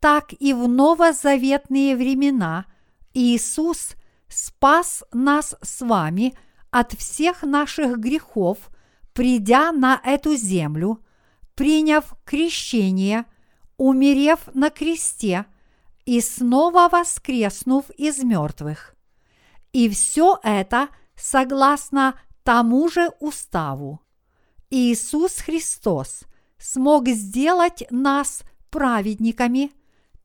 так 0.00 0.32
и 0.38 0.52
в 0.52 0.68
новозаветные 0.68 1.96
времена 1.96 2.66
Иисус 3.12 3.94
спас 4.28 5.04
нас 5.12 5.54
с 5.62 5.80
вами 5.80 6.34
от 6.70 6.92
всех 6.92 7.42
наших 7.42 7.98
грехов, 7.98 8.70
придя 9.12 9.72
на 9.72 10.00
эту 10.04 10.34
землю, 10.34 11.04
приняв 11.54 12.14
крещение, 12.24 13.26
умерев 13.76 14.40
на 14.54 14.70
кресте 14.70 15.46
и 16.06 16.20
снова 16.20 16.88
воскреснув 16.88 17.90
из 17.90 18.22
мертвых. 18.22 18.94
И 19.72 19.88
все 19.88 20.38
это 20.42 20.88
согласно 21.16 22.18
тому 22.42 22.88
же 22.88 23.10
уставу. 23.20 24.00
Иисус 24.70 25.36
Христос 25.38 26.24
смог 26.58 27.08
сделать 27.08 27.84
нас 27.90 28.42
праведниками 28.70 29.72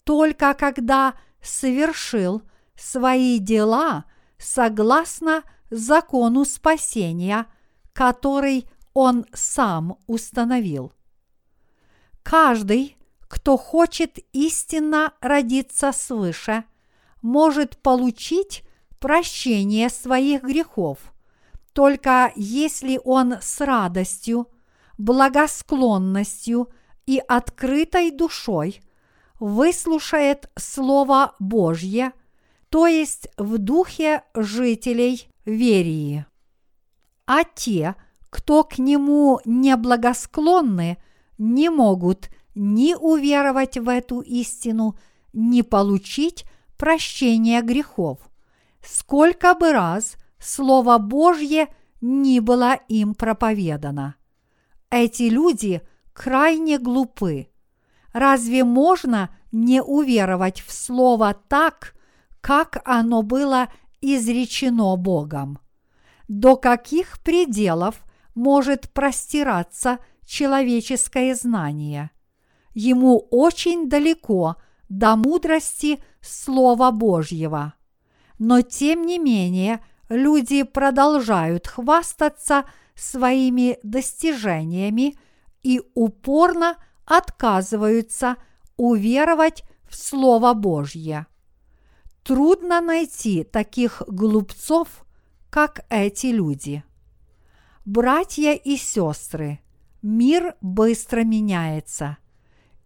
только 0.04 0.54
когда 0.54 1.14
совершил 1.42 2.42
свои 2.76 3.40
дела 3.40 4.06
согласно 4.38 5.44
закону 5.70 6.46
спасения, 6.46 7.46
который 7.94 8.68
Он 8.94 9.26
сам 9.34 9.98
установил. 10.08 10.94
Каждый, 12.24 12.98
кто 13.30 13.58
хочет 13.58 14.18
истинно 14.34 15.14
родиться 15.22 15.92
свыше, 15.94 16.66
может 17.22 17.78
получить 17.78 18.64
прощение 19.00 19.90
своих 19.90 20.44
грехов, 20.44 20.98
только 21.74 22.34
если 22.36 23.00
он 23.06 23.36
с 23.40 23.62
радостью, 23.62 24.48
благосклонностью 24.98 26.70
и 27.06 27.22
открытой 27.26 28.12
душой 28.12 28.82
выслушает 29.40 30.50
Слово 30.58 31.36
Божье, 31.40 32.12
то 32.70 32.88
есть 32.88 33.30
в 33.38 33.58
духе 33.60 34.24
жителей 34.34 35.30
Верии. 35.46 36.26
А 37.26 37.44
те, 37.44 37.96
кто 38.30 38.64
к 38.64 38.80
нему 38.80 39.40
неблагосклонны, 39.46 40.98
не 41.38 41.70
могут 41.70 42.30
ни 42.60 42.94
уверовать 42.94 43.78
в 43.78 43.88
эту 43.88 44.22
истину, 44.22 44.98
ни 45.34 45.62
получить 45.62 46.46
прощение 46.78 47.62
грехов 47.62 48.30
сколько 48.82 49.56
бы 49.56 49.72
раз 49.72 50.18
Слово 50.40 50.98
Божье 50.98 51.68
ни 52.02 52.40
было 52.40 52.76
им 52.88 53.14
проповедано. 53.14 54.16
Эти 54.90 55.24
люди 55.24 55.82
крайне 56.14 56.80
глупы. 56.80 57.50
Разве 58.14 58.64
можно 58.64 59.30
не 59.52 59.82
уверовать 59.82 60.62
в 60.62 60.72
Слово 60.72 61.34
так, 61.34 61.94
как 62.42 62.82
оно 62.86 63.22
было 63.22 63.70
изречено 64.02 64.96
Богом? 64.96 65.60
До 66.28 66.56
каких 66.56 67.20
пределов 67.20 68.02
может 68.34 68.90
простираться 68.92 70.00
человеческое 70.26 71.36
знание? 71.36 72.12
Ему 72.80 73.28
очень 73.32 73.90
далеко 73.90 74.56
до 74.88 75.16
мудрости 75.16 76.00
Слова 76.22 76.92
Божьего 76.92 77.74
но 78.40 78.62
тем 78.62 79.06
не 79.06 79.20
менее 79.20 79.82
люди 80.08 80.64
продолжают 80.64 81.68
хвастаться 81.68 82.64
своими 82.96 83.78
достижениями 83.84 85.16
и 85.62 85.82
упорно 85.94 86.78
отказываются 87.06 88.38
уверовать 88.78 89.64
в 89.88 89.96
Слово 89.96 90.54
Божье. 90.54 91.28
Трудно 92.24 92.82
найти 92.82 93.44
таких 93.44 94.02
глупцов, 94.08 95.06
как 95.50 95.86
эти 95.90 96.28
люди. 96.28 96.84
Братья 97.86 98.54
и 98.54 98.78
сестры, 98.78 99.60
мир 100.02 100.56
быстро 100.62 101.24
меняется, 101.24 102.18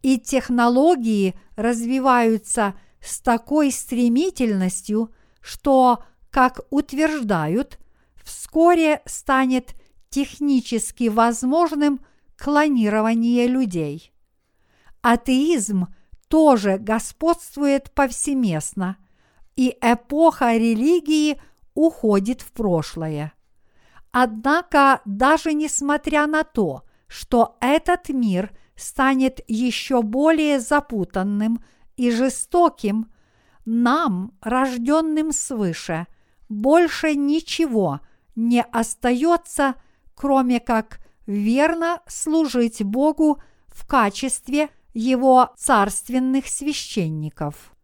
и 0.03 0.19
технологии 0.19 1.33
развиваются 1.55 2.75
с 3.01 3.19
такой 3.19 3.71
стремительностью– 3.71 5.11
что, 5.43 6.03
как 6.31 6.61
утверждают, 6.71 7.77
вскоре 8.23 9.01
станет 9.05 9.75
технически 10.09 11.09
возможным 11.09 11.99
клонирование 12.37 13.45
людей. 13.45 14.13
Атеизм 15.01 15.87
тоже 16.29 16.77
господствует 16.77 17.91
повсеместно, 17.91 18.97
и 19.55 19.77
эпоха 19.81 20.53
религии 20.53 21.39
уходит 21.75 22.41
в 22.41 22.53
прошлое. 22.53 23.33
Однако, 24.11 25.01
даже 25.05 25.53
несмотря 25.53 26.25
на 26.25 26.43
то, 26.43 26.83
что 27.13 27.57
этот 27.61 28.09
мир 28.09 28.51
станет 28.75 29.39
еще 29.47 30.01
более 30.01 30.59
запутанным 30.59 31.63
и 31.95 32.09
жестоким, 32.09 33.11
нам, 33.65 34.31
рожденным 34.41 35.31
свыше, 35.31 36.07
больше 36.49 37.13
ничего 37.13 37.99
не 38.35 38.63
остается, 38.63 39.75
кроме 40.15 40.59
как 40.59 41.01
верно 41.27 42.01
служить 42.07 42.81
Богу 42.81 43.39
в 43.67 43.85
качестве 43.85 44.71
Его 44.95 45.51
царственных 45.55 46.47
священников. 46.47 47.75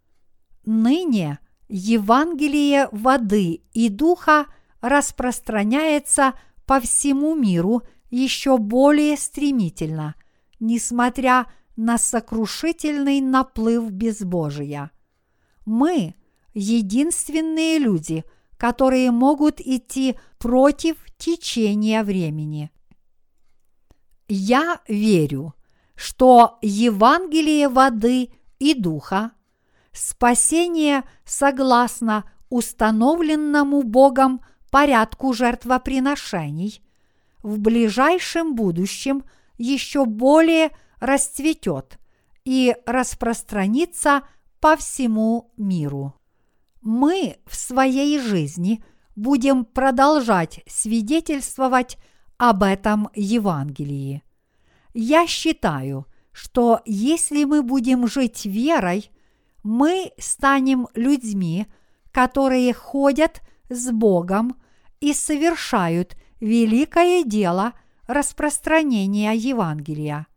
Ныне 0.65 1.37
Евангелие 1.67 2.89
воды 2.91 3.61
и 3.73 3.89
духа 3.89 4.47
распространяется 4.81 6.33
по 6.65 6.79
всему 6.79 7.35
миру 7.35 7.83
еще 8.09 8.57
более 8.57 9.17
стремительно, 9.17 10.15
несмотря 10.59 11.47
на 11.75 11.97
сокрушительный 11.97 13.21
наплыв 13.21 13.91
безбожия– 13.91 14.91
мы 15.69 16.15
единственные 16.55 17.77
люди, 17.77 18.25
которые 18.57 19.11
могут 19.11 19.61
идти 19.61 20.17
против 20.39 20.97
течения 21.17 22.03
времени. 22.03 22.71
Я 24.27 24.81
верю, 24.87 25.53
что 25.95 26.57
Евангелие 26.61 27.69
воды 27.69 28.31
и 28.57 28.73
духа, 28.73 29.31
спасение 29.91 31.03
согласно 31.23 32.29
установленному 32.49 33.83
Богом 33.83 34.41
порядку 34.71 35.33
жертвоприношений, 35.33 36.81
в 37.41 37.59
ближайшем 37.59 38.55
будущем 38.55 39.23
еще 39.57 40.05
более 40.05 40.71
расцветет 40.99 41.99
и 42.45 42.75
распространится– 42.85 44.23
по 44.59 44.75
всему 44.75 45.51
миру. 45.57 46.15
Мы 46.81 47.37
в 47.45 47.55
своей 47.55 48.19
жизни 48.19 48.83
будем 49.15 49.65
продолжать 49.65 50.61
свидетельствовать 50.67 51.97
об 52.37 52.63
этом 52.63 53.09
Евангелии. 53.15 54.23
Я 54.93 55.27
считаю, 55.27 56.05
что 56.31 56.81
если 56.85 57.43
мы 57.43 57.63
будем 57.63 58.07
жить 58.07 58.45
верой, 58.45 59.11
мы 59.63 60.13
станем 60.17 60.87
людьми, 60.93 61.67
которые 62.11 62.73
ходят 62.73 63.41
с 63.69 63.91
Богом 63.91 64.55
и 64.99 65.13
совершают 65.13 66.15
великое 66.39 67.23
дело 67.23 67.73
распространения 68.07 69.33
Евангелия. 69.33 70.27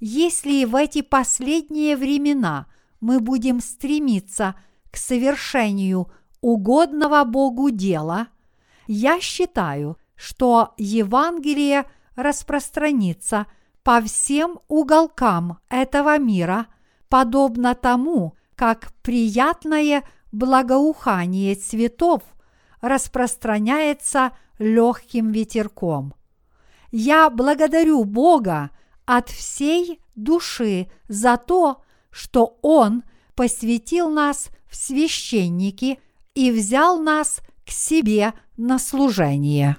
Если 0.00 0.64
в 0.64 0.74
эти 0.74 1.02
последние 1.02 1.96
времена 1.96 2.66
мы 3.00 3.20
будем 3.20 3.60
стремиться 3.60 4.54
к 4.90 4.96
совершению 4.96 6.10
угодного 6.40 7.24
Богу 7.24 7.70
дела, 7.70 8.28
я 8.86 9.20
считаю, 9.20 9.96
что 10.16 10.74
Евангелие 10.76 11.84
распространится 12.14 13.46
по 13.82 14.00
всем 14.00 14.60
уголкам 14.68 15.58
этого 15.68 16.18
мира, 16.18 16.66
подобно 17.08 17.74
тому, 17.74 18.36
как 18.54 18.92
приятное 19.02 20.04
благоухание 20.30 21.54
цветов 21.54 22.22
распространяется 22.80 24.32
легким 24.62 25.32
ветерком. 25.32 26.14
Я 26.90 27.28
благодарю 27.30 28.04
Бога 28.04 28.70
от 29.04 29.28
всей 29.28 30.00
души 30.14 30.90
за 31.08 31.36
то, 31.36 31.82
что 32.10 32.58
Он 32.62 33.02
посвятил 33.34 34.08
нас 34.10 34.48
в 34.68 34.76
священники 34.76 35.98
и 36.34 36.50
взял 36.50 36.98
нас 36.98 37.40
к 37.66 37.70
себе 37.70 38.34
на 38.56 38.78
служение. 38.78 39.76